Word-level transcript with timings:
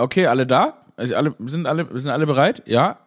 Okay, 0.00 0.26
alle 0.26 0.46
da? 0.46 0.74
Also 0.96 1.14
alle, 1.14 1.34
sind, 1.46 1.66
alle, 1.66 1.86
sind 1.98 2.10
alle 2.10 2.26
bereit? 2.26 2.62
Ja? 2.66 2.98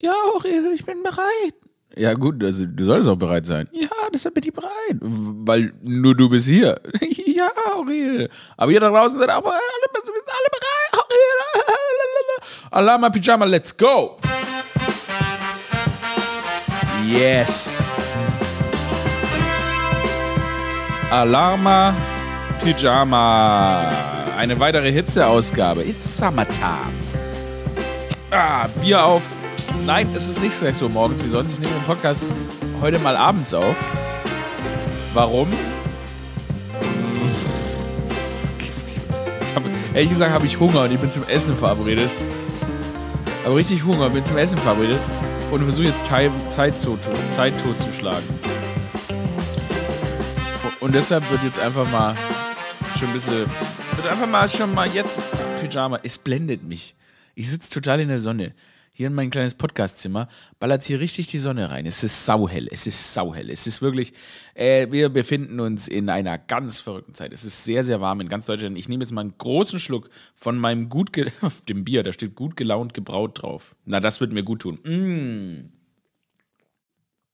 Ja, 0.00 0.12
Aurel, 0.34 0.72
ich 0.74 0.84
bin 0.84 1.02
bereit. 1.02 1.54
Ja, 1.96 2.14
gut, 2.14 2.44
also 2.44 2.64
du 2.66 2.84
solltest 2.84 3.08
auch 3.08 3.16
bereit 3.16 3.46
sein. 3.46 3.68
Ja, 3.72 3.88
deshalb 4.12 4.34
bin 4.34 4.44
ich 4.44 4.52
bereit. 4.52 4.98
Weil 5.00 5.72
nur 5.80 6.14
du 6.14 6.28
bist 6.28 6.46
hier. 6.46 6.80
ja, 7.26 7.48
Aurel. 7.74 8.28
Aber 8.56 8.70
hier 8.70 8.80
da 8.80 8.90
draußen 8.90 9.18
sind 9.18 9.30
auch 9.30 9.44
alle, 9.44 10.04
sind 10.04 10.28
alle 10.28 10.48
bereit. 10.50 10.92
Aurel. 10.92 11.38
Alarma 12.70 13.10
Pyjama, 13.10 13.44
let's 13.46 13.76
go. 13.76 14.18
Yes. 17.06 17.88
Alarma 21.10 21.94
Pyjama. 22.62 24.17
Eine 24.38 24.60
weitere 24.60 24.92
Hitzeausgabe. 24.92 25.82
It's 25.82 26.16
summertime. 26.16 26.92
Ah, 28.30 28.68
Bier 28.80 29.04
auf. 29.04 29.34
Nein, 29.84 30.08
es 30.14 30.28
ist 30.28 30.40
nicht 30.40 30.54
so 30.76 30.88
morgens 30.88 31.20
wie 31.24 31.26
sonst. 31.26 31.54
Ich 31.54 31.58
nehme 31.58 31.72
den 31.72 31.82
Podcast 31.82 32.24
heute 32.80 33.00
mal 33.00 33.16
abends 33.16 33.52
auf. 33.52 33.74
Warum? 35.12 35.48
Ich 39.40 39.56
hab, 39.56 39.64
ehrlich 39.92 40.10
gesagt 40.10 40.30
habe 40.30 40.46
ich 40.46 40.60
Hunger 40.60 40.82
und 40.82 40.92
ich 40.92 41.00
bin 41.00 41.10
zum 41.10 41.24
Essen 41.24 41.56
verabredet. 41.56 42.08
Aber 43.44 43.56
richtig 43.56 43.82
Hunger, 43.82 44.08
bin 44.08 44.24
zum 44.24 44.36
Essen 44.36 44.60
verabredet 44.60 45.00
und 45.50 45.64
versuche 45.64 45.88
jetzt 45.88 46.06
Zeit, 46.06 46.30
Zeit, 46.48 46.74
Zeit 47.30 47.54
totzuschlagen. 47.60 48.22
Und 50.78 50.94
deshalb 50.94 51.28
wird 51.28 51.42
jetzt 51.42 51.58
einfach 51.58 51.90
mal 51.90 52.14
schon 52.96 53.08
ein 53.08 53.14
bisschen, 53.14 53.46
wird 53.98 54.12
einfach 54.12 54.28
mal 54.28 54.48
schon 54.48 54.72
mal 54.74 54.86
jetzt 54.86 55.18
Pyjama. 55.60 55.98
Es 56.04 56.18
blendet 56.18 56.62
mich. 56.62 56.94
Ich 57.34 57.50
sitze 57.50 57.68
total 57.68 57.98
in 57.98 58.06
der 58.06 58.20
Sonne. 58.20 58.54
Hier 58.92 59.08
in 59.08 59.14
mein 59.14 59.28
kleines 59.28 59.54
Podcastzimmer 59.54 60.28
ballert 60.60 60.84
hier 60.84 61.00
richtig 61.00 61.26
die 61.26 61.38
Sonne 61.38 61.68
rein. 61.68 61.84
Es 61.84 62.04
ist 62.04 62.24
sauhell. 62.24 62.68
Es 62.70 62.86
ist 62.86 63.12
sauhell. 63.12 63.50
Es 63.50 63.66
ist 63.66 63.82
wirklich, 63.82 64.12
äh, 64.54 64.86
wir 64.92 65.08
befinden 65.08 65.58
uns 65.58 65.88
in 65.88 66.10
einer 66.10 66.38
ganz 66.38 66.78
verrückten 66.78 67.14
Zeit. 67.14 67.32
Es 67.32 67.44
ist 67.44 67.64
sehr, 67.64 67.82
sehr 67.82 68.00
warm 68.00 68.20
in 68.20 68.28
ganz 68.28 68.46
Deutschland. 68.46 68.78
Ich 68.78 68.88
nehme 68.88 69.02
jetzt 69.02 69.10
mal 69.10 69.22
einen 69.22 69.36
großen 69.36 69.80
Schluck 69.80 70.10
von 70.36 70.56
meinem 70.56 70.88
gut, 70.88 71.10
auf 71.40 71.62
dem 71.62 71.84
Bier. 71.84 72.04
Da 72.04 72.12
steht 72.12 72.36
gut 72.36 72.56
gelaunt 72.56 72.94
gebraut 72.94 73.42
drauf. 73.42 73.74
Na, 73.84 73.98
das 73.98 74.20
wird 74.20 74.32
mir 74.32 74.44
gut 74.44 74.60
tun. 74.60 74.78
Mmh. 74.84 75.70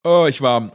Oh, 0.03 0.25
ich 0.27 0.41
war 0.41 0.73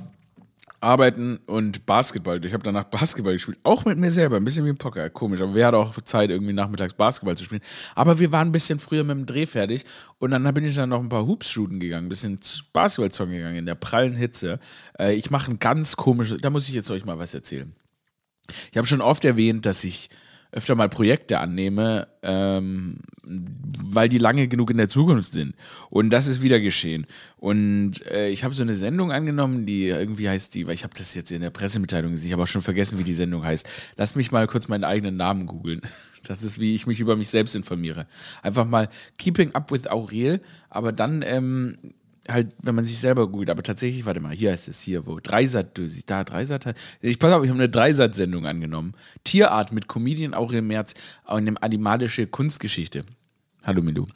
Arbeiten 0.81 1.39
und 1.45 1.85
Basketball. 1.85 2.43
Ich 2.43 2.53
habe 2.53 2.63
danach 2.63 2.85
Basketball 2.85 3.33
gespielt. 3.33 3.59
Auch 3.63 3.85
mit 3.85 3.97
mir 3.97 4.11
selber. 4.11 4.37
Ein 4.37 4.45
bisschen 4.45 4.65
wie 4.65 4.69
ein 4.69 4.77
Poker. 4.77 5.09
Komisch. 5.09 5.41
Aber 5.41 5.53
wer 5.53 5.67
hat 5.67 5.73
auch 5.73 5.99
Zeit, 6.01 6.29
irgendwie 6.29 6.53
nachmittags 6.53 6.93
Basketball 6.93 7.35
zu 7.35 7.43
spielen? 7.43 7.61
Aber 7.95 8.19
wir 8.19 8.31
waren 8.31 8.49
ein 8.49 8.51
bisschen 8.51 8.79
früher 8.79 9.03
mit 9.03 9.17
dem 9.17 9.25
Dreh 9.25 9.45
fertig. 9.45 9.85
Und 10.19 10.31
dann 10.31 10.43
bin 10.53 10.63
ich 10.63 10.75
dann 10.75 10.89
noch 10.89 10.99
ein 10.99 11.09
paar 11.09 11.27
Hoops 11.27 11.49
shooten 11.49 11.79
gegangen. 11.79 12.05
Ein 12.05 12.09
bisschen 12.09 12.39
Basketball 12.71 13.11
zocken 13.11 13.33
gegangen 13.33 13.57
in 13.57 13.65
der 13.65 13.75
prallen 13.75 14.15
Hitze. 14.15 14.59
Äh, 14.97 15.15
ich 15.15 15.29
mache 15.31 15.51
ein 15.51 15.59
ganz 15.59 15.95
komisches. 15.95 16.39
Da 16.41 16.49
muss 16.49 16.67
ich 16.69 16.75
jetzt 16.75 16.91
euch 16.91 17.05
mal 17.05 17.19
was 17.19 17.33
erzählen. 17.33 17.73
Ich 18.71 18.77
habe 18.77 18.87
schon 18.87 19.01
oft 19.01 19.25
erwähnt, 19.25 19.65
dass 19.65 19.83
ich 19.83 20.09
öfter 20.51 20.75
mal 20.75 20.89
Projekte 20.89 21.39
annehme, 21.39 22.07
ähm, 22.23 22.99
weil 23.23 24.09
die 24.09 24.17
lange 24.17 24.47
genug 24.47 24.71
in 24.71 24.77
der 24.77 24.89
Zukunft 24.89 25.31
sind. 25.31 25.55
Und 25.89 26.09
das 26.09 26.27
ist 26.27 26.41
wieder 26.41 26.59
geschehen. 26.59 27.05
Und 27.37 28.05
äh, 28.07 28.29
ich 28.29 28.43
habe 28.43 28.53
so 28.53 28.63
eine 28.63 28.73
Sendung 28.73 29.11
angenommen, 29.11 29.65
die 29.65 29.87
irgendwie 29.87 30.27
heißt 30.27 30.55
die, 30.55 30.65
weil 30.65 30.73
ich 30.73 30.83
habe 30.83 30.93
das 30.97 31.13
jetzt 31.13 31.31
in 31.31 31.41
der 31.41 31.51
Pressemitteilung 31.51 32.11
gesehen, 32.11 32.27
ich 32.27 32.33
habe 32.33 32.43
auch 32.43 32.47
schon 32.47 32.61
vergessen, 32.61 32.97
wie 32.97 33.03
die 33.03 33.13
Sendung 33.13 33.43
heißt. 33.43 33.67
Lass 33.95 34.15
mich 34.15 34.31
mal 34.31 34.47
kurz 34.47 34.67
meinen 34.67 34.83
eigenen 34.83 35.17
Namen 35.17 35.45
googeln. 35.45 35.81
Das 36.27 36.43
ist, 36.43 36.59
wie 36.59 36.75
ich 36.75 36.85
mich 36.85 36.99
über 36.99 37.15
mich 37.15 37.29
selbst 37.29 37.55
informiere. 37.55 38.05
Einfach 38.43 38.65
mal 38.65 38.89
Keeping 39.17 39.55
Up 39.55 39.71
with 39.71 39.87
Aurel, 39.87 40.41
aber 40.69 40.91
dann 40.91 41.23
ähm, 41.25 41.77
halt, 42.29 42.55
wenn 42.61 42.75
man 42.75 42.83
sich 42.83 42.99
selber 42.99 43.27
googelt, 43.27 43.49
aber 43.49 43.63
tatsächlich, 43.63 44.05
warte 44.05 44.19
mal, 44.19 44.33
hier 44.33 44.51
heißt 44.51 44.67
es 44.67 44.81
hier, 44.81 45.05
wo 45.05 45.19
Dreisat, 45.19 45.77
du 45.77 45.87
siehst 45.87 46.09
da 46.09 46.23
Dreisat, 46.23 46.75
ich 47.01 47.19
pass 47.19 47.33
auf, 47.33 47.43
ich 47.43 47.49
habe 47.49 47.59
eine 47.59 47.69
Dreisat-Sendung 47.69 48.45
angenommen. 48.45 48.93
Tierart 49.23 49.71
mit 49.71 49.87
Comedian 49.87 50.33
Aurel 50.33 50.61
Merz, 50.61 50.93
in 51.29 51.45
dem 51.45 51.57
animalische 51.59 52.27
Kunstgeschichte. 52.27 53.05
Hallo 53.63 53.81
Milu. 53.81 54.07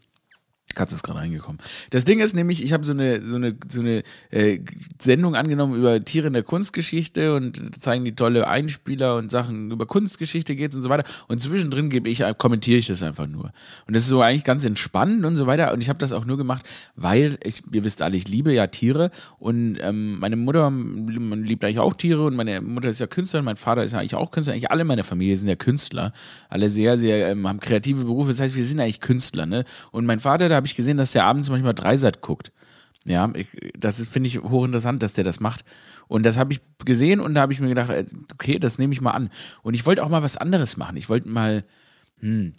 Katze 0.73 0.95
ist 0.95 1.03
gerade 1.03 1.19
reingekommen. 1.19 1.59
Das 1.89 2.05
Ding 2.05 2.19
ist 2.19 2.35
nämlich, 2.35 2.63
ich 2.63 2.73
habe 2.73 2.83
so 2.83 2.93
eine, 2.93 3.21
so 3.25 3.35
eine, 3.35 3.55
so 3.67 3.81
eine 3.81 4.03
äh, 4.31 4.59
Sendung 4.99 5.35
angenommen 5.35 5.75
über 5.75 6.03
Tiere 6.03 6.27
in 6.27 6.33
der 6.33 6.43
Kunstgeschichte 6.43 7.35
und 7.35 7.81
zeigen 7.81 8.05
die 8.05 8.15
tolle 8.15 8.47
Einspieler 8.47 9.15
und 9.15 9.31
Sachen 9.31 9.71
über 9.71 9.85
Kunstgeschichte 9.85 10.55
geht's 10.55 10.75
und 10.75 10.81
so 10.81 10.89
weiter. 10.89 11.03
Und 11.27 11.41
zwischendrin 11.41 11.89
gebe 11.89 12.09
ich, 12.09 12.23
kommentiere 12.37 12.77
ich 12.77 12.87
das 12.87 13.03
einfach 13.03 13.27
nur. 13.27 13.51
Und 13.87 13.95
das 13.95 14.03
ist 14.03 14.09
so 14.09 14.21
eigentlich 14.21 14.43
ganz 14.43 14.65
entspannend 14.65 15.25
und 15.25 15.35
so 15.35 15.47
weiter. 15.47 15.73
Und 15.73 15.81
ich 15.81 15.89
habe 15.89 15.99
das 15.99 16.13
auch 16.13 16.25
nur 16.25 16.37
gemacht, 16.37 16.67
weil 16.95 17.37
ich, 17.43 17.63
ihr 17.71 17.83
wisst 17.83 18.01
alle, 18.01 18.17
ich 18.17 18.27
liebe 18.27 18.53
ja 18.53 18.67
Tiere 18.67 19.11
und 19.39 19.77
ähm, 19.81 20.19
meine 20.19 20.35
Mutter 20.35 20.69
man 20.69 21.43
liebt 21.43 21.63
eigentlich 21.63 21.79
auch 21.79 21.93
Tiere 21.93 22.25
und 22.25 22.35
meine 22.35 22.61
Mutter 22.61 22.89
ist 22.89 22.99
ja 22.99 23.07
Künstlerin, 23.07 23.45
mein 23.45 23.55
Vater 23.55 23.83
ist 23.83 23.91
ja 23.91 23.99
eigentlich 23.99 24.15
auch 24.15 24.31
Künstler. 24.31 24.53
Eigentlich 24.53 24.71
alle 24.71 24.81
in 24.81 24.87
meiner 24.87 25.03
Familie 25.03 25.35
sind 25.35 25.47
ja 25.47 25.55
Künstler. 25.55 26.13
Alle 26.49 26.69
sehr, 26.69 26.97
sehr, 26.97 27.29
ähm, 27.29 27.47
haben 27.47 27.59
kreative 27.59 28.05
Berufe. 28.05 28.29
Das 28.29 28.39
heißt, 28.39 28.55
wir 28.55 28.63
sind 28.63 28.79
eigentlich 28.79 28.99
Künstler, 28.99 29.45
ne? 29.45 29.65
Und 29.91 30.05
mein 30.05 30.19
Vater, 30.19 30.49
da 30.49 30.55
habe 30.63 30.67
ich 30.67 30.75
gesehen, 30.75 30.95
dass 30.95 31.11
der 31.11 31.25
abends 31.25 31.49
manchmal 31.49 31.73
Dreisat 31.73 32.21
guckt. 32.21 32.53
Ja, 33.05 33.29
ich, 33.35 33.47
das 33.77 34.05
finde 34.05 34.27
ich 34.27 34.39
hochinteressant, 34.39 35.03
dass 35.03 35.11
der 35.11 35.25
das 35.25 35.41
macht. 35.41 35.65
Und 36.07 36.25
das 36.25 36.37
habe 36.37 36.53
ich 36.53 36.61
gesehen 36.85 37.19
und 37.19 37.35
da 37.35 37.41
habe 37.41 37.51
ich 37.51 37.59
mir 37.59 37.67
gedacht, 37.67 37.89
äh, 37.89 38.05
okay, 38.31 38.59
das 38.59 38.77
nehme 38.77 38.93
ich 38.93 39.01
mal 39.01 39.11
an. 39.11 39.29
Und 39.61 39.73
ich 39.73 39.85
wollte 39.85 40.03
auch 40.03 40.09
mal 40.09 40.23
was 40.23 40.37
anderes 40.37 40.77
machen. 40.77 40.95
Ich 40.95 41.09
wollte 41.09 41.27
mal, 41.27 41.65
hm, 42.19 42.53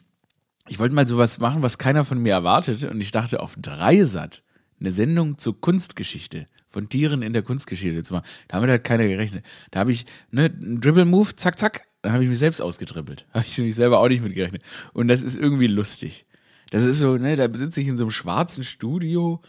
ich 0.68 0.78
wollte 0.78 0.94
mal 0.94 1.06
sowas 1.06 1.38
machen, 1.38 1.62
was 1.62 1.78
keiner 1.78 2.04
von 2.04 2.18
mir 2.18 2.32
erwartet. 2.32 2.84
Und 2.84 3.00
ich 3.00 3.10
dachte, 3.10 3.40
auf 3.40 3.56
Dreisat 3.58 4.42
eine 4.80 4.90
Sendung 4.90 5.38
zur 5.38 5.58
Kunstgeschichte 5.58 6.46
von 6.68 6.90
Tieren 6.90 7.22
in 7.22 7.32
der 7.32 7.42
Kunstgeschichte 7.42 8.02
zu 8.02 8.12
machen. 8.12 8.26
Da 8.48 8.56
haben 8.56 8.64
wir 8.64 8.70
halt 8.70 8.84
keiner 8.84 9.06
gerechnet. 9.06 9.46
Da 9.70 9.80
habe 9.80 9.92
ich, 9.92 10.04
ne, 10.30 10.44
einen 10.44 10.82
Dribble-Move, 10.82 11.36
zack, 11.36 11.58
zack, 11.58 11.86
da 12.02 12.12
habe 12.12 12.22
ich 12.22 12.28
mich 12.28 12.38
selbst 12.38 12.60
ausgedribbelt. 12.60 13.26
Habe 13.32 13.46
ich 13.48 13.56
mich 13.56 13.74
selber 13.74 14.00
auch 14.00 14.08
nicht 14.08 14.22
mit 14.22 14.34
gerechnet. 14.34 14.62
Und 14.92 15.08
das 15.08 15.22
ist 15.22 15.36
irgendwie 15.36 15.68
lustig. 15.68 16.26
Das 16.74 16.86
ist 16.86 16.98
so, 16.98 17.16
ne, 17.16 17.36
da 17.36 17.48
sitze 17.56 17.80
ich 17.80 17.86
in 17.86 17.96
so 17.96 18.02
einem 18.02 18.10
schwarzen 18.10 18.64
Studio, 18.64 19.40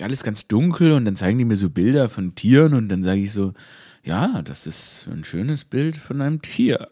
alles 0.00 0.22
ganz 0.22 0.48
dunkel 0.48 0.92
und 0.92 1.04
dann 1.04 1.14
zeigen 1.14 1.36
die 1.36 1.44
mir 1.44 1.56
so 1.56 1.68
Bilder 1.68 2.08
von 2.08 2.34
Tieren 2.34 2.72
und 2.72 2.88
dann 2.88 3.02
sage 3.02 3.20
ich 3.20 3.32
so, 3.32 3.52
ja, 4.02 4.40
das 4.40 4.66
ist 4.66 5.06
ein 5.12 5.22
schönes 5.22 5.66
Bild 5.66 5.98
von 5.98 6.22
einem 6.22 6.40
Tier. 6.40 6.88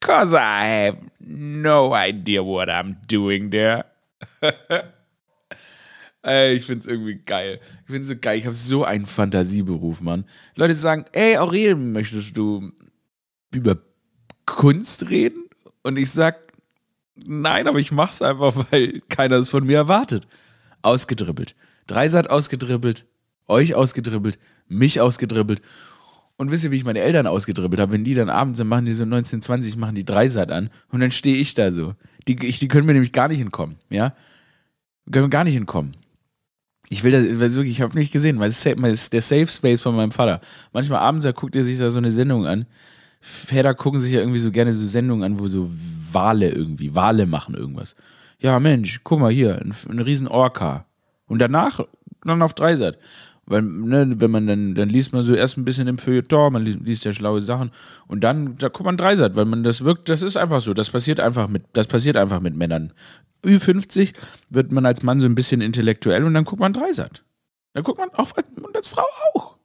Cause 0.00 0.36
I 0.36 0.90
have 0.90 0.98
no 1.18 1.94
idea 1.96 2.44
what 2.44 2.68
I'm 2.68 2.96
doing 3.08 3.50
there. 3.50 3.86
ich 6.52 6.66
find's 6.66 6.84
irgendwie 6.84 7.14
geil. 7.14 7.58
Ich 7.86 7.90
find's 7.90 8.08
so 8.08 8.16
geil. 8.20 8.38
Ich 8.38 8.44
habe 8.44 8.54
so 8.54 8.84
einen 8.84 9.06
Fantasieberuf, 9.06 10.02
Mann. 10.02 10.26
Leute 10.56 10.74
sagen, 10.74 11.06
ey, 11.12 11.38
Aurel, 11.38 11.74
möchtest 11.74 12.36
du 12.36 12.70
über 13.54 13.78
Kunst 14.44 15.08
reden? 15.08 15.44
Und 15.82 15.96
ich 15.96 16.10
sag, 16.10 16.45
Nein, 17.24 17.66
aber 17.66 17.78
ich 17.78 17.92
mach's 17.92 18.22
einfach, 18.22 18.54
weil 18.70 19.00
keiner 19.08 19.36
es 19.36 19.48
von 19.48 19.64
mir 19.64 19.78
erwartet. 19.78 20.26
Ausgedribbelt. 20.82 21.54
Dreisat 21.86 22.30
ausgedribbelt, 22.30 23.06
euch 23.46 23.74
ausgedribbelt, 23.74 24.38
mich 24.68 25.00
ausgedribbelt. 25.00 25.62
Und 26.36 26.50
wisst 26.50 26.64
ihr, 26.64 26.70
wie 26.70 26.76
ich 26.76 26.84
meine 26.84 27.00
Eltern 27.00 27.26
ausgedribbelt 27.26 27.80
habe? 27.80 27.92
Wenn 27.92 28.04
die 28.04 28.14
dann 28.14 28.28
abends 28.28 28.58
sind, 28.58 28.68
machen 28.68 28.84
die 28.84 28.92
so 28.92 29.04
1920, 29.04 29.76
machen 29.76 29.94
die 29.94 30.04
Dreisat 30.04 30.52
an 30.52 30.70
und 30.90 31.00
dann 31.00 31.10
stehe 31.10 31.36
ich 31.36 31.54
da 31.54 31.70
so. 31.70 31.94
Die, 32.28 32.36
ich, 32.44 32.58
die 32.58 32.68
können 32.68 32.86
mir 32.86 32.92
nämlich 32.92 33.12
gar 33.12 33.28
nicht 33.28 33.38
hinkommen, 33.38 33.76
ja? 33.88 34.14
Können 35.10 35.26
mir 35.26 35.30
gar 35.30 35.44
nicht 35.44 35.54
hinkommen. 35.54 35.96
Ich 36.88 37.04
will 37.04 37.12
das, 37.12 37.54
wirklich, 37.54 37.72
ich 37.72 37.80
habe 37.80 37.96
nicht 37.96 38.12
gesehen, 38.12 38.38
weil 38.38 38.50
es 38.50 38.64
ist 38.66 39.12
der 39.12 39.22
Safe 39.22 39.46
Space 39.46 39.82
von 39.82 39.96
meinem 39.96 40.10
Vater. 40.10 40.40
Manchmal 40.72 41.00
abends, 41.00 41.24
da 41.24 41.32
guckt 41.32 41.56
er 41.56 41.64
sich 41.64 41.78
da 41.78 41.90
so 41.90 41.98
eine 41.98 42.12
Sendung 42.12 42.46
an. 42.46 42.66
Väter 43.20 43.74
gucken 43.74 43.98
sich 43.98 44.12
ja 44.12 44.20
irgendwie 44.20 44.38
so 44.38 44.52
gerne 44.52 44.72
so 44.72 44.86
Sendungen 44.86 45.24
an, 45.24 45.40
wo 45.40 45.48
so 45.48 45.70
Wale 46.12 46.50
irgendwie, 46.50 46.94
Wale 46.94 47.26
machen 47.26 47.54
irgendwas. 47.54 47.96
Ja, 48.38 48.60
Mensch, 48.60 49.00
guck 49.02 49.20
mal 49.20 49.32
hier, 49.32 49.60
ein, 49.60 49.74
ein 49.88 50.00
riesen 50.00 50.28
Orca. 50.28 50.86
Und 51.26 51.40
danach 51.40 51.80
dann 52.24 52.42
auf 52.42 52.54
Dreisat. 52.54 52.98
Weil, 53.46 53.62
ne, 53.62 54.14
wenn 54.18 54.30
man 54.30 54.46
dann, 54.46 54.74
dann 54.74 54.88
liest 54.88 55.12
man 55.12 55.22
so 55.22 55.34
erst 55.34 55.56
ein 55.56 55.64
bisschen 55.64 55.86
im 55.86 55.98
Feuilleton, 55.98 56.52
man 56.52 56.64
liest, 56.64 56.80
liest 56.80 57.04
ja 57.04 57.12
schlaue 57.12 57.40
Sachen 57.40 57.70
und 58.08 58.24
dann, 58.24 58.58
da 58.58 58.68
guckt 58.68 58.84
man 58.84 58.96
Dreisat, 58.96 59.36
weil 59.36 59.44
man 59.44 59.62
das 59.62 59.84
wirkt, 59.84 60.08
das 60.08 60.22
ist 60.22 60.36
einfach 60.36 60.60
so, 60.60 60.74
das 60.74 60.90
passiert 60.90 61.20
einfach 61.20 61.46
mit, 61.46 61.62
das 61.72 61.86
passiert 61.86 62.16
einfach 62.16 62.40
mit 62.40 62.56
Männern. 62.56 62.92
Ü50 63.44 64.14
wird 64.50 64.72
man 64.72 64.84
als 64.84 65.04
Mann 65.04 65.20
so 65.20 65.26
ein 65.26 65.36
bisschen 65.36 65.60
intellektuell 65.60 66.24
und 66.24 66.34
dann 66.34 66.44
guckt 66.44 66.60
man 66.60 66.72
Dreisat. 66.72 67.22
Dann 67.72 67.84
guckt 67.84 67.98
man 67.98 68.10
auch, 68.14 68.32
und 68.36 68.76
als 68.76 68.88
Frau 68.88 69.04
auch. 69.34 69.55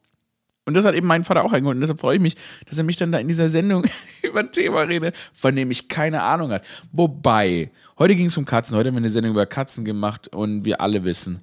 Und 0.66 0.75
das 0.75 0.86
hat 0.86 0.94
eben 0.94 1.08
mein 1.08 1.24
Vater 1.24 1.44
auch 1.44 1.54
eingeholt. 1.54 1.75
Und 1.75 1.81
deshalb 1.81 2.00
freue 2.00 2.18
ich 2.18 2.22
mich, 2.22 2.36
dass 2.68 2.78
er 2.78 2.84
mich 2.84 2.98
dann 2.98 3.12
da 3.12 3.18
in 3.18 3.28
dieser 3.28 3.50
Sendung 3.50 3.86
über 4.22 4.42
ein 4.42 4.52
Thema 4.52 4.81
redet, 4.81 5.16
von 5.34 5.56
dem 5.56 5.72
ich 5.72 5.88
keine 5.88 6.22
Ahnung 6.22 6.52
hat. 6.52 6.63
Wobei, 6.92 7.72
heute 7.98 8.16
ging 8.16 8.28
es 8.28 8.38
um 8.38 8.46
Katzen. 8.46 8.78
Heute 8.78 8.90
haben 8.90 8.96
wir 8.96 9.00
eine 9.00 9.10
Sendung 9.10 9.31
über 9.31 9.46
Katzen 9.46 9.86
gemacht 9.86 10.28
und 10.28 10.63
wir 10.63 10.80
alle 10.81 11.04
wissen, 11.04 11.42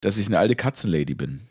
dass 0.00 0.18
ich 0.18 0.26
eine 0.26 0.38
alte 0.38 0.56
Katzenlady 0.56 1.14
bin. 1.14 1.42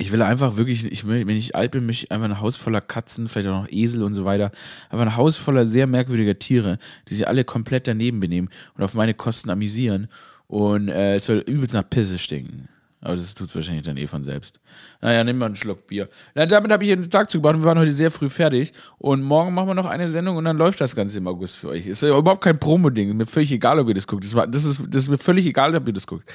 ich 0.00 0.12
will 0.12 0.22
einfach 0.22 0.56
wirklich, 0.56 0.84
ich 0.84 1.08
wenn 1.08 1.28
ich 1.28 1.56
alt 1.56 1.72
bin, 1.72 1.86
möchte 1.86 2.04
ich 2.04 2.12
einfach 2.12 2.28
ein 2.28 2.40
Haus 2.40 2.56
voller 2.56 2.80
Katzen, 2.80 3.26
vielleicht 3.26 3.48
auch 3.48 3.62
noch 3.62 3.72
Esel 3.72 4.04
und 4.04 4.14
so 4.14 4.24
weiter. 4.24 4.52
Einfach 4.90 5.06
ein 5.06 5.16
Haus 5.16 5.36
voller 5.36 5.66
sehr 5.66 5.88
merkwürdiger 5.88 6.38
Tiere, 6.38 6.78
die 7.08 7.14
sich 7.14 7.26
alle 7.26 7.42
komplett 7.42 7.88
daneben 7.88 8.20
benehmen 8.20 8.48
und 8.76 8.84
auf 8.84 8.94
meine 8.94 9.14
Kosten 9.14 9.50
amüsieren. 9.50 10.06
Und 10.46 10.88
äh, 10.88 11.16
es 11.16 11.24
soll 11.26 11.38
übelst 11.38 11.74
nach 11.74 11.88
Pisse 11.90 12.16
stinken. 12.18 12.68
Aber 13.00 13.14
das 13.14 13.34
tut 13.34 13.46
es 13.46 13.54
wahrscheinlich 13.54 13.84
dann 13.84 13.96
eh 13.96 14.06
von 14.08 14.24
selbst. 14.24 14.58
Naja, 15.00 15.22
nimm 15.22 15.38
mal 15.38 15.46
einen 15.46 15.56
Schluck 15.56 15.86
Bier. 15.86 16.08
Na, 16.34 16.46
damit 16.46 16.72
habe 16.72 16.84
ich 16.84 16.90
den 16.90 17.08
Tag 17.08 17.30
zugebracht 17.30 17.54
und 17.54 17.62
wir 17.62 17.66
waren 17.66 17.78
heute 17.78 17.92
sehr 17.92 18.10
früh 18.10 18.28
fertig. 18.28 18.72
Und 18.98 19.22
morgen 19.22 19.54
machen 19.54 19.68
wir 19.68 19.74
noch 19.74 19.86
eine 19.86 20.08
Sendung 20.08 20.36
und 20.36 20.44
dann 20.44 20.58
läuft 20.58 20.80
das 20.80 20.96
Ganze 20.96 21.18
im 21.18 21.28
August 21.28 21.58
für 21.58 21.68
euch. 21.68 21.86
Ist 21.86 22.02
ja 22.02 22.16
überhaupt 22.16 22.42
kein 22.42 22.58
Promo-Ding. 22.58 23.16
Mir 23.16 23.26
völlig 23.26 23.52
egal, 23.52 23.78
ob 23.78 23.88
ihr 23.88 23.94
das 23.94 24.06
guckt. 24.06 24.24
Das, 24.24 24.34
war, 24.34 24.46
das, 24.48 24.64
ist, 24.64 24.80
das 24.88 25.04
ist 25.04 25.08
mir 25.10 25.18
völlig 25.18 25.46
egal, 25.46 25.76
ob 25.76 25.86
ihr 25.86 25.92
das 25.92 26.06
guckt. 26.06 26.28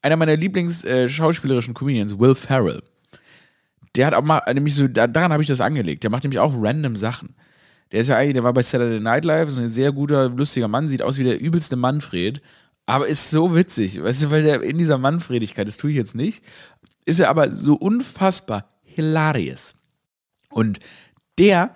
Einer 0.00 0.16
meiner 0.16 0.36
Lieblings-schauspielerischen 0.36 1.72
äh, 1.72 1.78
Comedians, 1.78 2.18
Will 2.18 2.34
Ferrell, 2.34 2.82
der 3.96 4.06
hat 4.06 4.14
auch 4.14 4.22
mal, 4.22 4.40
nämlich 4.54 4.74
so, 4.74 4.88
daran 4.88 5.32
habe 5.32 5.42
ich 5.42 5.48
das 5.48 5.60
angelegt. 5.60 6.04
Der 6.04 6.10
macht 6.10 6.24
nämlich 6.24 6.38
auch 6.38 6.54
random 6.56 6.96
Sachen. 6.96 7.34
Der 7.92 8.00
ist 8.00 8.08
ja 8.08 8.16
eigentlich, 8.16 8.34
der 8.34 8.44
war 8.44 8.52
bei 8.52 8.62
Saturday 8.62 9.00
Night 9.00 9.24
Live, 9.24 9.50
so 9.50 9.60
ein 9.60 9.68
sehr 9.68 9.92
guter, 9.92 10.28
lustiger 10.28 10.68
Mann, 10.68 10.86
sieht 10.86 11.02
aus 11.02 11.18
wie 11.18 11.24
der 11.24 11.40
übelste 11.40 11.74
Manfred, 11.74 12.40
aber 12.90 13.06
ist 13.06 13.30
so 13.30 13.54
witzig, 13.54 14.02
weißt 14.02 14.22
du, 14.22 14.30
weil 14.30 14.42
der 14.42 14.62
in 14.62 14.76
dieser 14.76 14.98
Manfredigkeit, 14.98 15.68
das 15.68 15.76
tue 15.76 15.90
ich 15.90 15.96
jetzt 15.96 16.14
nicht, 16.14 16.42
ist 17.04 17.20
er 17.20 17.30
aber 17.30 17.52
so 17.52 17.74
unfassbar 17.74 18.68
hilarious. 18.82 19.74
Und 20.48 20.80
der 21.38 21.74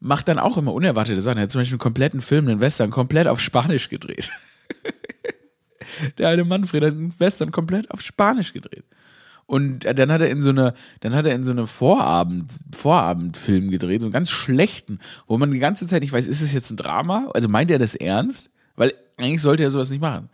macht 0.00 0.28
dann 0.28 0.38
auch 0.38 0.58
immer 0.58 0.74
unerwartete 0.74 1.20
Sachen. 1.22 1.38
Er 1.38 1.44
hat 1.44 1.50
zum 1.50 1.60
Beispiel 1.60 1.76
einen 1.76 1.80
kompletten 1.80 2.20
Film, 2.20 2.46
einen 2.46 2.60
Western, 2.60 2.90
komplett 2.90 3.26
auf 3.26 3.40
Spanisch 3.40 3.88
gedreht. 3.88 4.30
der 6.18 6.28
alte 6.28 6.44
Manfred 6.44 6.84
hat 6.84 6.92
einen 6.92 7.18
Western 7.18 7.52
komplett 7.52 7.90
auf 7.90 8.02
Spanisch 8.02 8.52
gedreht. 8.52 8.84
Und 9.46 9.84
dann 9.84 10.12
hat 10.12 10.20
er 10.20 10.30
in 10.30 10.42
so 10.42 10.50
eine, 10.50 10.74
dann 11.00 11.14
hat 11.14 11.26
er 11.26 11.34
in 11.34 11.42
so 11.42 11.50
eine 11.50 11.66
Vorabend, 11.66 12.52
Vorabendfilm 12.72 13.70
gedreht, 13.70 14.00
so 14.00 14.06
einen 14.06 14.12
ganz 14.12 14.30
schlechten, 14.30 14.98
wo 15.26 15.38
man 15.38 15.50
die 15.50 15.58
ganze 15.58 15.86
Zeit 15.86 16.02
nicht 16.02 16.12
weiß, 16.12 16.26
ist 16.26 16.42
es 16.42 16.52
jetzt 16.52 16.70
ein 16.70 16.76
Drama? 16.76 17.28
Also 17.34 17.48
meint 17.48 17.70
er 17.70 17.78
das 17.78 17.94
ernst? 17.94 18.50
Eigentlich 19.20 19.42
sollte 19.42 19.62
er 19.62 19.70
sowas 19.70 19.90
nicht 19.90 20.00
machen. 20.00 20.28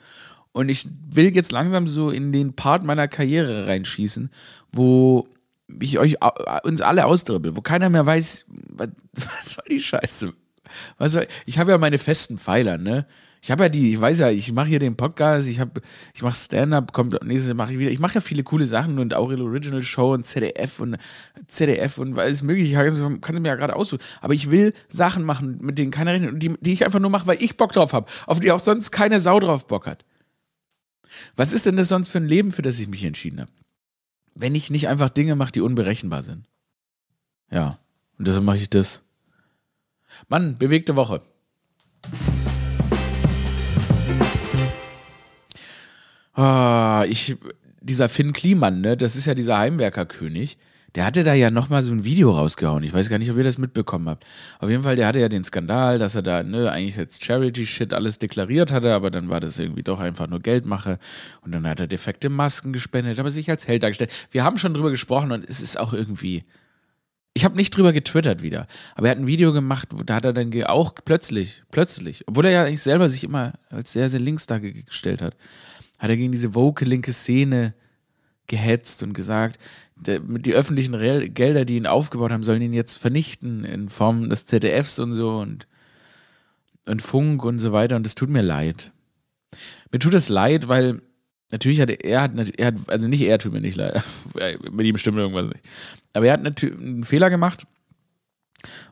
Und 0.53 0.69
ich 0.69 0.89
will 1.11 1.35
jetzt 1.35 1.53
langsam 1.53 1.87
so 1.87 2.11
in 2.11 2.33
den 2.33 2.55
Part 2.55 2.83
meiner 2.83 3.09
Karriere 3.09 3.67
reinschießen, 3.67 4.31
wo 4.73 5.29
ich 5.81 5.99
euch 5.99 6.17
uns 6.63 6.81
alle 6.81 7.07
ausdribbel, 7.07 7.57
wo 7.57 7.61
keiner 7.61 7.91
mehr 7.91 8.07
weiß, 8.07 8.47
was, 8.71 8.89
was 9.15 9.51
soll 9.53 9.65
die 9.69 9.83
Scheiße? 9.83 10.33
Was 10.99 11.13
soll, 11.13 11.27
ich 11.45 11.59
habe 11.59 11.73
ja 11.73 11.79
meine 11.79 11.99
festen 11.99 12.39
Pfeiler, 12.39 12.79
ne? 12.79 13.07
Ich 13.43 13.51
habe 13.51 13.65
ja 13.65 13.69
die, 13.69 13.93
ich 13.93 14.01
weiß 14.01 14.19
ja, 14.21 14.31
ich 14.31 14.51
mache 14.53 14.69
hier 14.69 14.79
den 14.79 14.97
Podcast, 14.97 15.49
ich 15.49 15.61
habe, 15.61 15.81
ich 16.15 16.23
mache 16.23 16.35
Stand-up, 16.35 16.93
kommt 16.93 17.23
nächstes 17.25 17.55
mache 17.55 17.73
ich 17.73 17.79
wieder. 17.79 17.91
Ich 17.91 17.99
mache 17.99 18.15
ja 18.17 18.21
viele 18.21 18.43
coole 18.43 18.67
Sachen 18.67 18.99
und 18.99 19.15
Aurel 19.15 19.43
Original 19.43 19.83
Show 19.83 20.15
und 20.15 20.25
ZDF 20.25 20.81
und 20.81 20.97
ZDF 21.47 21.99
und 21.99 22.19
alles 22.19 22.43
mögliche. 22.43 22.69
Ich 22.69 23.21
kann, 23.21 23.35
sie 23.35 23.41
mir 23.41 23.49
ja 23.49 23.55
gerade 23.55 23.77
aussuchen. 23.77 24.03
Aber 24.21 24.35
ich 24.35 24.51
will 24.51 24.73
Sachen 24.89 25.23
machen, 25.23 25.59
mit 25.61 25.79
denen 25.79 25.91
keiner 25.91 26.13
rechnet 26.13 26.33
und 26.33 26.39
die, 26.41 26.55
die 26.61 26.73
ich 26.73 26.85
einfach 26.85 26.99
nur 26.99 27.11
mache, 27.11 27.27
weil 27.27 27.41
ich 27.41 27.57
Bock 27.57 27.73
drauf 27.73 27.93
habe, 27.93 28.11
auf 28.27 28.41
die 28.41 28.51
auch 28.51 28.61
sonst 28.61 28.91
keine 28.91 29.21
Sau 29.21 29.39
drauf 29.39 29.67
Bock 29.67 29.87
hat. 29.87 30.05
Was 31.37 31.53
ist 31.53 31.67
denn 31.67 31.77
das 31.77 31.89
sonst 31.89 32.09
für 32.09 32.19
ein 32.19 32.29
Leben, 32.29 32.51
für 32.51 32.63
das 32.63 32.79
ich 32.79 32.89
mich 32.89 33.05
entschieden 33.05 33.41
habe? 33.41 33.51
Wenn 34.35 34.55
ich 34.55 34.71
nicht 34.71 34.89
einfach 34.89 35.11
Dinge 35.11 35.37
mache, 35.37 35.53
die 35.53 35.61
unberechenbar 35.61 36.23
sind. 36.23 36.47
Ja, 37.51 37.79
und 38.19 38.27
deshalb 38.27 38.45
mache 38.45 38.59
ich 38.59 38.71
das. 38.71 39.03
Mann, 40.29 40.57
bewegte 40.57 40.97
Woche. 40.97 41.23
Ah, 46.37 47.07
ich, 47.09 47.37
dieser 47.81 48.11
Finn 48.11 48.35
Kliman, 48.35 48.83
ne, 48.83 48.97
das 48.97 49.17
ist 49.17 49.25
ja 49.25 49.35
dieser 49.35 49.57
Heimwerkerkönig. 49.57 50.59
Der 50.95 51.05
hatte 51.05 51.25
da 51.25 51.35
ja 51.35 51.51
nochmal 51.51 51.83
so 51.83 51.93
ein 51.93 52.05
Video 52.05 52.31
rausgehauen. 52.31 52.83
Ich 52.83 52.93
weiß 52.93 53.11
gar 53.11 53.19
nicht, 53.19 53.31
ob 53.31 53.37
ihr 53.37 53.43
das 53.43 53.59
mitbekommen 53.59 54.09
habt. 54.09 54.25
Auf 54.59 54.71
jeden 54.71 54.83
Fall, 54.83 54.97
der 54.97 55.07
hatte 55.07 55.21
ja 55.21 55.29
den 55.29 55.45
Skandal, 55.45 55.99
dass 55.99 56.15
er 56.15 56.23
da, 56.23 56.43
ne, 56.43 56.71
eigentlich 56.71 56.97
jetzt 56.97 57.25
Charity-Shit 57.25 57.93
alles 57.95 58.19
deklariert 58.19 58.71
hatte, 58.71 58.95
aber 58.95 59.11
dann 59.11 59.29
war 59.29 59.41
das 59.41 59.59
irgendwie 59.59 59.83
doch 59.83 60.01
einfach 60.01 60.27
nur 60.27 60.41
Geldmache. 60.41 60.99
Und 61.41 61.55
dann 61.55 61.67
hat 61.67 61.81
er 61.81 61.87
defekte 61.87 62.29
Masken 62.29 62.73
gespendet, 62.73 63.19
aber 63.19 63.31
sich 63.31 63.51
als 63.51 63.67
Held 63.67 63.83
dargestellt. 63.83 64.11
Wir 64.31 64.45
haben 64.45 64.59
schon 64.59 64.75
drüber 64.75 64.91
gesprochen 64.91 65.33
und 65.33 65.45
es 65.49 65.61
ist 65.61 65.79
auch 65.79 65.93
irgendwie. 65.95 66.45
Ich 67.35 67.45
habe 67.45 67.57
nicht 67.57 67.77
drüber 67.77 67.93
getwittert 67.93 68.43
wieder, 68.43 68.67
aber 68.95 69.09
er 69.09 69.11
hat 69.11 69.19
ein 69.19 69.27
Video 69.27 69.53
gemacht, 69.53 69.89
da 70.07 70.15
hat 70.15 70.25
er 70.25 70.33
dann 70.33 70.51
auch 70.65 70.95
plötzlich, 71.05 71.65
plötzlich, 71.71 72.27
obwohl 72.27 72.47
er 72.47 72.51
ja 72.51 72.65
eigentlich 72.65 72.81
selber 72.81 73.11
sich 73.11 73.25
immer 73.25 73.53
als 73.69 73.93
sehr, 73.93 74.09
sehr 74.09 74.21
links 74.21 74.47
dargestellt 74.47 75.21
hat, 75.21 75.37
hat 75.99 76.11
er 76.11 76.17
gegen 76.17 76.33
diese 76.33 76.55
woke 76.55 76.85
linke 76.85 77.13
Szene 77.13 77.75
gehetzt 78.47 79.03
und 79.03 79.13
gesagt, 79.13 79.59
die 79.97 80.53
öffentlichen 80.53 80.99
Gelder, 81.33 81.65
die 81.65 81.77
ihn 81.77 81.87
aufgebaut 81.87 82.31
haben, 82.31 82.43
sollen 82.43 82.63
ihn 82.63 82.73
jetzt 82.73 82.95
vernichten 82.95 83.65
in 83.65 83.89
Form 83.89 84.29
des 84.29 84.45
ZDFs 84.45 84.99
und 84.99 85.15
so 85.15 85.39
und, 85.39 85.67
und 86.85 87.03
Funk 87.03 87.45
und 87.45 87.59
so 87.59 87.73
weiter. 87.73 87.97
Und 87.97 88.07
es 88.07 88.15
tut 88.15 88.29
mir 88.29 88.43
leid. 88.43 88.93
Mir 89.91 89.99
tut 89.99 90.15
es 90.15 90.29
leid, 90.29 90.69
weil 90.69 91.01
natürlich 91.51 91.81
hat 91.81 91.91
er, 91.91 92.21
hat, 92.21 92.33
er 92.59 92.67
hat, 92.67 92.75
also 92.89 93.09
nicht 93.09 93.23
er 93.23 93.39
tut 93.39 93.53
mir 93.53 93.61
nicht 93.61 93.77
leid, 93.77 94.03
mit 94.71 94.87
ihm 94.87 94.99
stimmt 94.99 95.19
irgendwas 95.19 95.47
nicht. 95.47 95.65
Aber 96.13 96.27
er 96.27 96.35
hat 96.35 96.43
natürlich 96.43 96.79
einen 96.79 97.05
Fehler 97.05 97.31
gemacht 97.31 97.67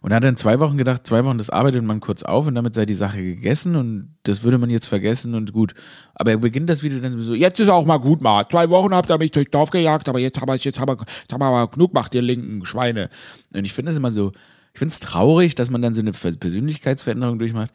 und 0.00 0.10
er 0.10 0.16
hat 0.16 0.24
dann 0.24 0.36
zwei 0.36 0.60
Wochen 0.60 0.76
gedacht, 0.76 1.06
zwei 1.06 1.24
Wochen, 1.24 1.38
das 1.38 1.50
arbeitet 1.50 1.82
man 1.84 2.00
kurz 2.00 2.22
auf 2.22 2.46
und 2.46 2.54
damit 2.54 2.74
sei 2.74 2.86
die 2.86 2.94
Sache 2.94 3.22
gegessen 3.22 3.76
und 3.76 4.16
das 4.22 4.42
würde 4.42 4.58
man 4.58 4.70
jetzt 4.70 4.86
vergessen 4.86 5.34
und 5.34 5.52
gut. 5.52 5.74
Aber 6.14 6.30
er 6.30 6.38
beginnt 6.38 6.70
das 6.70 6.82
Video 6.82 7.00
dann 7.00 7.20
so, 7.20 7.34
jetzt 7.34 7.60
ist 7.60 7.68
auch 7.68 7.86
mal 7.86 7.98
gut, 7.98 8.22
mal. 8.22 8.46
Zwei 8.48 8.70
Wochen 8.70 8.94
habt 8.94 9.10
ihr 9.10 9.18
mich 9.18 9.30
durch 9.30 9.50
Dorf 9.50 9.70
gejagt, 9.70 10.08
aber 10.08 10.18
jetzt 10.18 10.40
haben 10.40 10.48
wir, 10.48 10.56
jetzt 10.56 10.78
haben 10.78 10.88
wir, 10.88 10.96
jetzt 10.98 11.32
haben 11.32 11.40
wir 11.40 11.68
genug 11.68 11.92
gemacht, 11.92 12.14
ihr 12.14 12.22
linken 12.22 12.64
Schweine. 12.64 13.08
Und 13.52 13.64
ich 13.64 13.72
finde 13.72 13.90
es 13.90 13.96
immer 13.96 14.10
so, 14.10 14.32
ich 14.72 14.78
finde 14.78 14.92
es 14.92 15.00
traurig, 15.00 15.54
dass 15.54 15.70
man 15.70 15.82
dann 15.82 15.94
so 15.94 16.00
eine 16.00 16.12
Persönlichkeitsveränderung 16.12 17.38
durchmacht, 17.38 17.70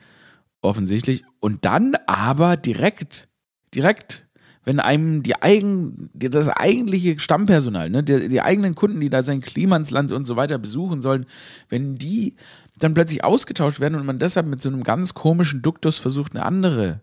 offensichtlich. 0.62 1.24
Und 1.40 1.66
dann 1.66 1.96
aber 2.08 2.58
direkt, 2.58 3.28
direkt 3.74 4.29
wenn 4.70 4.80
einem 4.80 5.24
die 5.24 5.42
eigen, 5.42 6.12
das 6.14 6.48
eigentliche 6.48 7.20
Stammpersonal, 7.20 7.90
ne, 7.90 8.04
die, 8.04 8.30
die 8.30 8.44
eigenen 8.44 8.76
Kunden, 8.76 9.00
die 9.00 9.10
da 9.10 9.24
sein 9.24 9.42
Klimansland 9.42 10.12
und 10.12 10.26
so 10.26 10.36
weiter 10.36 10.60
besuchen 10.60 11.02
sollen, 11.02 11.26
wenn 11.70 11.96
die 11.96 12.36
dann 12.78 12.94
plötzlich 12.94 13.24
ausgetauscht 13.24 13.80
werden 13.80 14.00
und 14.00 14.06
man 14.06 14.20
deshalb 14.20 14.46
mit 14.46 14.62
so 14.62 14.70
einem 14.70 14.84
ganz 14.84 15.16
komischen 15.16 15.64
Duktus 15.64 15.98
versucht, 15.98 16.36
eine 16.36 16.46
andere, 16.46 17.02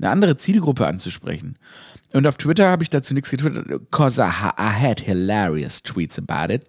eine 0.00 0.10
andere 0.10 0.34
Zielgruppe 0.34 0.84
anzusprechen. 0.84 1.60
Und 2.12 2.26
auf 2.26 2.38
Twitter 2.38 2.68
habe 2.68 2.82
ich 2.82 2.90
dazu 2.90 3.14
nichts 3.14 3.30
getwittert, 3.30 3.68
cause 3.92 4.20
I, 4.20 4.24
I 4.60 4.88
had 4.88 4.98
hilarious 4.98 5.84
tweets 5.84 6.18
about 6.18 6.52
it. 6.52 6.66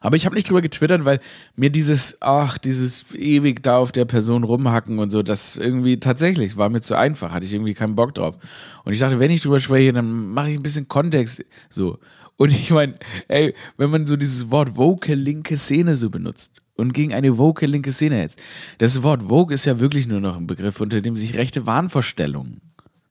Aber 0.00 0.16
ich 0.16 0.26
habe 0.26 0.34
nicht 0.34 0.48
drüber 0.48 0.62
getwittert, 0.62 1.04
weil 1.04 1.20
mir 1.56 1.70
dieses, 1.70 2.18
ach, 2.20 2.58
dieses 2.58 3.04
ewig 3.14 3.62
da 3.62 3.78
auf 3.78 3.92
der 3.92 4.04
Person 4.04 4.44
rumhacken 4.44 4.98
und 4.98 5.10
so, 5.10 5.22
das 5.22 5.56
irgendwie 5.56 5.98
tatsächlich 5.98 6.56
war 6.56 6.68
mir 6.70 6.80
zu 6.80 6.96
einfach, 6.96 7.32
hatte 7.32 7.46
ich 7.46 7.52
irgendwie 7.52 7.74
keinen 7.74 7.94
Bock 7.94 8.14
drauf. 8.14 8.38
Und 8.84 8.92
ich 8.92 8.98
dachte, 8.98 9.18
wenn 9.18 9.30
ich 9.30 9.40
drüber 9.40 9.58
spreche, 9.58 9.92
dann 9.92 10.28
mache 10.28 10.50
ich 10.50 10.56
ein 10.58 10.62
bisschen 10.62 10.88
Kontext. 10.88 11.42
So. 11.70 11.98
Und 12.36 12.50
ich 12.50 12.70
meine, 12.70 12.94
ey, 13.28 13.54
wenn 13.76 13.90
man 13.90 14.06
so 14.06 14.16
dieses 14.16 14.50
Wort 14.50 14.76
woke 14.76 15.14
linke 15.14 15.56
Szene 15.56 15.96
so 15.96 16.10
benutzt 16.10 16.62
und 16.74 16.92
gegen 16.92 17.14
eine 17.14 17.38
woke 17.38 17.66
linke 17.66 17.92
Szene 17.92 18.16
hetzt, 18.16 18.40
das 18.78 19.02
Wort 19.02 19.22
Vogue 19.22 19.54
ist 19.54 19.64
ja 19.64 19.78
wirklich 19.78 20.06
nur 20.06 20.20
noch 20.20 20.36
ein 20.36 20.46
Begriff, 20.46 20.80
unter 20.80 21.00
dem 21.00 21.14
sich 21.14 21.36
rechte 21.36 21.66
Wahnvorstellungen 21.66 22.60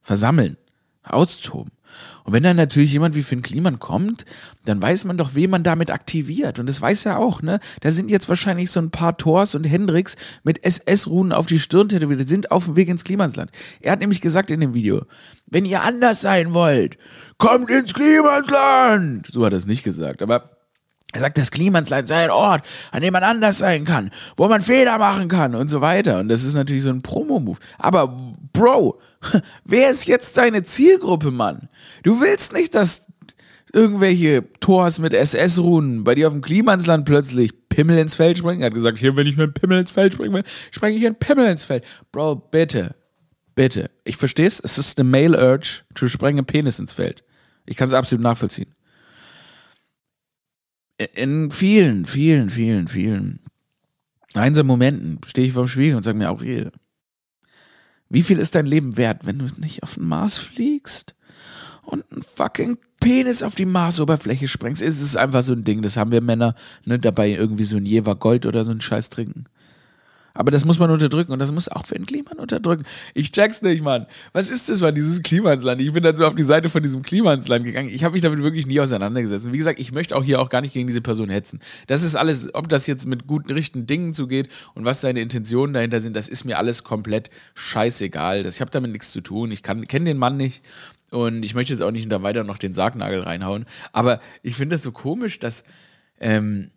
versammeln, 0.01 0.58
austoben. 1.03 1.72
Und 2.24 2.33
wenn 2.33 2.43
dann 2.43 2.55
natürlich 2.55 2.93
jemand 2.93 3.15
wie 3.15 3.24
Finn 3.24 3.41
Kliman 3.41 3.79
kommt, 3.79 4.25
dann 4.65 4.81
weiß 4.81 5.05
man 5.05 5.17
doch, 5.17 5.36
wen 5.36 5.50
man 5.50 5.63
damit 5.63 5.91
aktiviert. 5.91 6.60
Und 6.60 6.67
das 6.67 6.81
weiß 6.81 7.05
er 7.05 7.19
auch, 7.19 7.41
ne? 7.41 7.60
Da 7.81 7.91
sind 7.91 8.10
jetzt 8.10 8.29
wahrscheinlich 8.29 8.72
so 8.72 8.79
ein 8.79 8.91
paar 8.91 9.17
Thors 9.17 9.55
und 9.55 9.63
Hendricks 9.63 10.15
mit 10.43 10.63
SS-Runen 10.63 11.33
auf 11.33 11.45
die 11.45 11.60
Stirn 11.60 11.89
tätowiert, 11.89 12.27
sind 12.27 12.51
auf 12.51 12.65
dem 12.65 12.75
Weg 12.75 12.89
ins 12.89 13.03
Klimansland. 13.03 13.51
Er 13.81 13.91
hat 13.91 14.00
nämlich 14.00 14.22
gesagt 14.22 14.51
in 14.51 14.60
dem 14.60 14.74
Video, 14.74 15.05
wenn 15.45 15.65
ihr 15.65 15.83
anders 15.83 16.22
sein 16.22 16.53
wollt, 16.53 16.98
kommt 17.38 17.69
ins 17.69 17.93
Klimansland. 17.93 19.27
So 19.29 19.45
hat 19.45 19.53
er 19.53 19.60
es 19.60 19.67
nicht 19.67 19.83
gesagt, 19.83 20.22
aber 20.22 20.50
er 21.13 21.22
sagt, 21.22 21.38
das 21.38 21.51
Klimansland 21.51 22.08
sei 22.08 22.24
ein 22.24 22.32
Ort, 22.32 22.65
an 22.91 23.01
dem 23.01 23.13
man 23.13 23.24
anders 23.24 23.60
sein 23.60 23.86
kann, 23.86 24.12
wo 24.36 24.48
man 24.48 24.62
Fehler 24.62 24.98
machen 24.98 25.27
kann 25.27 25.53
und 25.53 25.70
so 25.70 25.79
weiter. 25.79 26.20
Und 26.20 26.27
das 26.27 26.43
ist 26.43 26.55
natürlich 26.55 26.84
so 26.84 26.89
ein 26.89 27.03
Promo-Move. 27.03 27.60
Aber 27.77 28.17
Bro, 28.51 29.00
wer 29.63 29.91
ist 29.91 30.08
jetzt 30.08 30.36
deine 30.38 30.63
Zielgruppe, 30.63 31.32
Mann? 31.32 31.70
Du 32.01 32.20
willst 32.20 32.53
nicht, 32.53 32.74
dass 32.74 33.05
irgendwelche 33.72 34.43
Tors 34.60 35.00
mit 35.00 35.13
SS-Runen 35.13 36.03
bei 36.03 36.15
dir 36.15 36.27
auf 36.27 36.34
dem 36.34 36.41
Klimansland 36.41 37.05
plötzlich 37.05 37.70
Pimmel 37.70 38.00
ins 38.00 38.15
Feld 38.15 38.39
springen. 38.39 38.62
Er 38.62 38.67
hat 38.67 38.74
gesagt, 38.74 38.98
hier, 38.98 39.15
wenn 39.15 39.27
ich 39.27 39.38
einen 39.39 39.53
Pimmel 39.53 39.79
ins 39.79 39.91
Feld 39.91 40.15
springen 40.15 40.34
will, 40.34 40.43
springe 40.72 40.98
ich 40.98 41.05
einen 41.05 41.15
Pimmel 41.15 41.48
ins 41.48 41.65
Feld. 41.65 41.84
Bro, 42.12 42.36
bitte, 42.51 42.96
bitte. 43.53 43.91
Ich 44.03 44.17
verstehe 44.17 44.48
es, 44.48 44.60
es 44.60 44.79
ist 44.79 45.00
eine 45.00 45.10
Male 45.10 45.38
Urge, 45.38 45.82
zu 45.93 46.08
sprengen 46.08 46.46
Penis 46.46 46.79
ins 46.79 46.93
Feld. 46.93 47.24
Ich 47.65 47.77
kann 47.77 47.88
es 47.88 47.93
absolut 47.93 48.24
nachvollziehen. 48.24 48.74
In 51.15 51.51
vielen, 51.51 52.05
vielen, 52.05 52.50
vielen, 52.50 52.88
vielen 52.88 53.39
einsamen 54.33 54.67
Momenten 54.67 55.19
stehe 55.25 55.48
ich 55.48 55.53
vor 55.53 55.63
dem 55.63 55.69
Spiegel 55.69 55.95
und 55.95 56.03
sage 56.03 56.17
mir, 56.17 56.29
Aurel, 56.31 56.72
wie 58.10 58.24
viel 58.24 58.39
ist 58.39 58.55
dein 58.55 58.65
Leben 58.65 58.98
wert, 58.98 59.25
wenn 59.25 59.39
du 59.39 59.45
nicht 59.57 59.83
auf 59.83 59.95
den 59.95 60.05
Mars 60.05 60.38
fliegst 60.38 61.15
und 61.83 62.03
einen 62.12 62.24
fucking 62.24 62.77
Penis 63.00 63.43
auf 63.43 63.55
die 63.55 63.65
Marsoberfläche 63.65 64.48
sprengst, 64.48 64.81
ist 64.81 65.01
es 65.01 65.15
einfach 65.15 65.43
so 65.43 65.53
ein 65.53 65.63
Ding. 65.63 65.81
Das 65.81 65.98
haben 65.98 66.12
wir 66.12 66.22
Männer, 66.22 66.55
ne, 66.86 67.00
dabei 67.00 67.31
irgendwie 67.31 67.63
so 67.63 67.77
ein 67.77 67.86
Jever 67.86 68.15
Gold 68.15 68.45
oder 68.45 68.63
so 68.63 68.72
ein 68.72 68.81
Scheiß 68.81 69.10
trinken. 69.10 69.45
Aber 70.34 70.50
das 70.50 70.66
muss 70.66 70.80
man 70.80 70.90
unterdrücken 70.90 71.32
und 71.32 71.40
das 71.40 71.52
muss 71.52 71.70
auch 71.70 71.86
Finn 71.86 72.06
Kliman 72.06 72.40
unterdrücken. 72.40 72.84
Ich 73.13 73.32
check's 73.32 73.62
nicht, 73.62 73.84
Mann. 73.84 74.08
Was 74.32 74.50
ist 74.50 74.68
das, 74.70 74.82
Mann, 74.82 74.96
dieses 74.96 75.22
Klimansland? 75.22 75.80
Ich 75.80 75.94
bin 75.94 76.02
dann 76.02 76.18
so 76.18 76.25
auf 76.25 76.34
die 76.34 76.44
Seite 76.44 76.70
von 76.70 76.82
diesem 76.82 77.04
Klimansland 77.04 77.66
gegangen. 77.66 77.90
Ich 77.90 78.04
habe 78.04 78.13
mich 78.13 78.24
damit 78.24 78.42
wirklich 78.42 78.66
nie 78.66 78.80
auseinandergesetzt. 78.80 79.46
Und 79.46 79.54
wie 79.54 79.60
gesagt, 79.60 79.80
ich 79.80 79.92
möchte 79.92 80.16
auch 80.16 80.24
hier 80.24 80.42
auch 80.42 80.50
gar 80.50 80.62
nicht 80.62 80.74
gegen 80.74 80.88
diese 80.88 81.02
Person 81.02 81.30
hetzen. 81.30 81.60
Das 81.86 82.02
ist 82.02 82.16
alles, 82.16 82.54
ob 82.56 82.68
das 82.68 82.88
jetzt 82.88 83.06
mit 83.06 83.28
guten, 83.28 83.52
richtigen 83.52 83.86
Dingen 83.86 84.13
zugeht 84.13 84.50
und 84.74 84.86
was 84.86 85.02
seine 85.02 85.22
Intentionen 85.22 85.74
dahinter 85.74 86.00
sind, 86.00 86.16
das 86.16 86.28
ist 86.28 86.46
mir 86.46 86.58
alles 86.58 86.84
komplett 86.84 87.30
scheißegal. 87.54 88.48
ich 88.48 88.60
habe 88.60 88.72
damit 88.72 88.92
nichts 88.92 89.12
zu 89.12 89.22
tun. 89.22 89.52
Ich 89.52 89.62
kenne 89.62 89.86
den 90.06 90.18
Mann 90.18 90.38
nicht 90.38 90.63
und 91.12 91.46
ich 91.46 91.54
möchte 91.54 91.74
jetzt 91.74 91.82
auch 91.82 91.92
nicht 91.92 92.12
da 92.12 92.24
weiter 92.24 92.44
noch 92.44 92.58
den 92.58 92.74
Sargnagel 92.74 93.22
reinhauen. 93.22 93.66
Aber 93.92 94.20
ich 94.42 94.56
finde 94.56 94.75
das 94.75 94.82
so 94.82 94.92
komisch, 94.92 95.38
dass 95.38 95.63
ähm, 96.20 96.72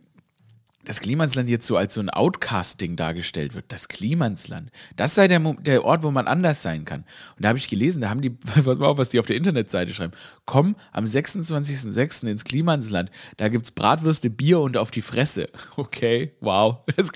das 0.86 1.00
Klimansland 1.00 1.48
jetzt 1.48 1.66
so 1.66 1.76
als 1.76 1.94
so 1.94 2.00
ein 2.00 2.10
Outcasting 2.10 2.94
dargestellt 2.94 3.54
wird. 3.54 3.64
Das 3.68 3.88
Klimansland. 3.88 4.70
Das 4.94 5.16
sei 5.16 5.26
der, 5.26 5.40
der 5.40 5.84
Ort, 5.84 6.04
wo 6.04 6.12
man 6.12 6.28
anders 6.28 6.62
sein 6.62 6.84
kann. 6.84 7.00
Und 7.00 7.44
da 7.44 7.48
habe 7.48 7.58
ich 7.58 7.68
gelesen, 7.68 8.02
da 8.02 8.08
haben 8.08 8.22
die, 8.22 8.30
pass 8.64 8.78
mal 8.78 8.86
auf, 8.86 8.96
was 8.96 9.10
die 9.10 9.18
auf 9.18 9.26
der 9.26 9.34
Internetseite 9.34 9.92
schreiben. 9.92 10.12
Komm 10.44 10.76
am 10.92 11.04
26.06. 11.04 12.28
ins 12.28 12.44
Klimansland. 12.44 13.10
Da 13.36 13.48
gibt 13.48 13.64
es 13.64 13.72
Bratwürste, 13.72 14.30
Bier 14.30 14.60
und 14.60 14.76
auf 14.76 14.90
die 14.90 15.02
Fresse. 15.02 15.50
Okay, 15.76 16.32
wow. 16.40 16.78
Das, 16.96 17.10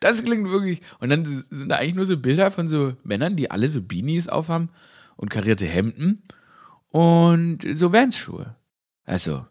das 0.00 0.24
klingt 0.24 0.48
wirklich. 0.48 0.80
Und 0.98 1.10
dann 1.10 1.24
sind 1.24 1.68
da 1.68 1.76
eigentlich 1.76 1.94
nur 1.94 2.06
so 2.06 2.16
Bilder 2.16 2.50
von 2.50 2.66
so 2.66 2.94
Männern, 3.04 3.36
die 3.36 3.50
alle 3.50 3.68
so 3.68 3.80
Beanies 3.80 4.28
aufhaben 4.28 4.70
und 5.16 5.28
karierte 5.28 5.66
Hemden 5.66 6.22
und 6.88 7.60
so 7.74 7.92
Vans-Schuhe. 7.92 8.56
Also, 9.04 9.46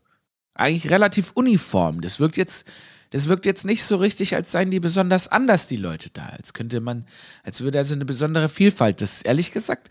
eigentlich 0.53 0.89
relativ 0.89 1.31
uniform. 1.33 2.01
Das 2.01 2.19
wirkt 2.19 2.37
jetzt 2.37 2.65
das 3.11 3.27
wirkt 3.27 3.45
jetzt 3.45 3.65
nicht 3.65 3.83
so 3.83 3.97
richtig, 3.97 4.35
als 4.35 4.51
seien 4.51 4.71
die 4.71 4.79
besonders 4.79 5.27
anders, 5.27 5.67
die 5.67 5.77
Leute 5.77 6.09
da. 6.11 6.27
Als 6.27 6.53
könnte 6.53 6.79
man, 6.79 7.05
als 7.43 7.61
würde 7.61 7.77
also 7.77 7.93
eine 7.93 8.05
besondere 8.05 8.49
Vielfalt. 8.49 9.01
Das 9.01 9.17
ist 9.17 9.21
ehrlich 9.23 9.51
gesagt, 9.51 9.89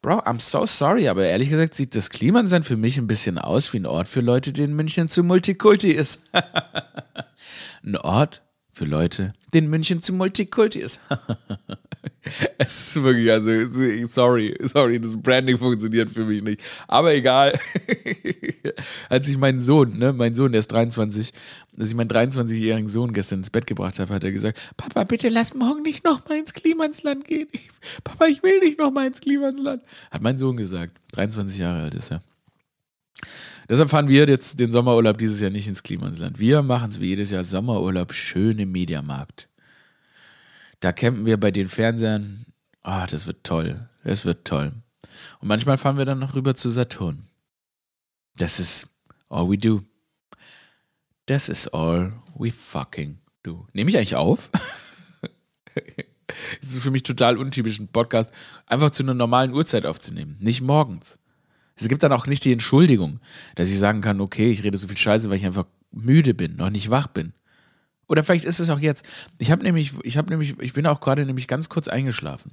Bro, 0.00 0.20
I'm 0.20 0.40
so 0.40 0.64
sorry, 0.64 1.08
aber 1.08 1.24
ehrlich 1.24 1.50
gesagt 1.50 1.74
sieht 1.74 1.94
das 1.94 2.10
Klimansland 2.10 2.64
für 2.64 2.76
mich 2.76 2.98
ein 2.98 3.08
bisschen 3.08 3.36
aus 3.38 3.72
wie 3.72 3.80
ein 3.80 3.86
Ort 3.86 4.08
für 4.08 4.20
Leute, 4.20 4.52
die 4.52 4.62
in 4.62 4.74
München 4.74 5.08
zu 5.08 5.24
Multikulti 5.24 5.90
ist. 5.90 6.22
ein 7.84 7.96
Ort 7.96 8.42
für 8.72 8.84
Leute, 8.84 9.32
den 9.52 9.68
München 9.68 10.00
zu 10.00 10.12
Multikulti 10.12 10.78
ist. 10.78 11.00
es 12.58 12.88
ist 12.96 13.02
wirklich, 13.02 13.30
also, 13.30 13.50
sorry, 14.06 14.56
sorry, 14.62 15.00
das 15.00 15.16
Branding 15.16 15.58
funktioniert 15.58 16.10
für 16.10 16.24
mich 16.24 16.42
nicht. 16.42 16.60
Aber 16.86 17.14
egal. 17.14 17.58
als 19.08 19.28
ich 19.28 19.38
meinen 19.38 19.60
Sohn, 19.60 19.98
ne, 19.98 20.12
mein 20.12 20.34
Sohn, 20.34 20.52
der 20.52 20.60
ist 20.60 20.72
23, 20.72 21.32
als 21.78 21.90
ich 21.90 21.94
meinen 21.94 22.10
23-jährigen 22.10 22.88
Sohn 22.88 23.12
gestern 23.12 23.40
ins 23.40 23.50
Bett 23.50 23.66
gebracht 23.66 23.98
habe, 23.98 24.14
hat 24.14 24.24
er 24.24 24.32
gesagt, 24.32 24.58
Papa, 24.76 25.04
bitte 25.04 25.28
lass 25.28 25.54
morgen 25.54 25.82
nicht 25.82 26.04
nochmal 26.04 26.38
ins 26.38 26.54
Klimansland 26.54 27.24
gehen. 27.24 27.48
Ich, 27.52 27.70
Papa, 28.04 28.26
ich 28.26 28.42
will 28.42 28.60
nicht 28.60 28.78
nochmal 28.78 29.06
ins 29.06 29.20
Klimansland. 29.20 29.82
Hat 30.10 30.22
mein 30.22 30.38
Sohn 30.38 30.56
gesagt. 30.56 30.98
23 31.12 31.58
Jahre 31.58 31.82
alt 31.82 31.94
ist 31.94 32.10
er. 32.10 32.20
Deshalb 33.68 33.90
fahren 33.90 34.08
wir 34.08 34.26
jetzt 34.26 34.58
den 34.58 34.70
Sommerurlaub 34.70 35.18
dieses 35.18 35.40
Jahr 35.40 35.50
nicht 35.50 35.68
ins 35.68 35.82
Klimansland. 35.82 36.38
Wir 36.38 36.62
machen 36.62 36.88
es 36.88 37.00
wie 37.00 37.08
jedes 37.08 37.30
Jahr 37.30 37.44
Sommerurlaub 37.44 38.14
schön 38.14 38.58
im 38.58 38.72
Mediamarkt. 38.72 39.48
Da 40.80 40.92
campen 40.92 41.26
wir 41.26 41.38
bei 41.38 41.50
den 41.50 41.68
Fernsehern. 41.68 42.46
Ah, 42.82 43.02
oh, 43.02 43.06
das 43.10 43.26
wird 43.26 43.44
toll. 43.44 43.88
Das 44.04 44.24
wird 44.24 44.46
toll. 44.46 44.72
Und 45.40 45.48
manchmal 45.48 45.78
fahren 45.78 45.98
wir 45.98 46.04
dann 46.04 46.18
noch 46.18 46.34
rüber 46.34 46.54
zu 46.54 46.70
Saturn. 46.70 47.28
Das 48.36 48.60
ist 48.60 48.86
all 49.28 49.50
we 49.50 49.58
do. 49.58 49.82
Das 51.26 51.48
ist 51.48 51.68
all 51.68 52.12
we 52.38 52.50
fucking 52.50 53.18
do. 53.42 53.66
Nehme 53.72 53.90
ich 53.90 53.96
eigentlich 53.96 54.16
auf? 54.16 54.50
Es 56.60 56.74
ist 56.74 56.80
für 56.80 56.90
mich 56.90 57.04
total 57.04 57.38
untypisch, 57.38 57.78
einen 57.78 57.88
Podcast 57.88 58.32
einfach 58.66 58.90
zu 58.90 59.02
einer 59.02 59.14
normalen 59.14 59.52
Uhrzeit 59.52 59.86
aufzunehmen. 59.86 60.36
Nicht 60.40 60.60
morgens. 60.60 61.18
Es 61.74 61.88
gibt 61.88 62.02
dann 62.02 62.12
auch 62.12 62.26
nicht 62.26 62.44
die 62.44 62.52
Entschuldigung, 62.52 63.20
dass 63.54 63.70
ich 63.70 63.78
sagen 63.78 64.00
kann, 64.00 64.20
okay, 64.20 64.50
ich 64.50 64.62
rede 64.62 64.76
so 64.76 64.88
viel 64.88 64.98
Scheiße, 64.98 65.30
weil 65.30 65.36
ich 65.36 65.46
einfach 65.46 65.66
müde 65.90 66.34
bin, 66.34 66.56
noch 66.56 66.70
nicht 66.70 66.90
wach 66.90 67.06
bin. 67.06 67.32
Oder 68.08 68.24
vielleicht 68.24 68.44
ist 68.44 68.58
es 68.58 68.70
auch 68.70 68.80
jetzt. 68.80 69.06
Ich 69.38 69.50
habe 69.50 69.62
nämlich, 69.62 69.92
ich 70.02 70.16
habe 70.16 70.30
nämlich, 70.30 70.58
ich 70.60 70.72
bin 70.72 70.86
auch 70.86 71.00
gerade 71.00 71.24
nämlich 71.24 71.46
ganz 71.46 71.68
kurz 71.68 71.88
eingeschlafen. 71.88 72.52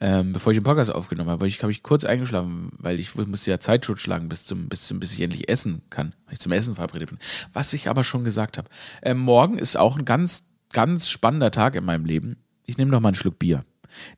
Ähm, 0.00 0.32
bevor 0.32 0.52
ich 0.52 0.58
den 0.58 0.64
Podcast 0.64 0.92
aufgenommen 0.92 1.30
habe, 1.30 1.42
weil 1.42 1.48
ich 1.48 1.62
habe 1.62 1.70
ich 1.70 1.84
kurz 1.84 2.04
eingeschlafen, 2.04 2.72
weil 2.78 2.98
ich 2.98 3.14
musste 3.14 3.50
ja 3.50 3.60
Zeit 3.60 3.86
schlagen 3.86 4.28
bis 4.28 4.44
zum, 4.44 4.68
bis 4.68 4.82
zum, 4.82 4.98
bis 4.98 5.12
ich 5.12 5.20
endlich 5.20 5.48
essen 5.48 5.82
kann, 5.88 6.14
weil 6.26 6.34
ich 6.34 6.40
zum 6.40 6.50
Essen 6.50 6.74
verabredet 6.74 7.10
bin. 7.10 7.18
Was 7.52 7.72
ich 7.72 7.88
aber 7.88 8.02
schon 8.02 8.24
gesagt 8.24 8.58
habe. 8.58 8.68
Ähm, 9.02 9.18
morgen 9.18 9.56
ist 9.56 9.76
auch 9.76 9.96
ein 9.96 10.04
ganz, 10.04 10.48
ganz 10.72 11.08
spannender 11.08 11.52
Tag 11.52 11.76
in 11.76 11.84
meinem 11.84 12.04
Leben. 12.04 12.36
Ich 12.66 12.76
nehme 12.76 12.90
noch 12.90 13.00
mal 13.00 13.10
einen 13.10 13.14
Schluck 13.14 13.38
Bier. 13.38 13.64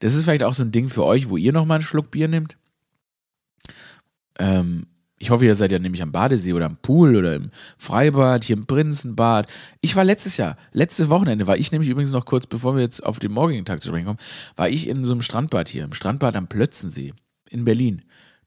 Das 0.01 0.15
ist 0.15 0.25
vielleicht 0.25 0.45
auch 0.45 0.55
so 0.55 0.63
ein 0.63 0.73
Ding 0.73 0.89
für 0.89 1.05
euch, 1.05 1.29
wo 1.29 1.37
ihr 1.37 1.53
noch 1.53 1.67
mal 1.67 1.75
einen 1.75 1.85
Schluck 1.85 2.11
Bier 2.11 2.29
nehmt. 2.29 2.57
Ähm, 4.39 4.87
ich 5.19 5.31
hoffe, 5.31 5.47
ihr 5.47 5.55
seid 5.55 5.73
ja 5.73 5.79
nämlich 5.79 6.03
am 6.03 6.13
Badesee 6.13 6.53
oder 6.53 6.67
am 6.67 6.77
Pool 6.77 7.17
oder 7.17 7.35
im 7.35 7.51
Freibad, 7.79 8.45
hier 8.45 8.57
im 8.57 8.67
Prinzenbad. 8.67 9.49
Ich 9.81 9.97
war 9.97 10.05
letztes 10.05 10.37
Jahr, 10.37 10.59
letzte 10.73 11.09
Wochenende 11.09 11.47
war 11.47 11.57
ich 11.57 11.73
nämlich 11.73 11.89
übrigens 11.89 12.13
noch 12.13 12.27
kurz, 12.27 12.47
bevor 12.47 12.75
wir 12.75 12.83
jetzt 12.83 13.05
auf 13.05 13.19
den 13.19 13.33
morgigen 13.33 13.65
Tag 13.65 13.81
zu 13.81 13.89
sprechen 13.89 14.07
kommen, 14.07 14.19
war 14.57 14.69
ich 14.69 14.89
in 14.89 15.05
so 15.05 15.13
einem 15.13 15.23
Strandbad 15.23 15.69
hier, 15.69 15.85
im 15.85 15.95
Strandbad 15.95 16.37
am 16.37 16.49
Plötzensee 16.49 17.15
in 17.51 17.65
Berlin. 17.65 18.03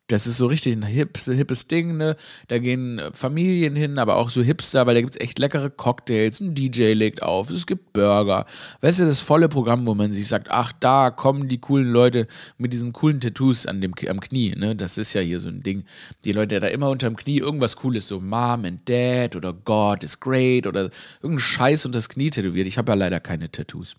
Das 0.09 0.25
ist 0.25 0.37
so 0.37 0.47
richtig 0.47 0.75
ein 0.75 0.81
hips, 0.81 1.25
hippes 1.25 1.67
Ding, 1.67 1.95
ne? 1.97 2.15
Da 2.47 2.57
gehen 2.57 2.97
äh, 2.97 3.13
Familien 3.13 3.75
hin, 3.75 3.99
aber 3.99 4.15
auch 4.15 4.31
so 4.31 4.41
Hipster, 4.41 4.87
weil 4.87 4.95
da 4.95 5.01
gibt 5.01 5.13
es 5.13 5.21
echt 5.21 5.37
leckere 5.37 5.69
Cocktails, 5.69 6.39
ein 6.39 6.55
DJ 6.55 6.93
legt 6.93 7.21
auf, 7.21 7.51
es 7.51 7.67
gibt 7.67 7.93
Burger. 7.93 8.47
Weißt 8.81 8.99
du, 8.99 9.05
das 9.05 9.19
volle 9.19 9.49
Programm, 9.49 9.85
wo 9.85 9.93
man 9.93 10.11
sich 10.11 10.27
sagt, 10.27 10.49
ach, 10.49 10.73
da 10.79 11.11
kommen 11.11 11.47
die 11.47 11.59
coolen 11.59 11.91
Leute 11.91 12.25
mit 12.57 12.73
diesen 12.73 12.91
coolen 12.91 13.21
Tattoos 13.21 13.67
an 13.67 13.81
dem, 13.81 13.93
am 14.09 14.19
Knie, 14.19 14.55
ne? 14.55 14.75
Das 14.75 14.97
ist 14.97 15.13
ja 15.13 15.21
hier 15.21 15.39
so 15.39 15.47
ein 15.47 15.61
Ding. 15.61 15.85
Die 16.25 16.31
Leute 16.31 16.59
da 16.59 16.67
immer 16.67 16.89
unterm 16.89 17.15
Knie 17.15 17.37
irgendwas 17.37 17.75
Cooles, 17.75 18.07
so 18.07 18.19
Mom 18.19 18.65
and 18.65 18.89
Dad 18.89 19.35
oder 19.35 19.53
God 19.53 20.03
is 20.03 20.19
great 20.19 20.65
oder 20.65 20.89
irgendein 21.21 21.39
Scheiß 21.39 21.85
unter 21.85 21.99
das 21.99 22.09
Knie 22.09 22.31
tätowiert. 22.31 22.65
Ich 22.65 22.79
habe 22.79 22.91
ja 22.91 22.95
leider 22.95 23.19
keine 23.19 23.51
Tattoos. 23.51 23.95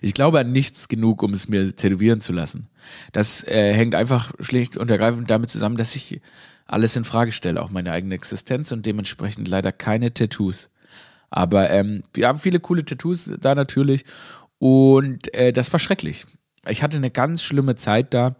Ich 0.00 0.14
glaube 0.14 0.38
an 0.38 0.52
nichts 0.52 0.88
genug, 0.88 1.22
um 1.22 1.32
es 1.32 1.48
mir 1.48 1.74
tätowieren 1.74 2.20
zu 2.20 2.32
lassen. 2.32 2.68
Das 3.12 3.44
äh, 3.44 3.72
hängt 3.72 3.94
einfach 3.94 4.32
schlicht 4.40 4.76
und 4.76 4.90
ergreifend 4.90 5.30
damit 5.30 5.50
zusammen, 5.50 5.76
dass 5.76 5.96
ich 5.96 6.20
alles 6.66 6.96
in 6.96 7.04
Frage 7.04 7.32
stelle, 7.32 7.62
auch 7.62 7.70
meine 7.70 7.92
eigene 7.92 8.14
Existenz 8.14 8.72
und 8.72 8.86
dementsprechend 8.86 9.48
leider 9.48 9.72
keine 9.72 10.12
Tattoos. 10.12 10.68
Aber 11.30 11.70
ähm, 11.70 12.02
wir 12.12 12.28
haben 12.28 12.38
viele 12.38 12.60
coole 12.60 12.84
Tattoos 12.84 13.30
da 13.40 13.54
natürlich 13.54 14.04
und 14.58 15.32
äh, 15.34 15.52
das 15.52 15.72
war 15.72 15.80
schrecklich. 15.80 16.26
Ich 16.68 16.82
hatte 16.82 16.96
eine 16.96 17.10
ganz 17.10 17.42
schlimme 17.42 17.76
Zeit 17.76 18.14
da 18.14 18.36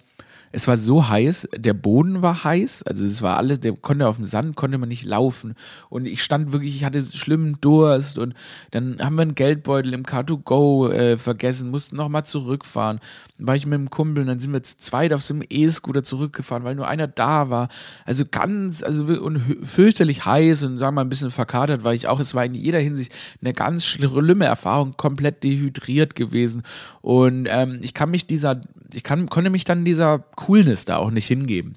es 0.52 0.68
war 0.68 0.76
so 0.76 1.08
heiß, 1.08 1.48
der 1.56 1.74
Boden 1.74 2.22
war 2.22 2.44
heiß, 2.44 2.82
also 2.84 3.04
es 3.04 3.22
war 3.22 3.36
alles, 3.36 3.60
der 3.60 3.74
konnte 3.74 4.06
auf 4.06 4.16
dem 4.16 4.26
Sand, 4.26 4.56
konnte 4.56 4.78
man 4.78 4.88
nicht 4.88 5.04
laufen. 5.04 5.54
Und 5.88 6.06
ich 6.06 6.22
stand 6.22 6.52
wirklich, 6.52 6.76
ich 6.76 6.84
hatte 6.84 7.02
schlimmen 7.02 7.58
Durst 7.60 8.18
und 8.18 8.34
dann 8.70 8.98
haben 9.00 9.16
wir 9.16 9.22
einen 9.22 9.34
Geldbeutel 9.34 9.92
im 9.92 10.04
Car2Go 10.04 10.90
äh, 10.90 11.18
vergessen, 11.18 11.70
mussten 11.70 11.96
nochmal 11.96 12.24
zurückfahren. 12.24 13.00
Dann 13.38 13.46
war 13.46 13.56
ich 13.56 13.66
mit 13.66 13.74
einem 13.74 13.90
Kumpel 13.90 14.22
und 14.22 14.28
dann 14.28 14.38
sind 14.38 14.52
wir 14.52 14.62
zu 14.62 14.76
zweit 14.78 15.12
auf 15.12 15.22
so 15.22 15.34
einem 15.34 15.44
E-Scooter 15.48 16.02
zurückgefahren, 16.02 16.64
weil 16.64 16.74
nur 16.74 16.88
einer 16.88 17.06
da 17.08 17.50
war. 17.50 17.68
Also 18.04 18.24
ganz, 18.24 18.82
also 18.82 19.04
und 19.04 19.40
fürchterlich 19.62 20.24
heiß 20.24 20.62
und 20.62 20.78
sagen 20.78 20.94
wir 20.94 21.00
mal 21.00 21.06
ein 21.06 21.08
bisschen 21.08 21.30
verkatert 21.30 21.84
war 21.84 21.94
ich 21.94 22.08
auch. 22.08 22.20
Es 22.20 22.34
war 22.34 22.44
in 22.44 22.54
jeder 22.54 22.78
Hinsicht 22.78 23.12
eine 23.42 23.52
ganz 23.52 23.84
schlimme 23.84 24.44
Erfahrung, 24.44 24.96
komplett 24.96 25.42
dehydriert 25.42 26.14
gewesen. 26.14 26.62
Und 27.02 27.46
ähm, 27.50 27.78
ich 27.82 27.94
kann 27.94 28.10
mich 28.10 28.26
dieser 28.26 28.60
ich 28.92 29.02
kann, 29.02 29.28
konnte 29.28 29.50
mich 29.50 29.64
dann 29.64 29.84
dieser 29.84 30.20
Coolness 30.37 30.85
da 30.85 30.99
auch 30.99 31.11
nicht 31.11 31.26
hingeben. 31.26 31.76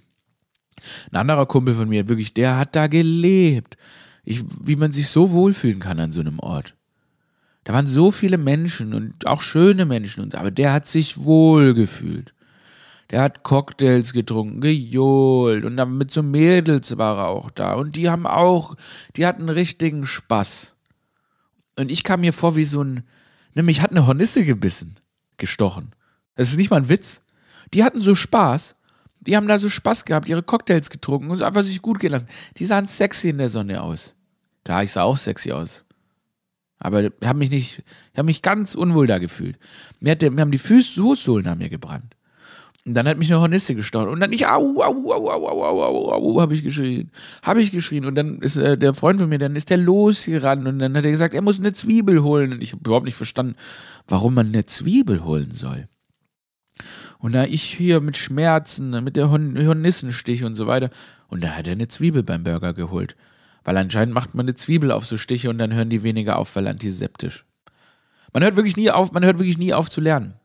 Ein 1.12 1.18
anderer 1.18 1.46
Kumpel 1.46 1.74
von 1.74 1.90
mir, 1.90 2.08
wirklich, 2.08 2.34
der 2.34 2.58
hat 2.58 2.76
da 2.76 2.88
gelebt. 2.88 3.78
Ich, 4.24 4.44
wie 4.64 4.76
man 4.76 4.92
sich 4.92 5.08
so 5.08 5.32
wohlfühlen 5.32 5.80
kann 5.80 6.00
an 6.00 6.12
so 6.12 6.22
einem 6.22 6.40
Ort. 6.40 6.76
Da 7.64 7.74
waren 7.74 7.88
so 7.88 8.12
viele 8.12 8.38
Menschen 8.38 8.94
und 8.94 9.28
auch 9.28 9.42
schöne 9.42 9.86
Menschen, 9.86 10.24
und, 10.24 10.36
aber 10.36 10.52
der 10.52 10.74
hat 10.74 10.88
sich 10.88 11.24
wohl 11.24 11.74
gefühlt. 11.74 12.34
Der 13.12 13.22
hat 13.22 13.44
Cocktails 13.44 14.14
getrunken, 14.14 14.62
gejohlt 14.62 15.66
und 15.66 15.78
dann 15.78 15.98
mit 15.98 16.12
so 16.12 16.22
Mädels 16.22 16.98
war 16.98 17.18
er 17.18 17.28
auch 17.28 17.50
da. 17.50 17.74
Und 17.74 17.96
die 17.96 18.10
haben 18.10 18.28
auch, 18.28 18.76
die 19.16 19.26
hatten 19.26 19.50
richtigen 19.50 20.06
Spaß. 20.06 20.76
Und 21.76 21.92
ich 21.92 22.04
kam 22.04 22.22
mir 22.22 22.34
vor 22.34 22.56
wie 22.56 22.66
so 22.66 22.84
ein, 22.84 23.04
nämlich 23.56 23.82
hat 23.82 23.92
eine 23.92 24.06
Hornisse 24.06 24.44
gebissen, 24.44 25.00
gestochen. 25.38 25.96
Das 26.36 26.50
ist 26.50 26.58
nicht 26.58 26.70
mal 26.70 26.78
ein 26.78 26.90
Witz. 26.90 27.24
Die 27.74 27.84
hatten 27.84 28.00
so 28.00 28.16
Spaß. 28.16 28.76
Die 29.22 29.36
haben 29.36 29.48
da 29.48 29.58
so 29.58 29.70
Spaß 29.70 30.06
gehabt, 30.06 30.30
ihre 30.30 30.44
Cocktails 30.44 30.90
getrunken 30.90 31.30
und 31.30 31.42
einfach 31.42 31.64
sich 31.64 31.82
gut 31.82 32.00
gehen 32.00 32.12
lassen. 32.12 32.28
Die 32.58 32.66
sahen 32.66 32.88
sexy 32.88 33.30
in 33.30 33.38
der 33.38 33.50
Sonne 33.50 33.82
aus. 33.82 34.16
Klar, 34.64 34.84
ich 34.84 34.92
sah 34.92 35.04
auch 35.04 35.18
sexy 35.18 35.52
aus. 35.52 35.86
Aber 36.80 37.04
ich 37.04 37.12
habe 37.26 37.38
mich 37.38 37.50
nicht, 37.50 37.80
ich 37.80 38.18
habe 38.18 38.26
mich 38.26 38.42
ganz 38.42 38.76
unwohl 38.76 39.08
da 39.08 39.18
gefühlt. 39.18 39.58
Mir, 40.00 40.12
hat 40.12 40.22
mir 40.22 40.42
haben 40.42 40.52
die 40.52 40.58
Füße, 40.58 41.02
Fußsohlen 41.02 41.48
an 41.48 41.58
mir 41.58 41.70
gebrannt. 41.70 42.16
Und 42.86 42.94
dann 42.94 43.08
hat 43.08 43.18
mich 43.18 43.30
eine 43.32 43.42
Hornisse 43.42 43.76
gestochen. 43.76 44.10
Und 44.10 44.22
dann 44.22 44.32
ich, 44.32 44.48
au, 44.48 44.82
au, 44.82 45.12
au, 45.12 45.30
au, 45.30 45.48
au, 45.48 45.64
au, 45.64 45.84
au, 45.84 46.12
au, 46.12 46.42
habe 46.42 46.54
ich 46.54 46.64
geschrien. 46.64 47.12
Habe 47.44 47.62
ich 47.62 47.72
geschrien. 47.72 48.06
Und 48.06 48.16
dann 48.16 48.40
ist 48.40 48.56
äh, 48.56 48.78
der 48.78 48.94
Freund 48.94 49.20
von 49.20 49.28
mir, 49.28 49.38
dann 49.38 49.56
ist 49.58 49.70
der 49.70 49.78
losgerannt. 49.78 50.66
Und 50.66 50.80
dann 50.80 50.96
hat 50.96 51.04
er 51.04 51.12
gesagt, 51.12 51.34
er 51.34 51.42
muss 51.42 51.60
eine 51.60 51.74
Zwiebel 51.74 52.24
holen. 52.24 52.54
Und 52.54 52.64
ich 52.64 52.72
habe 52.72 52.82
überhaupt 52.86 53.06
nicht 53.06 53.16
verstanden, 53.16 53.56
warum 54.08 54.34
man 54.34 54.48
eine 54.48 54.66
Zwiebel 54.66 55.26
holen 55.26 55.52
soll. 55.52 55.90
Und 57.20 57.34
da 57.34 57.44
ich 57.44 57.64
hier 57.64 58.00
mit 58.00 58.18
Schmerzen, 58.18 59.04
mit 59.04 59.16
der 59.16 59.30
Hornissenstich 59.30 60.44
und 60.46 60.56
so 60.56 60.68
weiter. 60.68 60.90
Und 61.28 61.44
da 61.44 61.50
hat 61.50 61.68
er 61.68 61.74
eine 61.74 61.90
Zwiebel 61.90 62.24
beim 62.24 62.44
Burger 62.44 62.74
geholt. 62.74 63.16
Weil 63.64 63.78
anscheinend 63.78 64.14
macht 64.14 64.34
man 64.34 64.46
eine 64.46 64.56
Zwiebel 64.56 64.92
auf 64.92 65.06
so 65.06 65.18
Stiche 65.18 65.50
und 65.50 65.58
dann 65.58 65.74
hören 65.74 65.90
die 65.90 66.02
weniger 66.04 66.38
auf, 66.38 66.56
weil 66.56 66.68
antiseptisch. 66.68 67.46
Man 68.34 68.44
hört 68.44 68.56
wirklich 68.56 68.78
nie 68.78 68.90
auf, 68.90 69.12
man 69.12 69.26
hört 69.26 69.38
wirklich 69.38 69.58
nie 69.58 69.74
auf 69.74 69.90
zu 69.90 70.02
lernen. 70.02 70.36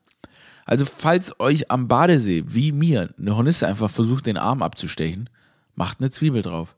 Also, 0.66 0.84
falls 0.84 1.38
euch 1.40 1.70
am 1.70 1.88
Badesee, 1.88 2.44
wie 2.46 2.72
mir, 2.72 3.14
eine 3.18 3.36
Hornisse 3.36 3.66
einfach 3.68 3.90
versucht, 3.90 4.26
den 4.26 4.38
Arm 4.38 4.62
abzustechen, 4.62 5.28
macht 5.74 6.00
eine 6.00 6.10
Zwiebel 6.10 6.42
drauf. 6.42 6.74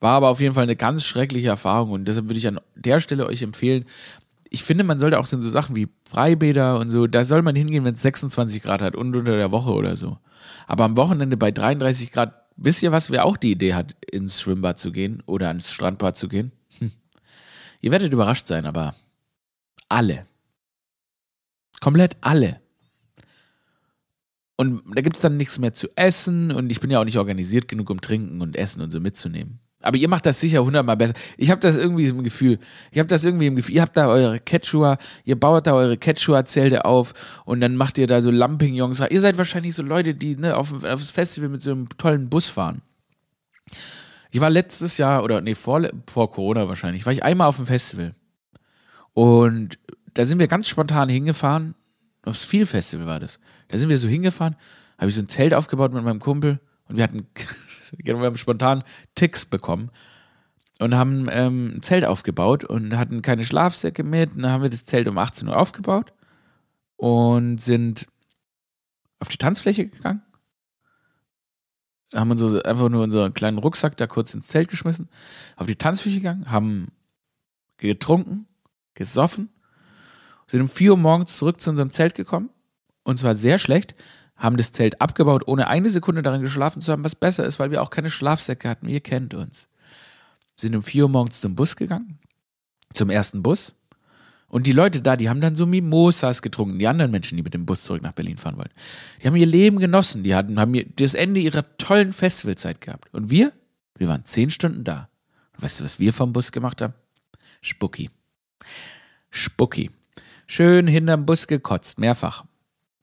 War 0.00 0.14
aber 0.16 0.28
auf 0.28 0.40
jeden 0.40 0.54
Fall 0.54 0.64
eine 0.64 0.76
ganz 0.76 1.04
schreckliche 1.04 1.48
Erfahrung 1.48 1.92
und 1.92 2.06
deshalb 2.06 2.26
würde 2.26 2.38
ich 2.38 2.48
an 2.48 2.60
der 2.74 3.00
Stelle 3.00 3.26
euch 3.26 3.42
empfehlen, 3.42 3.84
ich 4.50 4.64
finde, 4.64 4.82
man 4.82 4.98
sollte 4.98 5.18
auch 5.18 5.26
so, 5.26 5.40
Sachen 5.40 5.76
wie 5.76 5.88
Freibäder 6.04 6.78
und 6.80 6.90
so, 6.90 7.06
da 7.06 7.24
soll 7.24 7.42
man 7.42 7.54
hingehen, 7.54 7.84
wenn 7.84 7.94
es 7.94 8.02
26 8.02 8.62
Grad 8.62 8.82
hat 8.82 8.96
und 8.96 9.14
unter 9.14 9.36
der 9.36 9.52
Woche 9.52 9.70
oder 9.70 9.96
so. 9.96 10.18
Aber 10.66 10.84
am 10.84 10.96
Wochenende 10.96 11.36
bei 11.36 11.52
33 11.52 12.10
Grad, 12.10 12.34
wisst 12.56 12.82
ihr 12.82 12.90
was, 12.90 13.10
wer 13.10 13.24
auch 13.24 13.36
die 13.36 13.52
Idee 13.52 13.74
hat, 13.74 13.96
ins 14.10 14.40
Schwimmbad 14.40 14.78
zu 14.78 14.90
gehen 14.90 15.22
oder 15.26 15.48
ans 15.48 15.70
Strandbad 15.70 16.16
zu 16.16 16.28
gehen? 16.28 16.50
Hm. 16.78 16.90
Ihr 17.80 17.92
werdet 17.92 18.12
überrascht 18.12 18.48
sein, 18.48 18.66
aber 18.66 18.94
alle. 19.88 20.26
Komplett 21.80 22.16
alle. 22.20 22.60
Und 24.56 24.82
da 24.94 25.00
gibt 25.00 25.16
es 25.16 25.22
dann 25.22 25.36
nichts 25.36 25.60
mehr 25.60 25.72
zu 25.72 25.88
essen 25.94 26.50
und 26.50 26.70
ich 26.70 26.80
bin 26.80 26.90
ja 26.90 27.00
auch 27.00 27.04
nicht 27.04 27.18
organisiert 27.18 27.68
genug, 27.68 27.88
um 27.88 28.00
trinken 28.00 28.42
und 28.42 28.56
essen 28.56 28.82
und 28.82 28.90
so 28.90 29.00
mitzunehmen. 29.00 29.60
Aber 29.82 29.96
ihr 29.96 30.08
macht 30.08 30.26
das 30.26 30.40
sicher 30.40 30.62
hundertmal 30.62 30.96
besser. 30.96 31.14
Ich 31.38 31.50
habe 31.50 31.60
das 31.60 31.76
irgendwie 31.76 32.06
im 32.06 32.22
Gefühl. 32.22 32.58
Ich 32.90 32.98
habe 32.98 33.08
das 33.08 33.24
irgendwie 33.24 33.46
im 33.46 33.56
Gefühl. 33.56 33.76
Ihr 33.76 33.82
habt 33.82 33.96
da 33.96 34.08
eure 34.08 34.38
Quechua, 34.38 34.98
ihr 35.24 35.40
baut 35.40 35.66
da 35.66 35.72
eure 35.72 35.96
Quechua-Zelte 35.96 36.84
auf 36.84 37.42
und 37.46 37.60
dann 37.60 37.76
macht 37.76 37.96
ihr 37.96 38.06
da 38.06 38.20
so 38.20 38.30
Lampignons. 38.30 39.00
Ihr 39.08 39.20
seid 39.20 39.38
wahrscheinlich 39.38 39.74
so 39.74 39.82
Leute, 39.82 40.14
die 40.14 40.36
ne, 40.36 40.56
auf, 40.56 40.84
auf 40.84 41.10
Festival 41.10 41.48
mit 41.48 41.62
so 41.62 41.70
einem 41.70 41.88
tollen 41.96 42.28
Bus 42.28 42.48
fahren. 42.48 42.82
Ich 44.30 44.40
war 44.40 44.50
letztes 44.50 44.98
Jahr, 44.98 45.24
oder 45.24 45.40
nee, 45.40 45.54
vor, 45.54 45.88
vor 46.10 46.30
Corona 46.30 46.68
wahrscheinlich, 46.68 47.06
war 47.06 47.12
ich 47.12 47.22
einmal 47.22 47.48
auf 47.48 47.56
dem 47.56 47.66
Festival. 47.66 48.14
Und 49.14 49.78
da 50.14 50.24
sind 50.24 50.38
wir 50.38 50.46
ganz 50.46 50.68
spontan 50.68 51.08
hingefahren. 51.08 51.74
Aufs 52.24 52.44
Feel 52.44 52.66
Festival 52.66 53.06
war 53.06 53.18
das. 53.18 53.40
Da 53.68 53.78
sind 53.78 53.88
wir 53.88 53.98
so 53.98 54.08
hingefahren, 54.08 54.56
habe 54.98 55.08
ich 55.08 55.16
so 55.16 55.22
ein 55.22 55.28
Zelt 55.28 55.54
aufgebaut 55.54 55.94
mit 55.94 56.04
meinem 56.04 56.20
Kumpel 56.20 56.60
und 56.86 56.96
wir 56.96 57.04
hatten, 57.04 57.26
wir 57.96 58.18
haben 58.18 58.38
spontan 58.38 58.84
Ticks 59.14 59.44
bekommen 59.44 59.90
und 60.80 60.94
haben 60.94 61.28
ähm, 61.30 61.74
ein 61.76 61.82
Zelt 61.82 62.04
aufgebaut 62.04 62.64
und 62.64 62.96
hatten 62.96 63.22
keine 63.22 63.44
Schlafsäcke 63.44 64.02
mit. 64.02 64.34
Und 64.34 64.42
dann 64.42 64.52
haben 64.52 64.62
wir 64.62 64.70
das 64.70 64.84
Zelt 64.84 65.08
um 65.08 65.18
18 65.18 65.48
Uhr 65.48 65.56
aufgebaut 65.56 66.12
und 66.96 67.58
sind 67.58 68.06
auf 69.18 69.28
die 69.28 69.36
Tanzfläche 69.36 69.86
gegangen. 69.88 70.22
Haben 72.14 72.30
uns 72.30 72.42
einfach 72.42 72.88
nur 72.88 73.04
unseren 73.04 73.34
kleinen 73.34 73.58
Rucksack 73.58 73.96
da 73.96 74.06
kurz 74.06 74.34
ins 74.34 74.48
Zelt 74.48 74.68
geschmissen, 74.68 75.08
auf 75.56 75.66
die 75.66 75.76
Tanzfläche 75.76 76.16
gegangen, 76.16 76.50
haben 76.50 76.88
getrunken, 77.76 78.48
gesoffen, 78.94 79.50
sind 80.48 80.62
um 80.62 80.68
4 80.68 80.92
Uhr 80.92 80.96
morgens 80.96 81.36
zurück 81.36 81.60
zu 81.60 81.70
unserem 81.70 81.90
Zelt 81.90 82.14
gekommen 82.14 82.50
und 83.04 83.18
zwar 83.18 83.34
sehr 83.34 83.58
schlecht, 83.58 83.94
haben 84.40 84.56
das 84.56 84.72
Zelt 84.72 85.00
abgebaut, 85.02 85.42
ohne 85.46 85.68
eine 85.68 85.90
Sekunde 85.90 86.22
darin 86.22 86.40
geschlafen 86.40 86.80
zu 86.80 86.90
haben, 86.90 87.04
was 87.04 87.14
besser 87.14 87.44
ist, 87.44 87.58
weil 87.60 87.70
wir 87.70 87.82
auch 87.82 87.90
keine 87.90 88.10
Schlafsäcke 88.10 88.68
hatten. 88.68 88.88
Ihr 88.88 89.00
kennt 89.00 89.34
uns. 89.34 89.68
Sind 90.56 90.74
um 90.74 90.82
4 90.82 91.04
Uhr 91.04 91.10
morgens 91.10 91.40
zum 91.40 91.54
Bus 91.54 91.76
gegangen, 91.76 92.18
zum 92.94 93.10
ersten 93.10 93.42
Bus. 93.42 93.74
Und 94.48 94.66
die 94.66 94.72
Leute 94.72 95.00
da, 95.00 95.16
die 95.16 95.28
haben 95.28 95.40
dann 95.40 95.54
so 95.54 95.66
Mimosas 95.66 96.42
getrunken, 96.42 96.78
die 96.78 96.88
anderen 96.88 97.10
Menschen, 97.10 97.36
die 97.36 97.42
mit 97.42 97.54
dem 97.54 97.66
Bus 97.66 97.84
zurück 97.84 98.02
nach 98.02 98.12
Berlin 98.12 98.38
fahren 98.38 98.56
wollten. 98.56 98.74
Die 99.22 99.26
haben 99.26 99.36
ihr 99.36 99.46
Leben 99.46 99.78
genossen, 99.78 100.24
die 100.24 100.34
hatten, 100.34 100.58
haben 100.58 100.74
das 100.96 101.14
Ende 101.14 101.38
ihrer 101.38 101.76
tollen 101.76 102.12
Festivalzeit 102.12 102.80
gehabt. 102.80 103.12
Und 103.12 103.30
wir? 103.30 103.52
Wir 103.96 104.08
waren 104.08 104.24
zehn 104.24 104.50
Stunden 104.50 104.82
da. 104.82 105.08
Weißt 105.58 105.80
du, 105.80 105.84
was 105.84 105.98
wir 105.98 106.12
vom 106.14 106.32
Bus 106.32 106.50
gemacht 106.50 106.80
haben? 106.80 106.94
Spucki. 107.60 108.10
Spucki. 109.28 109.90
Schön 110.46 110.86
hinterm 110.86 111.26
Bus 111.26 111.46
gekotzt, 111.46 111.98
mehrfach. 111.98 112.44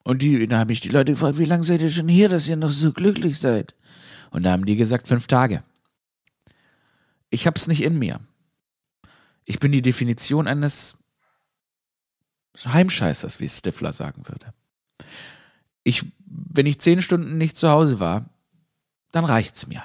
Und 0.08 0.22
die, 0.22 0.48
da 0.48 0.60
habe 0.60 0.72
ich 0.72 0.80
die 0.80 0.88
Leute 0.88 1.12
gefragt, 1.12 1.38
wie 1.38 1.44
lange 1.44 1.66
seid 1.66 1.82
ihr 1.82 1.90
schon 1.90 2.08
hier, 2.08 2.30
dass 2.30 2.48
ihr 2.48 2.56
noch 2.56 2.70
so 2.70 2.94
glücklich 2.94 3.40
seid? 3.40 3.76
Und 4.32 4.44
da 4.44 4.54
haben 4.54 4.66
die 4.66 4.78
gesagt, 4.78 5.06
fünf 5.06 5.28
Tage. 5.28 5.64
Ich 7.30 7.46
hab's 7.46 7.68
nicht 7.68 7.84
in 7.84 8.00
mir. 8.00 8.22
Ich 9.44 9.60
bin 9.60 9.74
die 9.74 9.82
Definition 9.82 10.48
eines 10.48 10.96
Heimscheißers, 12.64 13.42
wie 13.42 13.50
Stifler 13.50 13.92
sagen 13.92 14.26
würde. 14.30 14.54
Ich, 15.84 16.06
wenn 16.26 16.68
ich 16.68 16.80
zehn 16.80 17.02
Stunden 17.02 17.38
nicht 17.38 17.58
zu 17.58 17.70
Hause 17.70 18.00
war, 18.00 18.30
dann 19.12 19.26
reicht's 19.26 19.68
mir. 19.68 19.84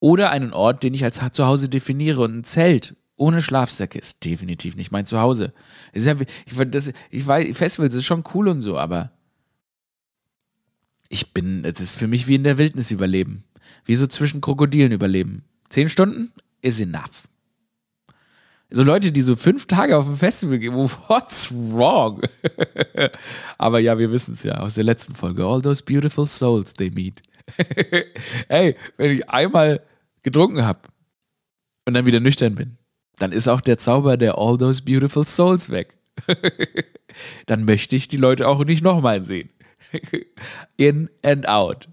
Oder 0.00 0.30
einen 0.30 0.52
Ort, 0.52 0.82
den 0.82 0.94
ich 0.94 1.04
als 1.04 1.20
Zuhause 1.30 1.68
definiere 1.68 2.22
und 2.22 2.38
ein 2.38 2.44
Zelt 2.44 2.96
ohne 3.16 3.42
Schlafsäcke 3.42 3.98
ist 3.98 4.24
definitiv 4.24 4.76
nicht 4.76 4.90
mein 4.90 5.06
Zuhause. 5.06 5.52
ich, 5.92 6.04
das, 6.70 6.92
ich 7.10 7.26
weiß, 7.26 7.56
Festivals 7.56 7.94
ist 7.94 8.04
schon 8.04 8.24
cool 8.34 8.48
und 8.48 8.60
so, 8.60 8.76
aber 8.78 9.12
ich 11.08 11.32
bin, 11.32 11.64
es 11.64 11.80
ist 11.80 11.94
für 11.94 12.08
mich 12.08 12.26
wie 12.26 12.34
in 12.34 12.44
der 12.44 12.58
Wildnis 12.58 12.90
überleben. 12.90 13.44
Wie 13.84 13.94
so 13.94 14.06
zwischen 14.06 14.40
Krokodilen 14.40 14.92
überleben. 14.92 15.44
Zehn 15.68 15.88
Stunden 15.88 16.32
is 16.60 16.80
enough. 16.80 17.28
So 18.70 18.82
Leute, 18.82 19.12
die 19.12 19.20
so 19.22 19.36
fünf 19.36 19.66
Tage 19.66 19.96
auf 19.96 20.08
ein 20.08 20.16
Festival 20.16 20.58
gehen, 20.58 20.74
what's 21.08 21.48
wrong? 21.52 22.22
aber 23.58 23.78
ja, 23.78 23.96
wir 23.98 24.10
wissen 24.10 24.34
es 24.34 24.42
ja 24.42 24.54
aus 24.54 24.74
der 24.74 24.84
letzten 24.84 25.14
Folge. 25.14 25.44
All 25.44 25.62
those 25.62 25.82
beautiful 25.82 26.26
souls 26.26 26.74
they 26.74 26.90
meet. 26.90 27.22
Ey, 28.48 28.74
wenn 28.96 29.10
ich 29.12 29.28
einmal 29.28 29.80
getrunken 30.22 30.64
habe 30.64 30.80
und 31.84 31.94
dann 31.94 32.06
wieder 32.06 32.20
nüchtern 32.20 32.54
bin, 32.54 32.78
dann 33.18 33.32
ist 33.32 33.48
auch 33.48 33.60
der 33.60 33.78
Zauber 33.78 34.16
der 34.16 34.38
All 34.38 34.58
Those 34.58 34.82
Beautiful 34.82 35.24
Souls 35.26 35.70
weg. 35.70 35.96
dann 37.46 37.64
möchte 37.64 37.96
ich 37.96 38.08
die 38.08 38.16
Leute 38.16 38.48
auch 38.48 38.64
nicht 38.64 38.82
nochmal 38.82 39.22
sehen. 39.22 39.50
In 40.76 41.08
and 41.22 41.48
out. 41.48 41.88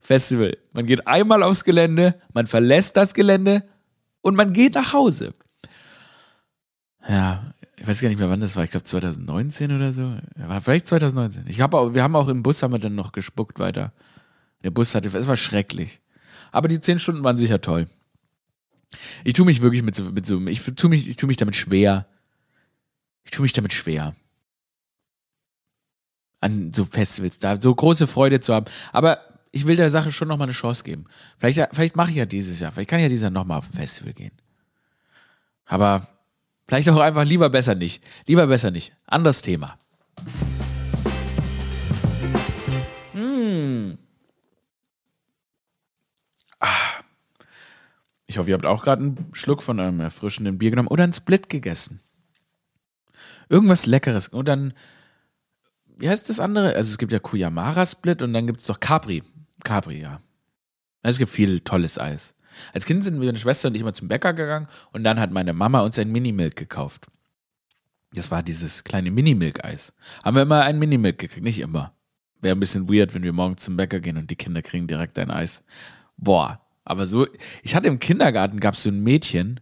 Festival. 0.00 0.56
Man 0.72 0.86
geht 0.86 1.06
einmal 1.06 1.42
aufs 1.42 1.64
Gelände, 1.64 2.14
man 2.32 2.46
verlässt 2.46 2.96
das 2.96 3.12
Gelände 3.12 3.64
und 4.20 4.36
man 4.36 4.52
geht 4.52 4.74
nach 4.74 4.92
Hause. 4.92 5.34
Ja, 7.08 7.44
ich 7.76 7.86
weiß 7.86 8.00
gar 8.00 8.08
nicht 8.08 8.18
mehr, 8.18 8.30
wann 8.30 8.40
das 8.40 8.56
war. 8.56 8.64
Ich 8.64 8.70
glaube 8.70 8.84
2019 8.84 9.72
oder 9.72 9.92
so. 9.92 10.16
War 10.36 10.60
vielleicht 10.60 10.86
2019. 10.86 11.44
Ich 11.48 11.60
hab 11.60 11.74
auch, 11.74 11.94
wir 11.94 12.02
haben 12.02 12.16
auch 12.16 12.28
im 12.28 12.42
Bus 12.42 12.62
haben 12.62 12.72
wir 12.72 12.78
dann 12.78 12.94
noch 12.94 13.12
gespuckt 13.12 13.58
weiter. 13.58 13.92
Der 14.62 14.70
Bus 14.70 14.94
hatte, 14.94 15.08
es 15.08 15.26
war 15.26 15.36
schrecklich. 15.36 16.00
Aber 16.52 16.68
die 16.68 16.80
zehn 16.80 16.98
Stunden 16.98 17.22
waren 17.24 17.36
sicher 17.36 17.60
toll. 17.60 17.86
Ich 19.24 19.34
tue 19.34 19.46
mich 19.46 19.60
wirklich 19.60 19.82
mit 19.82 19.94
so, 19.94 20.04
mit 20.04 20.26
so 20.26 20.40
ich 20.46 20.62
tue 20.62 20.90
mich, 20.90 21.08
ich 21.08 21.16
tue 21.16 21.26
mich 21.26 21.36
damit 21.36 21.56
schwer. 21.56 22.06
Ich 23.24 23.30
tue 23.30 23.42
mich 23.42 23.52
damit 23.52 23.72
schwer. 23.72 24.14
An 26.40 26.72
so 26.72 26.84
Festivals, 26.84 27.38
da 27.38 27.60
so 27.60 27.74
große 27.74 28.06
Freude 28.06 28.40
zu 28.40 28.54
haben. 28.54 28.66
Aber 28.92 29.20
ich 29.50 29.66
will 29.66 29.76
der 29.76 29.90
Sache 29.90 30.12
schon 30.12 30.28
nochmal 30.28 30.46
eine 30.46 30.52
Chance 30.52 30.84
geben. 30.84 31.06
Vielleicht, 31.38 31.74
vielleicht 31.74 31.96
mache 31.96 32.10
ich 32.10 32.16
ja 32.16 32.26
dieses 32.26 32.60
Jahr, 32.60 32.72
vielleicht 32.72 32.90
kann 32.90 32.98
ich 32.98 33.04
ja 33.04 33.08
dieses 33.08 33.22
Jahr 33.22 33.30
nochmal 33.30 33.58
auf 33.58 33.70
ein 33.70 33.72
Festival 33.72 34.12
gehen. 34.12 34.32
Aber 35.64 36.06
vielleicht 36.68 36.88
auch 36.88 37.00
einfach 37.00 37.24
lieber 37.24 37.50
besser 37.50 37.74
nicht. 37.74 38.02
Lieber 38.26 38.46
besser 38.46 38.70
nicht. 38.70 38.92
Anderes 39.06 39.42
Thema. 39.42 39.78
Ich 48.36 48.38
hoffe, 48.38 48.50
ihr 48.50 48.54
habt 48.54 48.66
auch 48.66 48.82
gerade 48.82 49.02
einen 49.02 49.30
Schluck 49.32 49.62
von 49.62 49.80
einem 49.80 49.98
erfrischenden 49.98 50.58
Bier 50.58 50.68
genommen 50.68 50.88
oder 50.88 51.04
einen 51.04 51.14
Split 51.14 51.48
gegessen. 51.48 52.00
Irgendwas 53.48 53.86
Leckeres. 53.86 54.28
Und 54.28 54.46
dann, 54.46 54.74
wie 55.96 56.10
heißt 56.10 56.28
das 56.28 56.38
andere? 56.38 56.74
Also 56.74 56.90
es 56.90 56.98
gibt 56.98 57.12
ja 57.12 57.18
Kuyamara 57.18 57.86
Split 57.86 58.20
und 58.20 58.34
dann 58.34 58.46
gibt 58.46 58.60
es 58.60 58.66
doch 58.66 58.78
Capri. 58.78 59.22
Capri, 59.64 60.02
ja. 60.02 60.20
Es 61.00 61.16
gibt 61.16 61.30
viel 61.30 61.60
tolles 61.60 61.98
Eis. 61.98 62.34
Als 62.74 62.84
Kind 62.84 63.04
sind 63.04 63.18
meine 63.18 63.38
Schwester 63.38 63.68
und 63.68 63.74
ich 63.74 63.80
immer 63.80 63.94
zum 63.94 64.08
Bäcker 64.08 64.34
gegangen 64.34 64.66
und 64.92 65.02
dann 65.02 65.18
hat 65.18 65.30
meine 65.30 65.54
Mama 65.54 65.80
uns 65.80 65.98
ein 65.98 66.12
Minimilk 66.12 66.56
gekauft. 66.56 67.06
Das 68.12 68.30
war 68.30 68.42
dieses 68.42 68.84
kleine 68.84 69.10
Minimilk-Eis. 69.10 69.94
Haben 70.22 70.36
wir 70.36 70.42
immer 70.42 70.60
ein 70.60 70.78
Minimilk 70.78 71.16
gekriegt, 71.16 71.42
nicht 71.42 71.60
immer. 71.60 71.94
Wäre 72.42 72.54
ein 72.54 72.60
bisschen 72.60 72.86
weird, 72.86 73.14
wenn 73.14 73.22
wir 73.22 73.32
morgen 73.32 73.56
zum 73.56 73.78
Bäcker 73.78 74.00
gehen 74.00 74.18
und 74.18 74.30
die 74.30 74.36
Kinder 74.36 74.60
kriegen 74.60 74.86
direkt 74.86 75.18
ein 75.18 75.30
Eis. 75.30 75.64
Boah, 76.18 76.65
aber 76.86 77.06
so, 77.06 77.26
ich 77.62 77.74
hatte 77.74 77.88
im 77.88 77.98
Kindergarten, 77.98 78.60
gab 78.60 78.74
es 78.74 78.82
so 78.84 78.90
ein 78.90 79.02
Mädchen, 79.02 79.60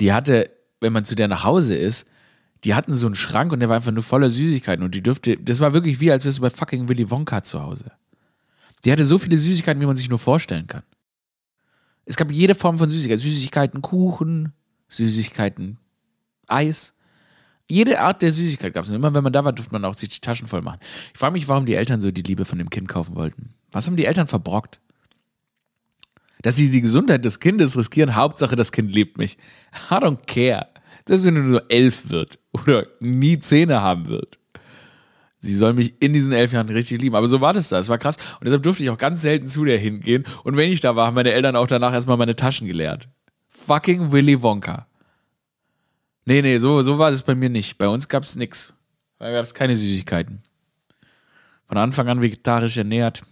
die 0.00 0.12
hatte, 0.12 0.50
wenn 0.80 0.92
man 0.92 1.04
zu 1.04 1.16
der 1.16 1.26
nach 1.26 1.42
Hause 1.42 1.74
ist, 1.74 2.06
Die 2.64 2.74
hatten 2.74 2.92
so 2.92 3.06
einen 3.06 3.14
Schrank 3.14 3.52
und 3.52 3.60
der 3.60 3.68
war 3.68 3.76
einfach 3.76 3.92
nur 3.92 4.02
voller 4.02 4.30
Süßigkeiten 4.30 4.84
und 4.84 4.94
die 4.94 5.02
dürfte, 5.02 5.36
das 5.36 5.60
war 5.60 5.72
wirklich 5.72 6.00
wie, 6.00 6.10
als 6.10 6.24
wärst 6.24 6.38
du 6.38 6.42
bei 6.42 6.50
fucking 6.50 6.88
Willy 6.88 7.10
Wonka 7.10 7.42
zu 7.42 7.62
Hause. 7.62 7.92
Die 8.84 8.90
hatte 8.90 9.04
so 9.04 9.18
viele 9.18 9.36
Süßigkeiten, 9.36 9.80
wie 9.80 9.86
man 9.86 9.96
sich 9.96 10.08
nur 10.08 10.18
vorstellen 10.18 10.66
kann. 10.66 10.82
Es 12.06 12.16
gab 12.16 12.30
jede 12.30 12.54
Form 12.54 12.78
von 12.78 12.88
Süßigkeiten. 12.88 13.22
Süßigkeiten 13.22 13.82
Kuchen, 13.82 14.52
Süßigkeiten 14.88 15.78
Eis. 16.46 16.94
Jede 17.68 18.00
Art 18.00 18.22
der 18.22 18.30
Süßigkeit 18.30 18.72
gab 18.74 18.84
es. 18.84 18.90
Und 18.90 18.96
immer 18.96 19.12
wenn 19.12 19.24
man 19.24 19.32
da 19.32 19.44
war, 19.44 19.52
durfte 19.52 19.72
man 19.72 19.84
auch 19.84 19.94
sich 19.94 20.08
die 20.08 20.20
Taschen 20.20 20.46
voll 20.46 20.62
machen. 20.62 20.78
Ich 21.12 21.18
frage 21.18 21.32
mich, 21.32 21.48
warum 21.48 21.66
die 21.66 21.74
Eltern 21.74 22.00
so 22.00 22.10
die 22.10 22.22
Liebe 22.22 22.44
von 22.44 22.58
dem 22.58 22.70
Kind 22.70 22.88
kaufen 22.88 23.16
wollten. 23.16 23.54
Was 23.72 23.86
haben 23.86 23.96
die 23.96 24.06
Eltern 24.06 24.28
verbrockt? 24.28 24.80
Dass 26.42 26.56
sie 26.56 26.70
die 26.70 26.80
Gesundheit 26.80 27.24
des 27.24 27.40
Kindes 27.40 27.76
riskieren, 27.76 28.14
Hauptsache 28.14 28.56
das 28.56 28.72
Kind 28.72 28.92
liebt 28.92 29.18
mich. 29.18 29.38
I 29.90 29.94
don't 29.94 30.26
care. 30.26 30.66
Dass 31.06 31.22
sie 31.22 31.30
nur 31.30 31.70
elf 31.70 32.10
wird 32.10 32.38
oder 32.52 32.86
nie 33.00 33.38
Zähne 33.38 33.80
haben 33.80 34.08
wird. 34.08 34.38
Sie 35.38 35.54
soll 35.54 35.74
mich 35.74 35.94
in 36.00 36.12
diesen 36.12 36.32
elf 36.32 36.52
Jahren 36.52 36.68
richtig 36.68 37.00
lieben. 37.00 37.14
Aber 37.14 37.28
so 37.28 37.40
war 37.40 37.52
das 37.52 37.68
da. 37.68 37.78
Es 37.78 37.88
war 37.88 37.98
krass. 37.98 38.16
Und 38.40 38.44
deshalb 38.44 38.62
durfte 38.62 38.82
ich 38.82 38.90
auch 38.90 38.98
ganz 38.98 39.22
selten 39.22 39.46
zu 39.46 39.64
der 39.64 39.78
hingehen. 39.78 40.24
Und 40.44 40.56
wenn 40.56 40.70
ich 40.70 40.80
da 40.80 40.96
war, 40.96 41.06
haben 41.06 41.14
meine 41.14 41.32
Eltern 41.32 41.56
auch 41.56 41.68
danach 41.68 41.92
erstmal 41.92 42.16
meine 42.16 42.34
Taschen 42.34 42.66
geleert. 42.66 43.08
Fucking 43.48 44.12
Willy 44.12 44.42
Wonka. 44.42 44.86
Nee, 46.24 46.42
nee, 46.42 46.58
so, 46.58 46.82
so 46.82 46.98
war 46.98 47.12
das 47.12 47.22
bei 47.22 47.36
mir 47.36 47.48
nicht. 47.48 47.78
Bei 47.78 47.86
uns 47.86 48.08
gab 48.08 48.24
es 48.24 48.34
nichts. 48.34 48.72
Da 49.18 49.30
gab 49.30 49.44
es 49.44 49.54
keine 49.54 49.76
Süßigkeiten. 49.76 50.42
Von 51.68 51.78
Anfang 51.78 52.08
an 52.08 52.20
vegetarisch 52.20 52.76
ernährt. 52.76 53.22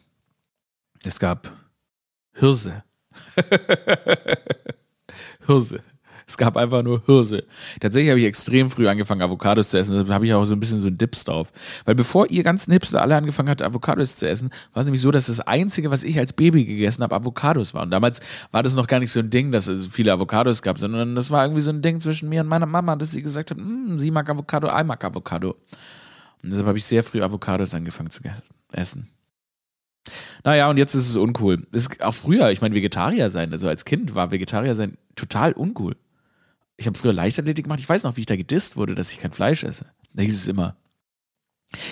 Es 1.04 1.18
gab 1.18 1.52
Hirse. 2.32 2.84
Hirse. 5.46 5.83
Es 6.27 6.38
gab 6.38 6.57
einfach 6.57 6.83
nur 6.83 7.03
Hirse. 7.05 7.44
Tatsächlich 7.81 8.11
habe 8.11 8.20
ich 8.20 8.27
extrem 8.27 8.70
früh 8.70 8.88
angefangen, 8.88 9.20
Avocados 9.20 9.68
zu 9.68 9.79
essen. 9.79 10.07
Da 10.07 10.14
habe 10.14 10.24
ich 10.24 10.33
auch 10.33 10.44
so 10.44 10.55
ein 10.55 10.61
bisschen 10.61 10.79
so 10.79 10.87
einen 10.87 10.96
Dips 10.96 11.24
drauf. 11.24 11.53
Weil 11.85 11.94
bevor 11.94 12.31
ihr 12.31 12.42
ganzen 12.42 12.72
Hipster 12.72 13.03
alle 13.03 13.16
angefangen 13.16 13.50
habt, 13.50 13.61
Avocados 13.61 14.16
zu 14.16 14.27
essen, 14.27 14.50
war 14.72 14.81
es 14.81 14.87
nämlich 14.87 15.03
so, 15.03 15.11
dass 15.11 15.27
das 15.27 15.40
Einzige, 15.40 15.90
was 15.90 16.03
ich 16.03 16.18
als 16.18 16.33
Baby 16.33 16.64
gegessen 16.64 17.03
habe, 17.03 17.14
Avocados 17.14 17.74
waren. 17.74 17.85
Und 17.85 17.90
damals 17.90 18.20
war 18.53 18.62
das 18.62 18.74
noch 18.74 18.87
gar 18.87 19.00
nicht 19.00 19.12
so 19.12 19.20
ein 19.20 19.29
Ding, 19.29 19.53
dass 19.53 19.66
es 19.66 19.88
viele 19.88 20.12
Avocados 20.12 20.62
gab, 20.62 20.79
sondern 20.79 21.14
das 21.14 21.31
war 21.31 21.44
irgendwie 21.44 21.61
so 21.61 21.70
ein 21.70 21.83
Ding 21.83 22.00
zwischen 22.00 22.31
mir 22.31 22.40
und 22.40 22.48
meiner 22.48 22.66
Mama, 22.66 22.96
dass 22.96 23.11
sie 23.11 23.22
gesagt 23.22 23.50
hat, 23.50 23.59
mm, 23.59 23.98
sie 23.98 24.11
mag 24.11 24.29
Avocado, 24.31 24.66
ich 24.66 24.85
mag 24.85 25.05
Avocado. 25.05 25.57
Und 26.42 26.50
deshalb 26.50 26.66
habe 26.66 26.79
ich 26.79 26.85
sehr 26.85 27.05
früh 27.05 27.22
Avocados 27.22 27.74
angefangen 27.74 28.11
zu 28.11 28.22
essen. 28.72 29.09
Naja, 30.44 30.68
und 30.68 30.76
jetzt 30.76 30.94
ist 30.94 31.08
es 31.08 31.16
uncool. 31.16 31.66
ist 31.72 32.02
auch 32.02 32.14
früher, 32.14 32.50
ich 32.50 32.60
meine, 32.60 32.74
Vegetarier 32.74 33.30
sein, 33.30 33.52
also 33.52 33.68
als 33.68 33.84
Kind 33.84 34.14
war 34.14 34.30
Vegetarier 34.30 34.74
sein 34.74 34.98
total 35.16 35.52
uncool. 35.52 35.96
Ich 36.76 36.86
habe 36.86 36.98
früher 36.98 37.12
Leichtathletik 37.12 37.64
gemacht. 37.64 37.80
Ich 37.80 37.88
weiß 37.88 38.02
noch, 38.02 38.16
wie 38.16 38.20
ich 38.20 38.26
da 38.26 38.36
gedisst 38.36 38.76
wurde, 38.76 38.94
dass 38.94 39.12
ich 39.12 39.18
kein 39.18 39.32
Fleisch 39.32 39.62
esse. 39.64 39.86
Da 40.12 40.22
hieß 40.22 40.34
es 40.34 40.48
immer, 40.48 40.76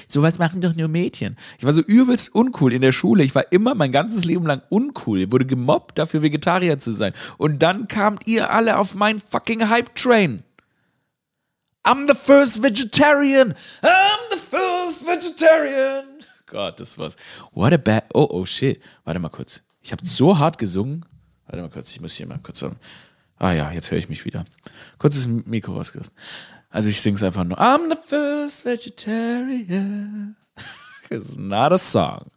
Sowas 0.09 0.39
machen 0.39 0.61
doch 0.61 0.75
nur 0.75 0.89
Mädchen. 0.89 1.37
Ich 1.59 1.65
war 1.65 1.73
so 1.73 1.83
übelst 1.83 2.35
uncool 2.35 2.73
in 2.73 2.83
der 2.83 2.93
Schule. 2.93 3.25
Ich 3.25 3.35
war 3.35 3.51
immer 3.51 3.75
mein 3.75 3.93
ganzes 3.93 4.25
Leben 4.25 4.47
lang 4.47 4.63
uncool. 4.69 5.21
Ich 5.21 5.33
wurde 5.33 5.47
gemobbt, 5.47 5.99
dafür 5.99 6.23
Vegetarier 6.23 6.79
zu 6.79 6.93
sein. 6.93 7.13
Und 7.39 7.63
dann 7.63 7.89
kamt 7.89 8.27
ihr 8.27 8.51
alle 8.51 8.79
auf 8.79 8.95
mein 8.95 9.19
fucking 9.19 9.69
Hype-Train. 9.69 10.43
I'm 11.85 12.07
the 12.07 12.15
first 12.15 12.63
vegetarian. 12.63 13.55
I'm 13.83 14.31
the 14.31 14.39
first 14.39 15.05
vegetarian. 15.05 16.12
Gott, 16.53 16.79
das 16.81 16.99
war's. 16.99 17.17
What 17.53 17.73
a 17.73 17.79
bad. 17.79 18.05
Oh, 18.13 18.29
oh, 18.31 18.45
shit. 18.45 18.83
Warte 19.05 19.19
mal 19.19 19.31
kurz. 19.31 19.63
Ich 19.81 19.91
habe 19.91 20.05
so 20.05 20.39
hart 20.39 20.59
gesungen. 20.59 21.03
Warte 21.47 21.63
mal 21.63 21.71
kurz, 21.71 21.91
ich 21.91 22.01
muss 22.01 22.13
hier 22.13 22.27
mal 22.27 22.39
kurz 22.43 22.59
sagen. 22.59 22.77
Ah 23.39 23.53
ja, 23.53 23.73
jetzt 23.73 23.91
höre 23.91 23.97
ich 23.97 24.11
mich 24.11 24.27
wieder. 24.27 24.45
Kurzes 24.99 25.27
Mikro 25.27 25.73
rausgerissen. 25.73 26.13
Also 26.69 26.91
ich 26.91 27.01
singe 27.01 27.17
es 27.17 27.23
einfach 27.23 27.45
nur. 27.45 27.59
I'm 27.59 27.89
the 27.89 27.97
first 28.07 28.67
vegetarian. 28.67 30.37
It's 31.11 31.39
not 31.39 31.73
a 31.73 31.79
song. 31.79 32.31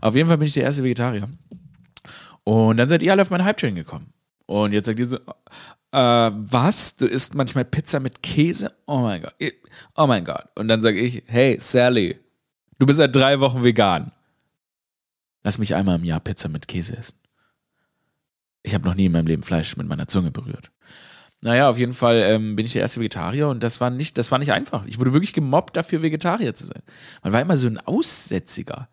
Auf 0.00 0.14
jeden 0.14 0.28
Fall 0.28 0.38
bin 0.38 0.48
ich 0.48 0.54
der 0.54 0.64
erste 0.64 0.82
Vegetarier. 0.82 1.28
Und 2.44 2.78
dann 2.78 2.88
seid 2.88 3.02
ihr 3.02 3.12
alle 3.12 3.20
auf 3.20 3.28
meinen 3.28 3.44
Hype-Train 3.44 3.74
gekommen. 3.74 4.14
Und 4.46 4.72
jetzt 4.72 4.86
sagt 4.86 4.98
ihr 4.98 5.06
so, 5.06 5.16
äh, 5.16 5.20
was? 5.92 6.96
Du 6.96 7.04
isst 7.04 7.34
manchmal 7.34 7.66
Pizza 7.66 8.00
mit 8.00 8.22
Käse? 8.22 8.74
Oh 8.86 9.00
mein 9.00 9.20
Gott. 9.20 9.34
Oh 9.94 10.06
mein 10.06 10.24
Gott. 10.24 10.46
Und 10.54 10.68
dann 10.68 10.80
sage 10.80 10.98
ich, 10.98 11.22
hey, 11.26 11.58
Sally, 11.60 12.18
du 12.78 12.86
bist 12.86 12.98
seit 12.98 13.14
drei 13.14 13.40
Wochen 13.40 13.64
vegan. 13.64 14.12
Lass 15.42 15.58
mich 15.58 15.74
einmal 15.74 15.96
im 15.96 16.04
Jahr 16.04 16.20
Pizza 16.20 16.48
mit 16.48 16.68
Käse 16.68 16.96
essen. 16.96 17.18
Ich 18.62 18.74
habe 18.74 18.84
noch 18.86 18.94
nie 18.94 19.06
in 19.06 19.12
meinem 19.12 19.26
Leben 19.26 19.42
Fleisch 19.42 19.76
mit 19.76 19.86
meiner 19.86 20.08
Zunge 20.08 20.30
berührt. 20.30 20.70
Naja, 21.40 21.70
auf 21.70 21.78
jeden 21.78 21.94
Fall 21.94 22.16
ähm, 22.16 22.56
bin 22.56 22.66
ich 22.66 22.72
der 22.72 22.82
erste 22.82 23.00
Vegetarier 23.00 23.48
und 23.48 23.62
das 23.62 23.80
war 23.80 23.90
nicht, 23.90 24.18
das 24.18 24.32
war 24.32 24.40
nicht 24.40 24.52
einfach. 24.52 24.84
Ich 24.86 24.98
wurde 24.98 25.12
wirklich 25.12 25.32
gemobbt 25.32 25.76
dafür, 25.76 26.02
Vegetarier 26.02 26.52
zu 26.52 26.66
sein. 26.66 26.82
Man 27.22 27.32
war 27.32 27.40
immer 27.40 27.56
so 27.56 27.68
ein 27.68 27.78
Aussätziger. 27.78 28.88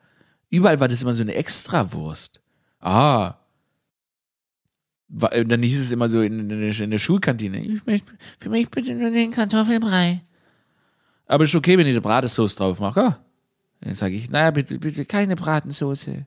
Überall 0.49 0.79
war 0.79 0.87
das 0.87 1.01
immer 1.01 1.13
so 1.13 1.23
eine 1.23 1.33
Extrawurst. 1.33 2.41
Ah. 2.79 3.35
Dann 5.09 5.63
hieß 5.63 5.79
es 5.79 5.91
immer 5.91 6.07
so 6.07 6.21
in, 6.21 6.49
in, 6.49 6.71
in 6.71 6.91
der 6.91 6.99
Schulkantine, 6.99 7.59
ich 7.59 7.85
möchte, 7.85 8.13
für 8.39 8.49
mich 8.49 8.69
bitte 8.69 8.93
nur 8.93 9.09
den 9.09 9.31
Kartoffelbrei. 9.31 10.21
Aber 11.25 11.43
ist 11.43 11.55
okay, 11.55 11.77
wenn 11.77 11.87
ich 11.87 11.93
eine 11.93 12.01
Bratensauce 12.01 12.55
drauf 12.55 12.79
mache. 12.79 12.99
Ja? 12.99 13.24
Dann 13.81 13.95
sage 13.95 14.15
ich, 14.15 14.29
naja, 14.29 14.51
bitte, 14.51 14.79
bitte 14.79 15.05
keine 15.05 15.35
Bratensoße 15.35 16.25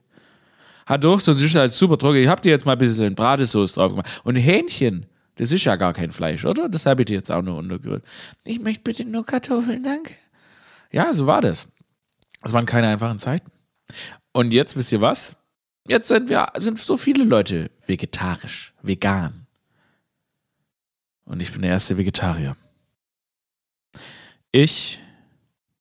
hat 0.89 1.03
doch, 1.03 1.19
sonst 1.19 1.39
ist 1.41 1.53
halt 1.53 1.71
super 1.71 1.97
trocken. 1.99 2.17
Ich 2.17 2.27
hab 2.27 2.41
dir 2.41 2.49
jetzt 2.49 2.65
mal 2.65 2.71
ein 2.71 2.79
bisschen 2.79 3.13
Bratesauce 3.13 3.73
drauf 3.73 3.91
gemacht. 3.91 4.21
Und 4.23 4.35
Hähnchen, 4.37 5.05
das 5.35 5.51
ist 5.51 5.63
ja 5.63 5.75
gar 5.75 5.93
kein 5.93 6.11
Fleisch, 6.11 6.43
oder? 6.45 6.67
Das 6.67 6.87
habe 6.87 7.03
ich 7.03 7.05
dir 7.05 7.13
jetzt 7.13 7.31
auch 7.31 7.43
nur 7.43 7.57
untergerührt. 7.57 8.03
Ich 8.43 8.59
möchte 8.59 8.81
bitte 8.81 9.05
nur 9.05 9.23
Kartoffeln, 9.23 9.83
danke. 9.83 10.15
Ja, 10.91 11.13
so 11.13 11.27
war 11.27 11.41
das. 11.41 11.67
Das 12.41 12.53
waren 12.53 12.65
keine 12.65 12.87
einfachen 12.87 13.19
Zeiten. 13.19 13.51
Und 14.33 14.51
jetzt 14.51 14.75
wisst 14.75 14.91
ihr 14.91 14.99
was? 14.99 15.35
Jetzt 15.87 16.07
sind 16.07 16.27
wir, 16.27 16.47
sind 16.57 16.79
so 16.79 16.97
viele 16.97 17.23
Leute 17.23 17.69
vegetarisch, 17.85 18.73
vegan. 18.81 19.45
Und 21.25 21.39
ich 21.39 21.51
bin 21.51 21.61
der 21.61 21.71
erste 21.71 21.97
Vegetarier. 21.97 22.57
Ich 24.51 24.99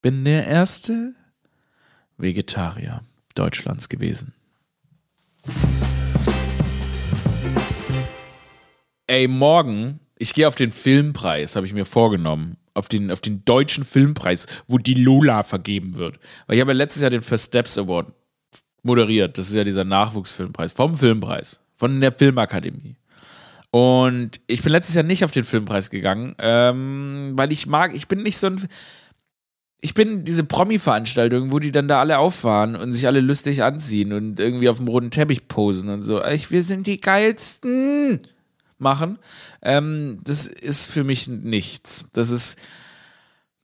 bin 0.02 0.26
der 0.26 0.46
erste 0.46 1.14
Vegetarier 2.18 3.02
Deutschlands 3.34 3.88
gewesen. 3.88 4.34
Ey, 9.06 9.26
morgen, 9.26 10.00
ich 10.18 10.34
gehe 10.34 10.46
auf 10.46 10.54
den 10.54 10.72
Filmpreis, 10.72 11.56
habe 11.56 11.66
ich 11.66 11.72
mir 11.72 11.86
vorgenommen. 11.86 12.56
Auf 12.74 12.86
den, 12.86 13.10
auf 13.10 13.20
den 13.20 13.44
deutschen 13.44 13.82
Filmpreis, 13.82 14.46
wo 14.68 14.78
die 14.78 14.94
Lola 14.94 15.42
vergeben 15.42 15.96
wird. 15.96 16.20
Weil 16.46 16.56
ich 16.56 16.60
habe 16.60 16.70
ja 16.70 16.76
letztes 16.76 17.02
Jahr 17.02 17.10
den 17.10 17.22
First 17.22 17.46
Steps 17.46 17.76
Award 17.76 18.12
moderiert. 18.82 19.36
Das 19.36 19.48
ist 19.48 19.56
ja 19.56 19.64
dieser 19.64 19.82
Nachwuchsfilmpreis 19.82 20.70
vom 20.70 20.94
Filmpreis, 20.94 21.60
von 21.76 22.00
der 22.00 22.12
Filmakademie. 22.12 22.94
Und 23.70 24.40
ich 24.46 24.62
bin 24.62 24.72
letztes 24.72 24.94
Jahr 24.94 25.04
nicht 25.04 25.24
auf 25.24 25.30
den 25.30 25.44
Filmpreis 25.44 25.90
gegangen, 25.90 26.34
ähm, 26.38 27.32
weil 27.34 27.50
ich 27.50 27.66
mag, 27.66 27.94
ich 27.94 28.08
bin 28.08 28.22
nicht 28.22 28.38
so 28.38 28.46
ein 28.46 28.68
ich 29.80 29.94
bin 29.94 30.24
diese 30.24 30.44
Promi-Veranstaltung, 30.44 31.52
wo 31.52 31.60
die 31.60 31.70
dann 31.70 31.86
da 31.86 32.00
alle 32.00 32.18
auffahren 32.18 32.74
und 32.74 32.92
sich 32.92 33.06
alle 33.06 33.20
lustig 33.20 33.62
anziehen 33.62 34.12
und 34.12 34.40
irgendwie 34.40 34.68
auf 34.68 34.78
dem 34.78 34.88
roten 34.88 35.10
Teppich 35.10 35.46
posen 35.46 35.88
und 35.88 36.02
so. 36.02 36.24
Ich, 36.24 36.50
wir 36.50 36.64
sind 36.64 36.86
die 36.86 37.00
geilsten 37.00 38.20
machen. 38.78 39.18
Ähm, 39.62 40.18
das 40.24 40.46
ist 40.46 40.88
für 40.88 41.04
mich 41.04 41.28
nichts. 41.28 42.08
Das 42.12 42.30
ist, 42.30 42.58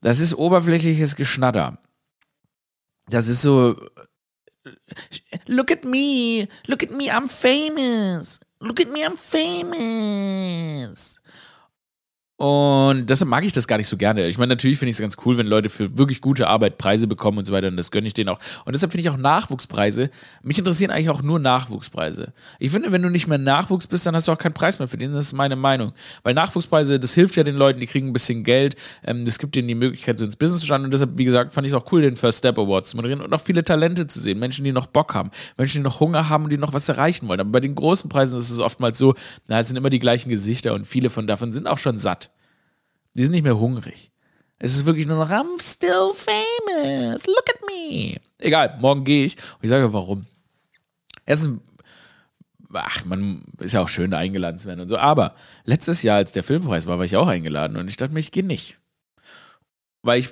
das 0.01 0.19
ist 0.19 0.35
oberflächliches 0.35 1.17
Geschnatter. 1.17 1.77
Das 3.09 3.27
ist 3.27 3.41
so. 3.41 3.75
Look 5.47 5.71
at 5.71 5.83
me, 5.83 6.47
look 6.67 6.81
at 6.81 6.91
me, 6.91 7.13
I'm 7.13 7.29
famous. 7.29 8.39
Look 8.59 8.79
at 8.79 8.87
me, 8.87 9.05
I'm 9.05 9.17
famous. 9.17 11.19
Und 12.37 13.09
deshalb 13.09 13.29
mag 13.29 13.45
ich 13.45 13.53
das 13.53 13.65
gar 13.65 13.77
nicht 13.77 13.87
so 13.87 13.95
gerne. 13.95 14.27
Ich 14.27 14.37
meine, 14.37 14.49
natürlich 14.49 14.77
finde 14.77 14.89
ich 14.89 14.97
es 14.97 15.01
ganz 15.01 15.15
cool, 15.25 15.37
wenn 15.37 15.47
Leute 15.47 15.69
für 15.69 15.97
wirklich 15.97 16.19
gute 16.19 16.47
Arbeit 16.49 16.77
Preise 16.77 17.07
bekommen 17.07 17.37
und 17.37 17.45
so 17.45 17.53
weiter. 17.53 17.69
Und 17.69 17.77
das 17.77 17.91
gönne 17.91 18.07
ich 18.07 18.13
denen 18.13 18.27
auch. 18.27 18.39
Und 18.65 18.73
deshalb 18.73 18.91
finde 18.91 19.03
ich 19.03 19.09
auch 19.09 19.17
Nachwuchspreise. 19.17 20.09
Mich 20.43 20.59
interessieren 20.59 20.91
eigentlich 20.91 21.09
auch 21.09 21.21
nur 21.21 21.39
Nachwuchspreise. 21.39 22.33
Ich 22.59 22.71
finde, 22.71 22.91
wenn 22.91 23.01
du 23.01 23.09
nicht 23.09 23.27
mehr 23.27 23.37
Nachwuchs 23.37 23.87
bist, 23.87 24.05
dann 24.05 24.15
hast 24.15 24.27
du 24.27 24.33
auch 24.33 24.37
keinen 24.37 24.53
Preis 24.53 24.79
mehr 24.79 24.89
für 24.89 24.97
den. 24.97 25.13
Das 25.13 25.27
ist 25.27 25.33
meine 25.33 25.55
Meinung. 25.55 25.93
Weil 26.23 26.33
Nachwuchspreise, 26.33 26.99
das 26.99 27.13
hilft 27.13 27.37
ja 27.37 27.43
den 27.43 27.55
Leuten, 27.55 27.79
die 27.79 27.87
kriegen 27.87 28.07
ein 28.07 28.13
bisschen 28.13 28.43
Geld. 28.43 28.75
Ähm, 29.05 29.23
das 29.23 29.39
gibt 29.39 29.55
denen 29.55 29.69
die 29.69 29.75
Möglichkeit, 29.75 30.19
so 30.19 30.25
ins 30.25 30.35
Business 30.35 30.59
zu 30.59 30.65
starten. 30.65 30.83
Und 30.83 30.93
deshalb, 30.93 31.17
wie 31.17 31.23
gesagt, 31.23 31.53
fand 31.53 31.65
ich 31.65 31.71
es 31.71 31.79
auch 31.79 31.89
cool, 31.93 32.01
den 32.01 32.17
First 32.17 32.39
Step 32.39 32.59
Awards 32.59 32.89
zu 32.89 32.97
moderieren 32.97 33.21
und 33.21 33.33
auch 33.33 33.39
viele 33.39 33.63
Talente 33.63 34.07
zu 34.07 34.19
sehen. 34.19 34.39
Menschen, 34.39 34.65
die 34.65 34.73
noch 34.73 34.87
Bock 34.87 35.13
haben. 35.13 35.31
Menschen, 35.55 35.79
die 35.79 35.83
noch 35.83 36.01
Hunger 36.01 36.27
haben 36.27 36.43
und 36.43 36.49
die 36.51 36.57
noch 36.57 36.73
was 36.73 36.89
erreichen 36.89 37.29
wollen. 37.29 37.39
Aber 37.39 37.51
bei 37.51 37.61
den 37.61 37.75
großen 37.75 38.09
Preisen 38.09 38.37
ist 38.37 38.49
es 38.49 38.59
oftmals 38.59 38.97
so, 38.97 39.15
na, 39.47 39.59
es 39.59 39.69
sind 39.69 39.77
immer 39.77 39.89
die 39.89 39.99
gleichen 39.99 40.29
Gesichter 40.29 40.73
und 40.73 40.85
viele 40.85 41.09
von 41.09 41.27
davon 41.27 41.53
sind 41.53 41.65
auch 41.65 41.77
schon 41.77 41.97
satt. 41.97 42.25
Die 43.15 43.23
sind 43.23 43.31
nicht 43.31 43.43
mehr 43.43 43.57
hungrig. 43.57 44.11
Es 44.59 44.75
ist 44.75 44.85
wirklich 44.85 45.07
nur 45.07 45.17
noch, 45.17 45.29
I'm 45.31 45.59
still 45.61 46.11
famous. 46.13 47.25
Look 47.27 47.45
at 47.49 47.61
me. 47.67 48.17
Egal, 48.37 48.77
morgen 48.79 49.03
gehe 49.03 49.25
ich 49.25 49.35
und 49.37 49.63
ich 49.63 49.69
sage, 49.69 49.91
warum. 49.93 50.25
Erstens, 51.25 51.59
ach, 52.73 53.03
man 53.05 53.41
ist 53.59 53.73
ja 53.73 53.81
auch 53.81 53.89
schön, 53.89 54.13
eingeladen 54.13 54.59
zu 54.59 54.67
werden 54.67 54.81
und 54.81 54.87
so. 54.87 54.97
Aber 54.97 55.35
letztes 55.65 56.03
Jahr, 56.03 56.17
als 56.17 56.31
der 56.33 56.43
Filmpreis 56.43 56.85
war, 56.87 56.97
war 56.97 57.05
ich 57.05 57.17
auch 57.17 57.27
eingeladen 57.27 57.77
und 57.77 57.87
ich 57.87 57.97
dachte 57.97 58.13
mir, 58.13 58.19
ich 58.19 58.31
gehe 58.31 58.45
nicht. 58.45 58.77
weil 60.01 60.19
ich, 60.19 60.29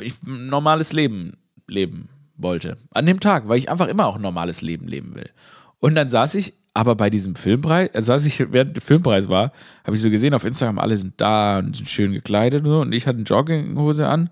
ich 0.00 0.14
normales 0.22 0.92
Leben 0.92 1.36
leben 1.66 2.08
wollte. 2.36 2.76
An 2.90 3.06
dem 3.06 3.20
Tag, 3.20 3.48
weil 3.48 3.58
ich 3.58 3.68
einfach 3.70 3.88
immer 3.88 4.06
auch 4.06 4.18
normales 4.18 4.62
Leben 4.62 4.86
leben 4.86 5.14
will. 5.14 5.30
Und 5.78 5.94
dann 5.94 6.10
saß 6.10 6.34
ich 6.36 6.54
aber 6.76 6.94
bei 6.94 7.08
diesem 7.08 7.34
Filmpreis, 7.36 7.88
also 7.94 8.08
saß 8.08 8.26
ich, 8.26 8.52
während 8.52 8.76
der 8.76 8.82
Filmpreis 8.82 9.30
war, 9.30 9.50
habe 9.84 9.96
ich 9.96 10.02
so 10.02 10.10
gesehen 10.10 10.34
auf 10.34 10.44
Instagram, 10.44 10.78
alle 10.78 10.98
sind 10.98 11.18
da 11.18 11.60
und 11.60 11.74
sind 11.74 11.88
schön 11.88 12.12
gekleidet 12.12 12.66
und, 12.66 12.70
so, 12.70 12.80
und 12.82 12.92
ich 12.92 13.06
hatte 13.06 13.16
eine 13.16 13.24
Jogginghose 13.24 14.06
an 14.06 14.28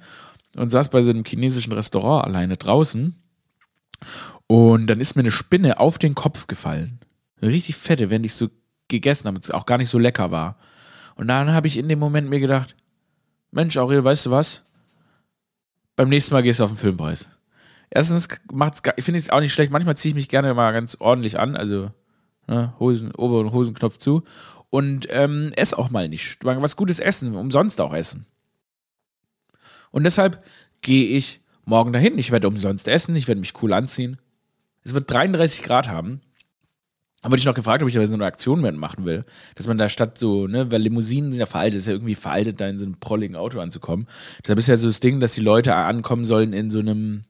und 0.55 0.69
saß 0.69 0.91
bei 0.91 1.01
so 1.01 1.11
einem 1.11 1.25
chinesischen 1.25 1.73
Restaurant 1.73 2.27
alleine 2.27 2.59
draußen. 2.59 3.15
Und 4.47 4.87
dann 4.89 5.01
ist 5.01 5.17
mir 5.17 5.21
eine 5.21 5.31
Spinne 5.31 5.81
auf 5.81 5.97
den 5.97 6.15
Kopf 6.15 6.47
gefallen. 6.47 7.01
Eine 7.41 7.51
richtig 7.51 7.77
fette, 7.77 8.11
während 8.11 8.27
ich 8.27 8.35
so 8.35 8.51
gegessen 8.89 9.27
habe, 9.27 9.41
auch 9.55 9.65
gar 9.65 9.79
nicht 9.79 9.89
so 9.89 9.99
lecker 9.99 10.31
war. 10.31 10.59
Und 11.15 11.29
dann 11.29 11.51
habe 11.51 11.67
ich 11.67 11.79
in 11.79 11.89
dem 11.89 11.99
Moment 11.99 12.29
mir 12.29 12.41
gedacht, 12.41 12.77
Mensch, 13.53 13.79
Aurel, 13.79 14.05
weißt 14.05 14.27
du 14.27 14.31
was? 14.33 14.65
Beim 15.97 16.11
nächsten 16.11 16.35
Mal 16.35 16.43
gehst 16.43 16.61
du 16.61 16.65
auf 16.65 16.73
den 16.73 16.77
Filmpreis. 16.77 17.31
Erstens 17.89 18.29
macht's, 18.53 18.83
finde 18.99 19.19
ich 19.19 19.25
es 19.25 19.31
auch 19.31 19.41
nicht 19.41 19.55
schlecht. 19.55 19.73
Manchmal 19.73 19.97
ziehe 19.97 20.11
ich 20.11 20.15
mich 20.15 20.29
gerne 20.29 20.53
mal 20.53 20.73
ganz 20.73 20.99
ordentlich 21.01 21.39
an, 21.41 21.57
also 21.57 21.91
ne, 22.47 22.75
Hosen, 22.79 23.13
Ober- 23.15 23.41
und 23.41 23.53
Hosenknopf 23.53 23.99
zu. 23.99 24.23
Und 24.71 25.07
ähm, 25.11 25.53
ess 25.57 25.75
auch 25.75 25.91
mal 25.91 26.09
nicht. 26.09 26.39
Was 26.45 26.77
Gutes 26.77 26.99
essen, 26.99 27.35
umsonst 27.37 27.81
auch 27.81 27.95
essen. 27.95 28.27
Und 29.91 30.05
deshalb 30.05 30.45
gehe 30.81 31.17
ich 31.17 31.41
morgen 31.65 31.93
dahin. 31.93 32.19
Ich 32.19 32.33
werde 32.33 32.49
umsonst 32.49 32.89
essen, 32.89 33.15
ich 33.15 33.29
werde 33.29 33.41
mich 33.41 33.63
cool 33.63 33.73
anziehen. 33.73 34.19
Es 34.83 34.95
wird 34.95 35.11
33 35.11 35.63
Grad 35.63 35.89
haben. 35.89 36.21
Da 37.23 37.31
wurde 37.31 37.39
ich 37.39 37.47
noch 37.47 37.55
gefragt, 37.55 37.83
ob 37.83 37.89
ich 37.89 37.95
da 37.95 38.07
so 38.07 38.15
eine 38.15 38.27
Aktion 38.27 38.61
mitmachen 38.61 39.07
will. 39.07 39.25
Dass 39.55 39.67
man 39.67 39.79
da 39.79 39.89
statt 39.89 40.19
so, 40.19 40.47
ne, 40.47 40.71
weil 40.71 40.83
Limousinen 40.83 41.33
sind 41.33 41.41
ja 41.41 41.47
veraltet, 41.47 41.79
ist 41.79 41.87
ja 41.87 41.95
irgendwie 41.95 42.15
veraltet, 42.15 42.61
da 42.61 42.69
in 42.69 42.77
so 42.77 42.85
einem 42.85 42.97
prolligen 43.01 43.35
Auto 43.35 43.61
anzukommen. 43.61 44.07
Deshalb 44.43 44.59
ist 44.59 44.69
ja 44.69 44.77
so 44.77 44.89
das 44.89 45.01
Ding, 45.01 45.21
dass 45.21 45.33
die 45.33 45.41
Leute 45.41 45.75
ankommen 45.75 46.27
sollen 46.27 46.53
in 46.53 46.69
so 46.69 46.81
einem, 46.81 47.25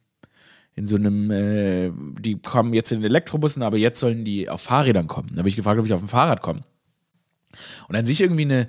in 0.76 0.86
so 0.86 0.96
einem, 0.96 1.30
äh, 1.30 1.92
die 2.20 2.38
kommen 2.38 2.74
jetzt 2.74 2.90
in 2.90 3.00
den 3.00 3.10
Elektrobussen, 3.10 3.62
aber 3.62 3.76
jetzt 3.76 4.00
sollen 4.00 4.24
die 4.24 4.48
auf 4.48 4.62
Fahrrädern 4.62 5.06
kommen. 5.06 5.30
Da 5.32 5.38
habe 5.38 5.48
ich 5.48 5.56
gefragt, 5.56 5.78
ob 5.78 5.86
ich 5.86 5.92
auf 5.92 6.00
dem 6.00 6.08
Fahrrad 6.08 6.42
komme. 6.42 6.60
Und 7.88 7.96
an 7.96 8.04
sich 8.04 8.20
irgendwie 8.20 8.42
eine, 8.42 8.68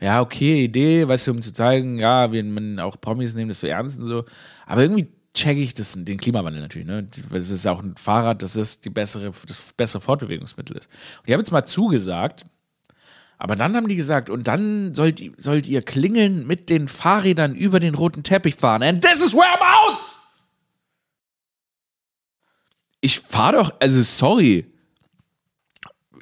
ja, 0.00 0.20
okay, 0.20 0.64
Idee, 0.64 1.06
weißt 1.06 1.28
du, 1.28 1.30
um 1.32 1.42
zu 1.42 1.52
zeigen, 1.52 1.98
ja, 1.98 2.32
wir 2.32 2.42
man 2.42 2.80
auch 2.80 3.00
Promis 3.00 3.34
nehmen 3.34 3.48
das 3.48 3.60
so 3.60 3.68
ernst 3.68 4.00
und 4.00 4.06
so. 4.06 4.24
Aber 4.66 4.82
irgendwie 4.82 5.08
checke 5.34 5.60
ich 5.60 5.74
das, 5.74 5.94
den 5.96 6.18
Klimawandel 6.18 6.60
natürlich, 6.60 6.88
ne? 6.88 7.06
Das 7.30 7.50
ist 7.50 7.66
auch 7.66 7.82
ein 7.82 7.94
Fahrrad, 7.96 8.42
das 8.42 8.56
ist 8.56 8.84
die 8.84 8.90
bessere, 8.90 9.30
das 9.46 9.72
bessere 9.76 10.00
Fortbewegungsmittel 10.00 10.76
ist. 10.76 10.86
Und 11.18 11.28
ich 11.28 11.32
habe 11.32 11.42
jetzt 11.42 11.52
mal 11.52 11.64
zugesagt, 11.64 12.44
aber 13.38 13.54
dann 13.54 13.76
haben 13.76 13.86
die 13.86 13.96
gesagt, 13.96 14.28
und 14.28 14.48
dann 14.48 14.94
sollt, 14.94 15.22
sollt 15.38 15.68
ihr 15.68 15.82
klingeln 15.82 16.46
mit 16.46 16.68
den 16.68 16.88
Fahrrädern 16.88 17.54
über 17.54 17.78
den 17.78 17.94
roten 17.94 18.22
Teppich 18.22 18.56
fahren. 18.56 18.82
And 18.82 19.02
this 19.02 19.24
is 19.24 19.32
where 19.32 19.46
I'm 19.46 19.60
out! 19.62 19.98
Ich 23.00 23.20
fahre 23.20 23.56
doch, 23.56 23.74
also 23.80 24.02
sorry. 24.02 24.66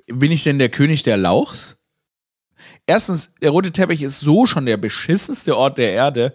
Bin 0.07 0.33
ich 0.33 0.45
denn 0.45 0.59
der 0.59 0.69
König 0.69 1.03
der 1.03 1.17
Lauchs? 1.17 1.77
Erstens, 2.87 3.35
der 3.41 3.51
rote 3.51 3.71
Teppich 3.71 4.03
ist 4.03 4.21
so 4.21 4.47
schon 4.47 4.67
der 4.67 4.77
beschissenste 4.79 5.57
Ort 5.57 5.79
der 5.79 5.93
Erde. 5.93 6.35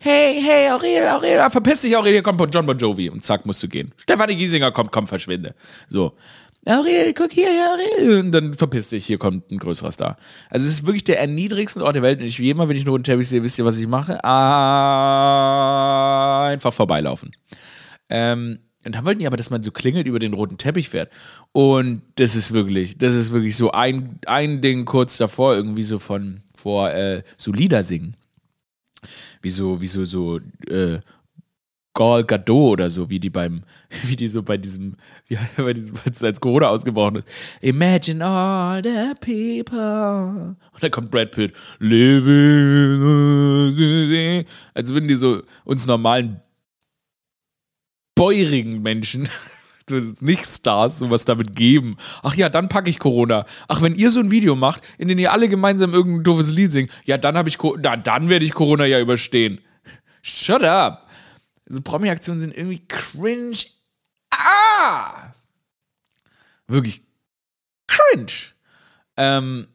Hey, 0.00 0.40
hey, 0.42 0.70
Aurel, 0.70 1.08
Aurel, 1.08 1.50
verpiss 1.50 1.80
dich, 1.80 1.96
Aurel, 1.96 2.12
hier 2.12 2.22
kommt 2.22 2.54
John 2.54 2.66
Bon 2.66 2.76
Jovi. 2.76 3.08
Und 3.08 3.24
zack, 3.24 3.46
musst 3.46 3.62
du 3.62 3.68
gehen. 3.68 3.92
Stefanie 3.96 4.36
Giesinger 4.36 4.70
kommt, 4.70 4.92
komm, 4.92 5.06
verschwinde. 5.06 5.54
So. 5.88 6.12
Aurel, 6.66 7.14
guck 7.14 7.32
hier, 7.32 7.48
Aurel. 7.48 8.20
Und 8.20 8.32
dann 8.32 8.54
verpiss 8.54 8.90
dich, 8.90 9.06
hier 9.06 9.18
kommt 9.18 9.50
ein 9.50 9.58
größerer 9.58 9.92
Star. 9.92 10.16
Also, 10.50 10.66
es 10.66 10.72
ist 10.72 10.86
wirklich 10.86 11.04
der 11.04 11.20
erniedrigste 11.20 11.82
Ort 11.82 11.96
der 11.96 12.02
Welt. 12.02 12.20
Und 12.20 12.26
ich, 12.26 12.38
wie 12.38 12.50
immer, 12.50 12.68
wenn 12.68 12.76
ich 12.76 12.82
einen 12.82 12.90
roten 12.90 13.04
Teppich 13.04 13.28
sehe, 13.28 13.42
wisst 13.42 13.58
ihr, 13.58 13.64
was 13.64 13.78
ich 13.78 13.86
mache? 13.86 14.22
Einfach 16.52 16.72
vorbeilaufen. 16.72 17.30
Ähm, 18.10 18.58
und 18.84 18.94
dann 18.94 19.04
wollten 19.04 19.20
die 19.20 19.26
aber, 19.26 19.36
dass 19.36 19.50
man 19.50 19.62
so 19.62 19.70
klingelt 19.70 20.06
über 20.06 20.18
den 20.18 20.34
roten 20.34 20.58
Teppich 20.58 20.88
fährt. 20.90 21.10
Und 21.52 22.02
das 22.16 22.36
ist 22.36 22.52
wirklich, 22.52 22.98
das 22.98 23.14
ist 23.14 23.32
wirklich 23.32 23.56
so 23.56 23.70
ein, 23.72 24.18
ein 24.26 24.60
Ding 24.60 24.84
kurz 24.84 25.16
davor, 25.16 25.54
irgendwie 25.54 25.84
so 25.84 25.98
von 25.98 26.42
vor 26.56 26.90
äh, 26.90 27.22
so 27.36 27.52
Lieder 27.52 27.82
singen. 27.82 28.16
Wie 29.42 29.50
so, 29.50 29.80
wie 29.80 29.86
so, 29.86 30.04
so, 30.04 30.40
äh, 30.68 30.98
Gal 31.96 32.24
Gadot 32.24 32.72
oder 32.72 32.90
so, 32.90 33.08
wie 33.08 33.20
die 33.20 33.30
beim, 33.30 33.62
wie 34.04 34.16
die 34.16 34.26
so 34.26 34.42
bei 34.42 34.56
diesem, 34.56 34.96
ja, 35.28 35.38
bei 35.56 35.72
diesem, 35.72 35.94
als 36.04 36.40
Corona 36.40 36.68
ausgebrochen 36.68 37.18
ist. 37.18 37.28
Imagine 37.60 38.24
all 38.24 38.82
the 38.82 39.14
people. 39.20 40.56
Und 40.72 40.82
dann 40.82 40.90
kommt 40.90 41.12
Brad 41.12 41.30
Pitt. 41.30 41.52
Living. 41.78 42.24
Als 44.74 44.92
würden 44.92 45.06
die 45.06 45.14
so 45.14 45.42
uns 45.64 45.86
normalen 45.86 46.40
bäurigen 48.14 48.82
Menschen, 48.82 49.28
nicht 50.20 50.46
Stars, 50.46 50.98
sowas 50.98 51.24
damit 51.24 51.54
geben. 51.54 51.96
Ach 52.22 52.34
ja, 52.34 52.48
dann 52.48 52.68
packe 52.68 52.90
ich 52.90 52.98
Corona. 52.98 53.44
Ach, 53.68 53.82
wenn 53.82 53.94
ihr 53.94 54.10
so 54.10 54.20
ein 54.20 54.30
Video 54.30 54.54
macht, 54.56 54.82
in 54.98 55.08
dem 55.08 55.18
ihr 55.18 55.32
alle 55.32 55.48
gemeinsam 55.48 55.92
irgendein 55.92 56.24
doofes 56.24 56.52
Lied 56.52 56.72
singt, 56.72 56.92
ja, 57.04 57.18
dann 57.18 57.36
habe 57.36 57.48
ich, 57.48 57.58
na, 57.78 57.96
dann 57.96 58.28
werde 58.28 58.44
ich 58.44 58.54
Corona 58.54 58.86
ja 58.86 59.00
überstehen. 59.00 59.60
Shut 60.22 60.62
up. 60.62 61.08
So 61.66 61.80
Promi-Aktionen 61.80 62.40
sind 62.40 62.56
irgendwie 62.56 62.86
cringe. 62.86 63.58
Ah! 64.30 65.32
Wirklich 66.66 67.02
cringe. 67.86 68.32
Ähm, 69.16 69.68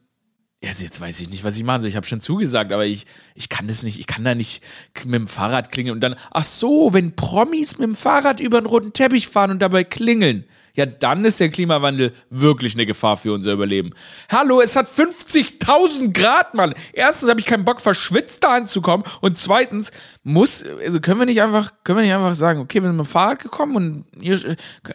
also 0.66 0.84
jetzt 0.84 1.00
weiß 1.00 1.20
ich 1.20 1.30
nicht, 1.30 1.42
was 1.42 1.56
ich 1.56 1.64
machen 1.64 1.80
soll. 1.80 1.88
Ich 1.88 1.96
habe 1.96 2.06
schon 2.06 2.20
zugesagt, 2.20 2.72
aber 2.72 2.84
ich, 2.84 3.06
ich 3.34 3.48
kann 3.48 3.66
das 3.66 3.82
nicht. 3.82 3.98
Ich 3.98 4.06
kann 4.06 4.24
da 4.24 4.34
nicht 4.34 4.62
mit 5.04 5.14
dem 5.14 5.28
Fahrrad 5.28 5.72
klingeln 5.72 5.94
und 5.94 6.00
dann, 6.00 6.16
ach 6.32 6.44
so, 6.44 6.92
wenn 6.92 7.16
Promis 7.16 7.78
mit 7.78 7.88
dem 7.88 7.94
Fahrrad 7.94 8.40
über 8.40 8.60
den 8.60 8.66
roten 8.66 8.92
Teppich 8.92 9.28
fahren 9.28 9.52
und 9.52 9.62
dabei 9.62 9.84
klingeln, 9.84 10.44
ja, 10.74 10.86
dann 10.86 11.24
ist 11.24 11.40
der 11.40 11.48
Klimawandel 11.48 12.12
wirklich 12.28 12.74
eine 12.74 12.86
Gefahr 12.86 13.16
für 13.16 13.32
unser 13.32 13.52
Überleben. 13.52 13.90
Hallo, 14.30 14.60
es 14.60 14.76
hat 14.76 14.86
50.000 14.86 16.12
Grad, 16.12 16.54
Mann. 16.54 16.74
Erstens 16.92 17.28
habe 17.28 17.40
ich 17.40 17.46
keinen 17.46 17.64
Bock, 17.64 17.80
verschwitzt 17.80 18.44
da 18.44 18.54
anzukommen 18.54 19.04
und 19.20 19.36
zweitens 19.36 19.90
muss, 20.22 20.64
also 20.84 21.00
können 21.00 21.20
wir 21.20 21.26
nicht 21.26 21.42
einfach, 21.42 21.72
können 21.84 21.98
wir 21.98 22.04
nicht 22.04 22.14
einfach 22.14 22.34
sagen, 22.34 22.60
okay, 22.60 22.82
wir 22.82 22.88
sind 22.88 22.96
mit 22.96 23.06
dem 23.06 23.10
Fahrrad 23.10 23.40
gekommen 23.40 23.76
und 23.76 24.04
ihr 24.20 24.38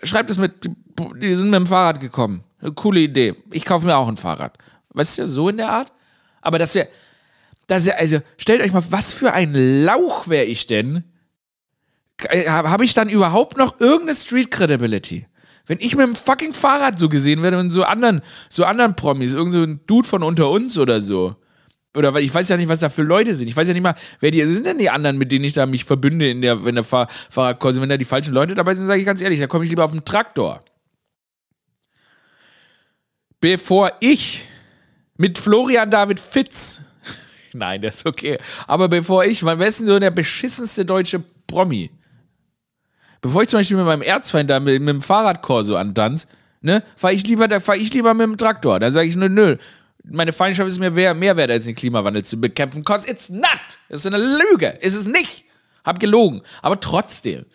schreibt 0.04 0.30
es 0.30 0.38
mit, 0.38 0.70
die 1.18 1.36
sind 1.36 1.50
mit 1.50 1.60
dem 1.60 1.68
Fahrrad 1.68 2.00
gekommen. 2.00 2.44
Coole 2.76 3.02
Idee. 3.02 3.36
Ich 3.52 3.66
kaufe 3.66 3.86
mir 3.86 3.96
auch 3.96 4.08
ein 4.08 4.18
Fahrrad. 4.18 4.58
Weißt 4.96 5.18
du, 5.18 5.28
so 5.28 5.50
in 5.50 5.58
der 5.58 5.70
Art. 5.70 5.92
Aber 6.42 6.58
das 6.58 6.74
wäre, 6.74 6.88
das 7.68 7.86
wär, 7.86 8.00
also 8.00 8.20
stellt 8.38 8.62
euch 8.62 8.74
mal, 8.74 8.84
was 8.90 9.14
für 9.14 9.34
ein 9.34 9.54
Lauch 9.84 10.28
wäre 10.28 10.46
ich 10.46 10.68
denn? 10.68 11.04
Äh, 12.30 12.48
Habe 12.48 12.86
ich 12.86 12.94
dann 12.94 13.10
überhaupt 13.10 13.58
noch 13.58 13.80
irgendeine 13.80 14.16
Street 14.16 14.52
Credibility? 14.52 15.28
Wenn 15.68 15.80
ich 15.80 15.96
mit 15.96 16.06
dem 16.06 16.16
fucking 16.16 16.54
Fahrrad 16.54 17.00
so 17.00 17.10
gesehen 17.10 17.42
werde 17.42 17.60
und 17.60 17.72
so 17.72 17.84
anderen, 17.84 18.22
so 18.50 18.66
anderen 18.66 18.96
Promis, 18.96 19.34
irgend 19.34 19.52
so 19.52 19.64
ein 19.64 19.80
Dude 19.88 20.08
von 20.08 20.24
unter 20.24 20.50
uns 20.50 20.78
oder 20.78 21.02
so. 21.02 21.36
Oder 21.96 22.14
ich 22.18 22.34
weiß 22.34 22.50
ja 22.50 22.58
nicht, 22.58 22.68
was 22.68 22.82
da 22.82 22.90
für 22.90 23.04
Leute 23.04 23.34
sind. 23.34 23.48
Ich 23.48 23.56
weiß 23.56 23.68
ja 23.68 23.74
nicht 23.74 23.82
mal, 23.84 23.96
wer 24.20 24.30
die 24.30 24.46
sind 24.46 24.66
denn 24.66 24.78
die 24.78 24.90
anderen, 24.90 25.18
mit 25.18 25.32
denen 25.32 25.46
ich 25.46 25.54
da 25.54 25.66
mich 25.66 25.86
verbünde 25.86 26.30
in 26.30 26.42
der, 26.42 26.64
wenn 26.66 26.76
der 26.76 26.84
Fahr 26.84 27.08
Fahrradkurse. 27.10 27.82
Wenn 27.82 27.90
da 27.90 27.98
die 27.98 28.06
falschen 28.06 28.34
Leute 28.34 28.54
dabei 28.54 28.74
sind, 28.74 28.86
sage 28.86 29.00
ich 29.00 29.06
ganz 29.06 29.22
ehrlich, 29.22 29.40
da 29.40 29.48
komme 29.48 29.64
ich 29.64 29.70
lieber 29.70 29.86
auf 29.86 29.92
den 29.92 30.06
Traktor. 30.06 30.64
Bevor 33.40 33.94
ich 34.02 34.46
mit 35.18 35.38
Florian 35.38 35.90
David 35.90 36.20
Fitz. 36.20 36.82
Nein, 37.54 37.82
der 37.82 37.92
ist 37.92 38.06
okay. 38.06 38.38
Aber 38.68 38.88
bevor 38.88 39.26
ich, 39.26 39.44
wer 39.44 39.60
ist 39.62 39.80
denn 39.80 39.88
so 39.88 40.00
der 40.00 40.12
beschissenste 40.12 40.86
deutsche 40.86 41.24
Promi? 41.48 41.92
Bevor 43.22 43.42
ich 43.42 43.50
zum 43.50 43.60
Beispiel 43.60 43.78
mit 43.78 43.86
meinem 43.86 44.02
Erzfeind 44.02 44.50
da 44.50 44.60
mit, 44.60 44.82
mit 44.82 44.90
dem 44.90 45.02
Fahrradkorso 45.02 45.76
antanz, 45.76 46.28
ne, 46.62 46.84
fahre 46.96 47.14
ich 47.14 47.26
lieber, 47.26 47.48
da 47.48 47.60
fahre 47.60 47.78
ich 47.78 47.94
lieber 47.94 48.14
mit 48.14 48.28
dem 48.28 48.38
Traktor. 48.38 48.80
Da 48.80 48.92
sage 48.92 49.08
ich 49.08 49.16
nur, 49.16 49.30
nö, 49.30 49.58
meine 50.04 50.34
Feindschaft 50.34 50.70
ist 50.70 50.80
mir 50.80 50.92
mehr, 50.92 51.14
mehr 51.14 51.36
wert, 51.38 51.52
als 51.52 51.66
den 51.66 51.76
Klimawandel 51.76 52.24
zu 52.24 52.40
bekämpfen. 52.40 52.84
Cause 52.84 53.10
it's 53.10 53.30
not. 53.30 53.50
Das 53.90 54.02
ist 54.02 54.08
eine 54.08 54.18
Lüge. 54.18 54.68
Ist 54.82 54.96
es 54.96 55.08
nicht. 55.08 55.46
Hab 55.84 56.00
gelogen. 56.00 56.42
Aber 56.62 56.80
trotzdem. 56.80 57.46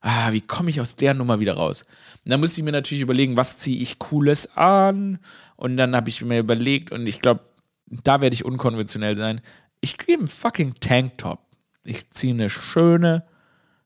Ah, 0.00 0.32
wie 0.32 0.40
komme 0.40 0.70
ich 0.70 0.80
aus 0.80 0.96
der 0.96 1.12
Nummer 1.14 1.40
wieder 1.40 1.54
raus? 1.54 1.84
Und 2.24 2.30
dann 2.30 2.40
musste 2.40 2.60
ich 2.60 2.64
mir 2.64 2.72
natürlich 2.72 3.02
überlegen, 3.02 3.36
was 3.36 3.58
ziehe 3.58 3.80
ich 3.80 3.98
Cooles 3.98 4.56
an? 4.56 5.18
Und 5.56 5.76
dann 5.76 5.94
habe 5.94 6.08
ich 6.08 6.22
mir 6.22 6.38
überlegt, 6.38 6.90
und 6.90 7.06
ich 7.06 7.20
glaube, 7.20 7.44
da 7.86 8.20
werde 8.20 8.34
ich 8.34 8.44
unkonventionell 8.44 9.16
sein. 9.16 9.42
Ich 9.80 9.98
gebe 9.98 10.20
einen 10.20 10.28
fucking 10.28 10.74
Tanktop. 10.80 11.40
Ich 11.84 12.10
ziehe 12.10 12.32
eine 12.32 12.48
schöne, 12.48 13.24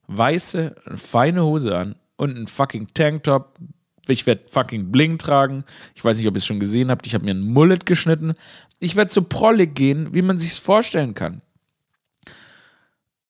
weiße, 0.06 0.74
feine 0.94 1.44
Hose 1.44 1.76
an 1.76 1.96
und 2.16 2.36
einen 2.36 2.46
fucking 2.46 2.88
Tanktop. 2.94 3.58
Ich 4.06 4.26
werde 4.26 4.42
fucking 4.48 4.92
Bling 4.92 5.18
tragen. 5.18 5.64
Ich 5.94 6.04
weiß 6.04 6.18
nicht, 6.18 6.26
ob 6.28 6.34
ihr 6.34 6.38
es 6.38 6.46
schon 6.46 6.60
gesehen 6.60 6.90
habt. 6.90 7.06
Ich 7.06 7.14
habe 7.14 7.24
mir 7.24 7.30
einen 7.32 7.52
Mullet 7.52 7.86
geschnitten. 7.86 8.34
Ich 8.78 8.96
werde 8.96 9.10
so 9.10 9.22
prollig 9.22 9.74
gehen, 9.74 10.12
wie 10.14 10.22
man 10.22 10.38
sich 10.38 10.52
es 10.52 10.58
vorstellen 10.58 11.14
kann. 11.14 11.40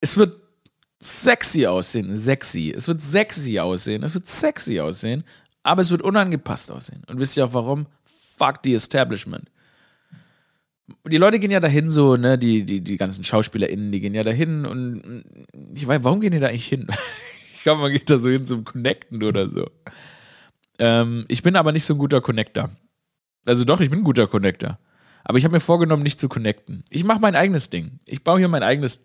Es 0.01 0.17
wird 0.17 0.44
sexy 1.05 1.67
aussehen. 1.67 2.17
Sexy. 2.17 2.73
Es 2.77 2.89
wird 2.89 3.01
sexy 3.01 3.59
aussehen. 3.59 4.03
Es 4.03 4.15
wird 4.15 4.27
sexy 4.27 4.81
aussehen. 4.81 5.25
Aber 5.63 5.83
es 5.83 5.91
wird 5.91 6.03
unangepasst 6.03 6.71
aussehen. 6.71 7.03
Und 7.07 7.21
wisst 7.21 7.37
ihr 7.37 7.45
auch 7.45 7.53
warum? 7.53 7.87
fuck 8.37 8.61
the 8.65 8.75
establishment. 8.75 9.51
die 11.07 11.17
Leute 11.17 11.39
gehen 11.39 11.51
ja 11.51 11.61
dahin 11.61 11.89
so, 11.89 12.17
ne, 12.17 12.39
die, 12.39 12.65
die, 12.65 12.81
die 12.83 12.97
ganzen 12.97 13.25
SchauspielerInnen, 13.25 13.93
die 13.93 14.01
gehen 14.01 14.15
ja 14.15 14.23
dahin 14.23 14.67
und 14.67 15.25
ich 15.75 15.87
weiß, 15.87 16.05
warum 16.05 16.21
gehen 16.21 16.33
die 16.33 16.41
da 16.41 16.49
eigentlich 16.49 16.67
hin? 16.67 16.87
ich 17.55 17.63
glaube, 17.63 17.81
man 17.81 17.93
geht 17.93 18.11
da 18.11 18.19
so 18.19 18.29
hin 18.29 18.47
zum 18.47 18.65
Connecten 18.65 19.23
oder 19.23 19.49
so. 19.49 19.71
Ähm, 20.79 21.25
ich 21.29 21.43
bin 21.43 21.57
aber 21.57 21.73
nicht 21.73 21.85
so 21.85 21.95
ein 21.95 21.99
guter 21.99 22.21
Connector. 22.21 22.71
Also 23.47 23.65
doch, 23.65 23.81
ich 23.81 23.91
bin 23.91 24.01
ein 24.01 24.05
guter 24.05 24.27
Connector. 24.27 24.79
Aber 25.23 25.39
ich 25.39 25.45
habe 25.45 25.55
mir 25.55 25.61
vorgenommen, 25.61 26.03
nicht 26.03 26.21
zu 26.21 26.29
connecten. 26.29 26.85
Ich 26.91 27.05
mache 27.05 27.21
mein 27.21 27.35
eigenes 27.35 27.71
Ding. 27.71 27.99
Ich 28.05 28.25
baue 28.25 28.39
hier 28.39 28.49
mein 28.49 28.63
eigenes 28.63 29.01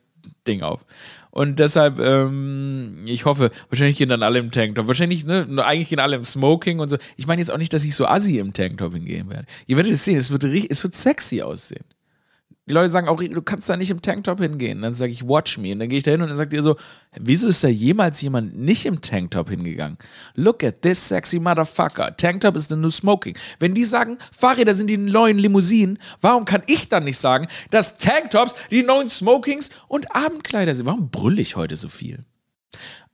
Ding 0.48 0.64
auf. 0.64 0.86
Und 1.32 1.60
deshalb, 1.60 2.00
ähm, 2.00 3.04
ich 3.06 3.26
hoffe, 3.26 3.52
wahrscheinlich 3.70 3.98
gehen 3.98 4.10
dann 4.10 4.24
alle 4.24 4.40
im 4.40 4.52
Tanktop. 4.52 4.88
Wahrscheinlich, 4.88 5.26
ne, 5.26 5.48
eigentlich 5.64 5.90
gehen 5.90 6.00
alle 6.00 6.16
im 6.16 6.26
Smoking 6.26 6.80
und 6.80 6.90
so. 6.90 6.98
Ich 7.18 7.28
meine 7.28 7.42
jetzt 7.42 7.52
auch 7.52 7.58
nicht, 7.58 7.74
dass 7.74 7.86
ich 7.86 7.96
so 7.96 8.06
assi 8.06 8.40
im 8.40 8.54
Tanktop 8.54 8.94
hingehen 8.94 9.30
werde. 9.30 9.46
Ihr 9.68 9.78
werdet 9.78 9.94
es 9.94 10.06
sehen, 10.06 10.18
es 10.18 10.32
wird, 10.32 10.44
es 10.44 10.84
wird 10.84 10.96
sexy 10.96 11.42
aussehen. 11.42 11.86
Die 12.70 12.74
Leute 12.74 12.90
sagen 12.90 13.08
auch, 13.08 13.20
du 13.20 13.42
kannst 13.42 13.68
da 13.68 13.76
nicht 13.76 13.90
im 13.90 14.00
Tanktop 14.00 14.40
hingehen. 14.40 14.84
Dann 14.84 14.94
sage 14.94 15.12
ich, 15.12 15.28
watch 15.28 15.58
me. 15.58 15.74
Und 15.74 15.80
dann 15.80 15.90
gehe 15.90 15.98
ich 15.98 16.04
da 16.04 16.12
hin 16.12 16.22
und 16.22 16.28
dann 16.28 16.38
sagt 16.38 16.54
ihr 16.54 16.62
so, 16.62 16.76
wieso 17.20 17.48
ist 17.48 17.64
da 17.64 17.68
jemals 17.68 18.22
jemand 18.22 18.56
nicht 18.56 18.86
im 18.86 19.02
Tanktop 19.02 19.50
hingegangen? 19.50 19.98
Look 20.36 20.64
at 20.64 20.84
this 20.84 21.08
sexy 21.08 21.40
motherfucker. 21.40 22.16
Tanktop 22.16 22.56
is 22.56 22.68
the 22.68 22.76
new 22.76 22.92
smoking. 22.92 23.36
Wenn 23.58 23.74
die 23.74 23.86
sagen, 23.86 24.20
Fahrräder 24.32 24.76
sind 24.76 24.88
die 24.88 24.98
neuen 24.98 25.40
Limousinen, 25.40 25.98
warum 26.22 26.46
kann 26.46 26.62
ich 26.68 26.88
dann 26.88 27.06
nicht 27.06 27.18
sagen, 27.18 27.48
dass 27.72 27.98
Tanktops 27.98 28.54
die 28.70 28.84
neuen 28.84 29.10
Smokings 29.10 29.72
und 29.88 30.16
Abendkleider 30.16 30.76
sind? 30.76 30.86
Warum 30.86 31.10
brülle 31.10 31.42
ich 31.42 31.56
heute 31.56 31.76
so 31.76 31.90
viel? 31.90 32.24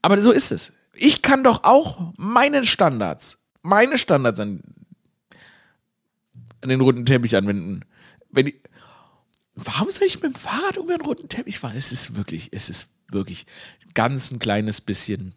Aber 0.02 0.20
so 0.20 0.32
ist 0.32 0.52
es. 0.52 0.74
Ich 0.92 1.22
kann 1.22 1.42
doch 1.42 1.64
auch 1.64 2.12
meine 2.18 2.66
Standards, 2.66 3.38
meine 3.62 3.96
Standards 3.96 4.38
an, 4.38 4.60
an 6.60 6.68
den 6.68 6.82
roten 6.82 7.06
Teppich 7.06 7.34
anwenden. 7.34 7.86
Wenn 8.30 8.46
die, 8.46 8.60
warum 9.56 9.90
soll 9.90 10.06
ich 10.06 10.22
mit 10.22 10.34
dem 10.34 10.38
Fahrrad 10.38 10.76
über 10.76 10.96
den 10.96 11.04
roten 11.04 11.28
Teppich 11.28 11.58
fahren? 11.58 11.76
Es 11.76 11.90
ist 11.90 12.14
wirklich, 12.14 12.50
es 12.52 12.68
ist 12.68 12.88
wirklich 13.10 13.46
ganz 13.94 14.30
ein 14.30 14.38
kleines 14.38 14.80
bisschen, 14.80 15.34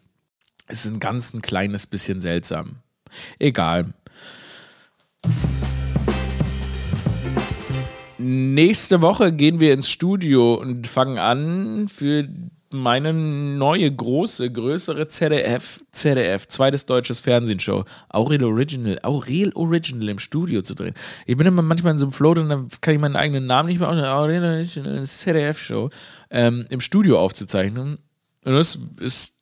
es 0.68 0.84
ist 0.84 0.92
ein 0.92 1.00
ganz 1.00 1.34
ein 1.34 1.42
kleines 1.42 1.86
bisschen 1.86 2.20
seltsam. 2.20 2.76
Egal. 3.38 3.92
Nächste 8.18 9.00
Woche 9.00 9.32
gehen 9.32 9.60
wir 9.60 9.72
ins 9.72 9.88
Studio 9.88 10.54
und 10.54 10.86
fangen 10.86 11.18
an 11.18 11.88
für 11.88 12.28
meine 12.72 13.12
neue 13.12 13.90
große, 13.90 14.50
größere 14.50 15.08
ZDF, 15.08 15.82
ZDF, 15.92 16.46
zweites 16.46 16.86
deutsches 16.86 17.20
Fernsehshow, 17.20 17.84
Aurel 18.08 18.44
Original, 18.44 18.98
Aurel 19.02 19.52
Original 19.54 20.08
im 20.08 20.18
Studio 20.18 20.62
zu 20.62 20.74
drehen. 20.74 20.94
Ich 21.26 21.36
bin 21.36 21.46
immer 21.46 21.62
manchmal 21.62 21.92
in 21.92 21.98
so 21.98 22.06
einem 22.06 22.12
Float 22.12 22.38
und 22.38 22.48
dann 22.48 22.68
kann 22.80 22.94
ich 22.94 23.00
meinen 23.00 23.16
eigenen 23.16 23.46
Namen 23.46 23.68
nicht 23.68 23.80
mehr 23.80 23.88
aufnehmen, 23.88 24.06
Aurel 24.06 24.44
Original 24.44 25.04
ZDF-Show 25.04 25.90
ähm, 26.30 26.66
im 26.70 26.80
Studio 26.80 27.18
aufzuzeichnen. 27.18 27.98
Und 28.44 28.52
das 28.52 28.78
ist 29.00 29.39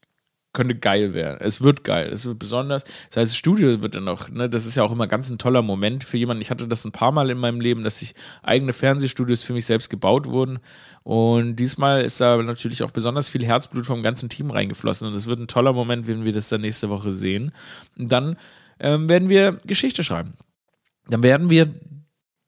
könnte 0.59 0.75
geil 0.75 1.15
werden. 1.15 1.39
Es 1.41 1.61
wird 1.61 1.85
geil. 1.85 2.11
Es 2.13 2.25
wird 2.25 2.41
besonders. 2.41 2.83
Das 2.83 3.19
heißt, 3.19 3.33
das 3.33 3.37
Studio 3.37 3.81
wird 3.81 3.95
dann 3.95 4.03
noch, 4.03 4.29
ne, 4.29 4.51
das 4.51 4.67
ist 4.67 4.75
ja 4.75 4.83
auch 4.83 4.91
immer 4.91 5.07
ganz 5.07 5.31
ein 5.31 5.39
toller 5.39 5.63
Moment 5.63 6.03
für 6.03 6.17
jemanden. 6.17 6.41
Ich 6.43 6.51
hatte 6.51 6.67
das 6.67 6.85
ein 6.85 6.91
paar 6.91 7.13
Mal 7.13 7.31
in 7.31 7.39
meinem 7.39 7.61
Leben, 7.61 7.85
dass 7.85 7.99
sich 7.99 8.17
eigene 8.43 8.73
Fernsehstudios 8.73 9.45
für 9.45 9.53
mich 9.53 9.67
selbst 9.67 9.89
gebaut 9.89 10.27
wurden. 10.27 10.59
Und 11.05 11.55
diesmal 11.55 12.03
ist 12.03 12.21
da 12.21 12.37
natürlich 12.43 12.83
auch 12.83 12.91
besonders 12.91 13.29
viel 13.29 13.47
Herzblut 13.47 13.87
vom 13.87 14.03
ganzen 14.03 14.29
Team 14.29 14.51
reingeflossen. 14.51 15.07
Und 15.07 15.15
es 15.15 15.27
wird 15.27 15.39
ein 15.39 15.47
toller 15.47 15.73
Moment, 15.73 16.09
wenn 16.09 16.25
wir 16.25 16.33
das 16.33 16.49
dann 16.49 16.63
nächste 16.63 16.91
Woche 16.91 17.13
sehen. 17.13 17.53
Und 17.97 18.11
dann 18.11 18.37
ähm, 18.81 19.09
werden 19.09 19.29
wir 19.29 19.59
Geschichte 19.65 20.03
schreiben. 20.03 20.35
Dann 21.07 21.23
werden 21.23 21.51
wir 21.51 21.73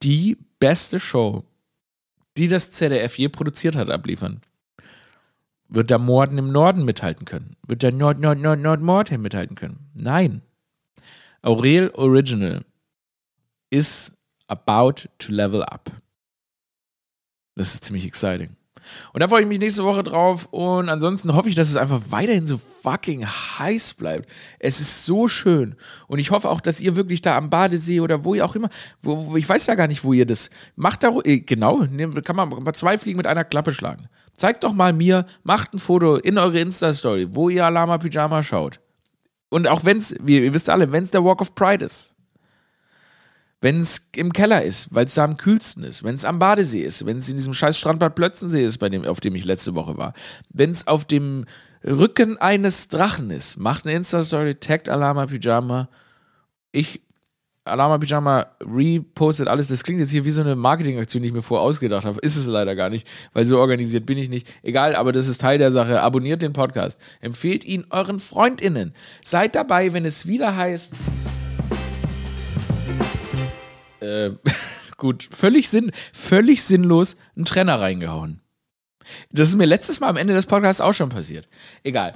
die 0.03 0.37
beste 0.59 0.99
Show, 0.99 1.44
die 2.37 2.49
das 2.49 2.73
ZDF 2.73 3.16
je 3.18 3.29
produziert 3.29 3.77
hat, 3.77 3.88
abliefern. 3.88 4.40
Wird 5.72 5.90
der 5.90 5.98
Morden 5.98 6.37
im 6.37 6.50
Norden 6.50 6.85
mithalten 6.85 7.24
können? 7.24 7.56
Wird 7.66 7.83
der 7.83 7.92
Nord, 7.92 8.18
Nord, 8.18 8.40
Nord, 8.40 8.61
Nord, 8.61 8.80
Mord 8.80 9.16
mithalten 9.18 9.54
können? 9.54 9.88
Nein. 9.94 10.42
Aurel 11.42 11.90
Original 11.94 12.64
is 13.70 14.12
about 14.48 15.09
to 15.18 15.33
level 15.33 15.62
up. 15.62 15.90
Das 17.54 17.72
ist 17.74 17.85
ziemlich 17.85 18.04
exciting. 18.04 18.56
Und 19.12 19.20
da 19.20 19.28
freue 19.28 19.42
ich 19.42 19.48
mich 19.48 19.61
nächste 19.61 19.85
Woche 19.85 20.02
drauf. 20.02 20.46
Und 20.46 20.88
ansonsten 20.88 21.35
hoffe 21.35 21.48
ich, 21.48 21.54
dass 21.54 21.68
es 21.68 21.76
einfach 21.76 22.00
weiterhin 22.11 22.46
so 22.46 22.56
fucking 22.56 23.26
heiß 23.26 23.94
bleibt. 23.94 24.28
Es 24.59 24.80
ist 24.80 25.06
so 25.06 25.28
schön. 25.28 25.76
Und 26.09 26.18
ich 26.18 26.30
hoffe 26.30 26.48
auch, 26.48 26.61
dass 26.61 26.80
ihr 26.80 26.96
wirklich 26.96 27.22
da 27.22 27.37
am 27.37 27.50
Badesee 27.50 28.00
oder 28.00 28.24
wo 28.24 28.35
ihr 28.35 28.44
auch 28.44 28.56
immer, 28.56 28.70
wo, 29.02 29.30
wo 29.30 29.37
ich 29.37 29.48
weiß 29.48 29.66
ja 29.66 29.74
gar 29.76 29.87
nicht, 29.87 30.02
wo 30.02 30.12
ihr 30.12 30.26
das 30.26 30.50
macht. 30.74 31.02
Da, 31.02 31.16
äh, 31.24 31.40
genau, 31.40 31.87
kann 32.24 32.37
man 32.37 32.74
zwei 32.74 32.98
Fliegen 32.98 33.18
mit 33.18 33.26
einer 33.26 33.44
Klappe 33.44 33.72
schlagen. 33.72 34.09
Zeigt 34.40 34.64
doch 34.64 34.72
mal 34.72 34.94
mir, 34.94 35.26
macht 35.42 35.74
ein 35.74 35.79
Foto 35.79 36.16
in 36.16 36.38
eure 36.38 36.61
Insta-Story, 36.61 37.29
wo 37.33 37.50
ihr 37.50 37.66
Alama 37.66 37.98
Pyjama 37.98 38.42
schaut. 38.42 38.81
Und 39.50 39.68
auch 39.68 39.85
wenn 39.85 39.98
es, 39.98 40.12
ihr 40.12 40.55
wisst 40.55 40.70
alle, 40.70 40.90
wenn 40.92 41.03
es 41.03 41.11
der 41.11 41.22
Walk 41.22 41.42
of 41.42 41.55
Pride 41.55 41.85
ist. 41.85 42.16
Wenn 43.61 43.81
es 43.81 44.09
im 44.16 44.33
Keller 44.33 44.62
ist, 44.62 44.94
weil 44.94 45.05
es 45.05 45.12
da 45.12 45.24
am 45.24 45.37
kühlsten 45.37 45.85
ist. 45.85 46.05
Wenn 46.05 46.14
es 46.14 46.24
am 46.24 46.38
Badesee 46.38 46.81
ist. 46.81 47.05
Wenn 47.05 47.18
es 47.18 47.29
in 47.29 47.37
diesem 47.37 47.53
scheiß 47.53 47.76
Strandbad 47.79 48.14
Plötzensee 48.14 48.64
ist, 48.64 48.79
bei 48.79 48.88
dem, 48.88 49.05
auf 49.05 49.20
dem 49.20 49.35
ich 49.35 49.44
letzte 49.44 49.74
Woche 49.74 49.98
war. 49.98 50.14
Wenn 50.48 50.70
es 50.70 50.87
auf 50.87 51.05
dem 51.05 51.44
Rücken 51.85 52.38
eines 52.38 52.88
Drachen 52.88 53.29
ist. 53.29 53.59
Macht 53.59 53.85
eine 53.85 53.94
Insta-Story, 53.94 54.55
taggt 54.55 54.88
Alama 54.88 55.26
Pyjama. 55.26 55.90
Ich 56.72 57.03
Alama 57.64 57.99
Pyjama 57.99 58.46
repostet 58.61 59.46
alles. 59.49 59.68
Das 59.68 59.85
klingt 59.85 60.01
jetzt 60.01 60.11
hier 60.11 60.25
wie 60.25 60.31
so 60.31 60.40
eine 60.40 60.57
Marketingaktion, 60.57 61.23
die 61.23 61.29
ich 61.29 61.35
mir 61.35 61.42
vorher 61.42 61.66
ausgedacht 61.66 62.07
habe. 62.07 62.18
Ist 62.20 62.37
es 62.37 62.46
leider 62.46 62.75
gar 62.75 62.88
nicht, 62.88 63.07
weil 63.33 63.44
so 63.44 63.59
organisiert 63.59 64.07
bin 64.07 64.18
ich 64.18 64.29
nicht. 64.31 64.49
Egal, 64.62 64.96
aber 64.96 65.12
das 65.12 65.29
ist 65.29 65.40
Teil 65.40 65.59
der 65.59 65.70
Sache. 65.70 66.01
Abonniert 66.01 66.42
den 66.42 66.53
Podcast. 66.53 66.99
Empfehlt 67.20 67.64
ihn 67.64 67.87
euren 67.90 68.18
FreundInnen. 68.18 68.94
Seid 69.23 69.55
dabei, 69.55 69.92
wenn 69.92 70.07
es 70.07 70.27
wieder 70.27 70.57
heißt. 70.57 70.94
Äh, 74.01 74.31
gut, 74.96 75.29
völlig, 75.31 75.68
sinn, 75.68 75.92
völlig 76.12 76.62
sinnlos 76.62 77.16
einen 77.37 77.44
Trenner 77.44 77.79
reingehauen. 77.79 78.40
Das 79.31 79.49
ist 79.49 79.57
mir 79.57 79.66
letztes 79.66 80.01
Mal 80.01 80.09
am 80.09 80.16
Ende 80.16 80.33
des 80.33 80.46
Podcasts 80.46 80.81
auch 80.81 80.94
schon 80.94 81.11
passiert. 81.11 81.46
Egal. 81.83 82.14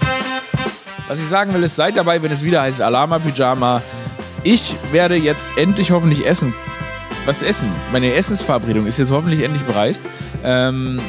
Was 1.06 1.20
ich 1.20 1.26
sagen 1.26 1.52
will, 1.52 1.62
ist, 1.62 1.76
seid 1.76 1.96
dabei, 1.98 2.22
wenn 2.22 2.32
es 2.32 2.42
wieder 2.42 2.62
heißt 2.62 2.80
Alama 2.80 3.18
Pyjama. 3.18 3.82
Ich 4.46 4.76
werde 4.92 5.16
jetzt 5.16 5.56
endlich 5.56 5.90
hoffentlich 5.90 6.26
essen. 6.26 6.52
Was 7.24 7.40
essen? 7.40 7.72
Meine 7.92 8.12
Essensverabredung 8.12 8.86
ist 8.86 8.98
jetzt 8.98 9.10
hoffentlich 9.10 9.42
endlich 9.42 9.62
bereit. 9.62 9.96
Ähm, 10.44 11.00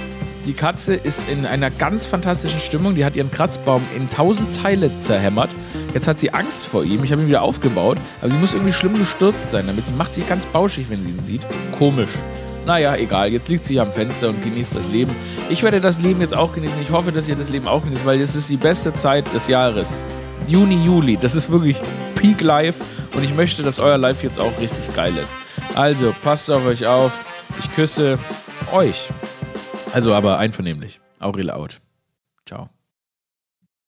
die 0.46 0.54
Katze 0.54 0.96
ist 0.96 1.28
in 1.28 1.46
einer 1.46 1.70
ganz 1.70 2.06
fantastischen 2.06 2.62
Stimmung. 2.62 2.96
Die 2.96 3.04
hat 3.04 3.18
ihren 3.18 3.30
Kratzbaum 3.30 3.84
in 3.94 4.08
tausend 4.08 4.56
Teile 4.56 4.98
zerhämmert. 5.00 5.50
Jetzt 5.94 6.08
hat 6.08 6.18
sie 6.18 6.34
Angst 6.34 6.66
vor 6.66 6.86
ihm. 6.86 7.04
Ich 7.04 7.12
habe 7.12 7.24
ihn 7.24 7.28
wieder 7.28 7.42
aufgebaut. 7.42 7.98
Aber 8.22 8.30
sie 8.30 8.38
muss 8.38 8.54
irgendwie 8.54 8.72
schlimm 8.72 8.98
gestürzt 8.98 9.52
sein, 9.52 9.68
damit 9.68 9.86
sie 9.86 9.94
macht 9.94 10.14
sich 10.14 10.26
ganz 10.30 10.46
bauschig, 10.46 10.90
wenn 10.90 11.04
sie 11.04 11.10
ihn 11.10 11.20
sieht. 11.20 11.46
Komisch. 11.78 12.12
Naja, 12.66 12.96
egal. 12.96 13.34
Jetzt 13.34 13.50
liegt 13.50 13.66
sie 13.66 13.74
hier 13.74 13.82
am 13.82 13.92
Fenster 13.92 14.30
und 14.30 14.42
genießt 14.42 14.76
das 14.76 14.88
Leben. 14.88 15.14
Ich 15.50 15.62
werde 15.62 15.82
das 15.82 16.00
Leben 16.00 16.22
jetzt 16.22 16.34
auch 16.34 16.54
genießen. 16.54 16.82
Ich 16.82 16.92
hoffe, 16.92 17.12
dass 17.12 17.28
ihr 17.28 17.36
das 17.36 17.50
Leben 17.50 17.68
auch 17.68 17.84
genießt, 17.84 18.06
weil 18.06 18.22
es 18.22 18.38
ist 18.38 18.50
die 18.50 18.56
beste 18.56 18.94
Zeit 18.94 19.34
des 19.34 19.50
Jahres. 19.50 20.06
Juni, 20.48 20.84
Juli. 20.84 21.18
Das 21.18 21.36
ist 21.36 21.50
wirklich 21.50 21.82
Peak 22.16 22.42
Life. 22.42 22.84
Und 23.16 23.24
ich 23.24 23.34
möchte, 23.34 23.64
dass 23.64 23.80
euer 23.80 23.98
Life 23.98 24.26
jetzt 24.26 24.40
auch 24.40 24.60
richtig 24.60 24.94
geil 24.94 25.16
ist. 25.18 25.36
Also, 25.74 26.14
passt 26.24 26.50
auf 26.50 26.66
euch 26.66 26.86
auf. 26.86 27.12
Ich 27.60 27.72
küsse 27.74 28.18
euch. 28.72 29.10
Also 29.94 30.14
aber 30.14 30.38
einvernehmlich. 30.40 31.00
Aurel 31.20 31.50
out. 31.50 31.80
Ciao. 32.46 32.70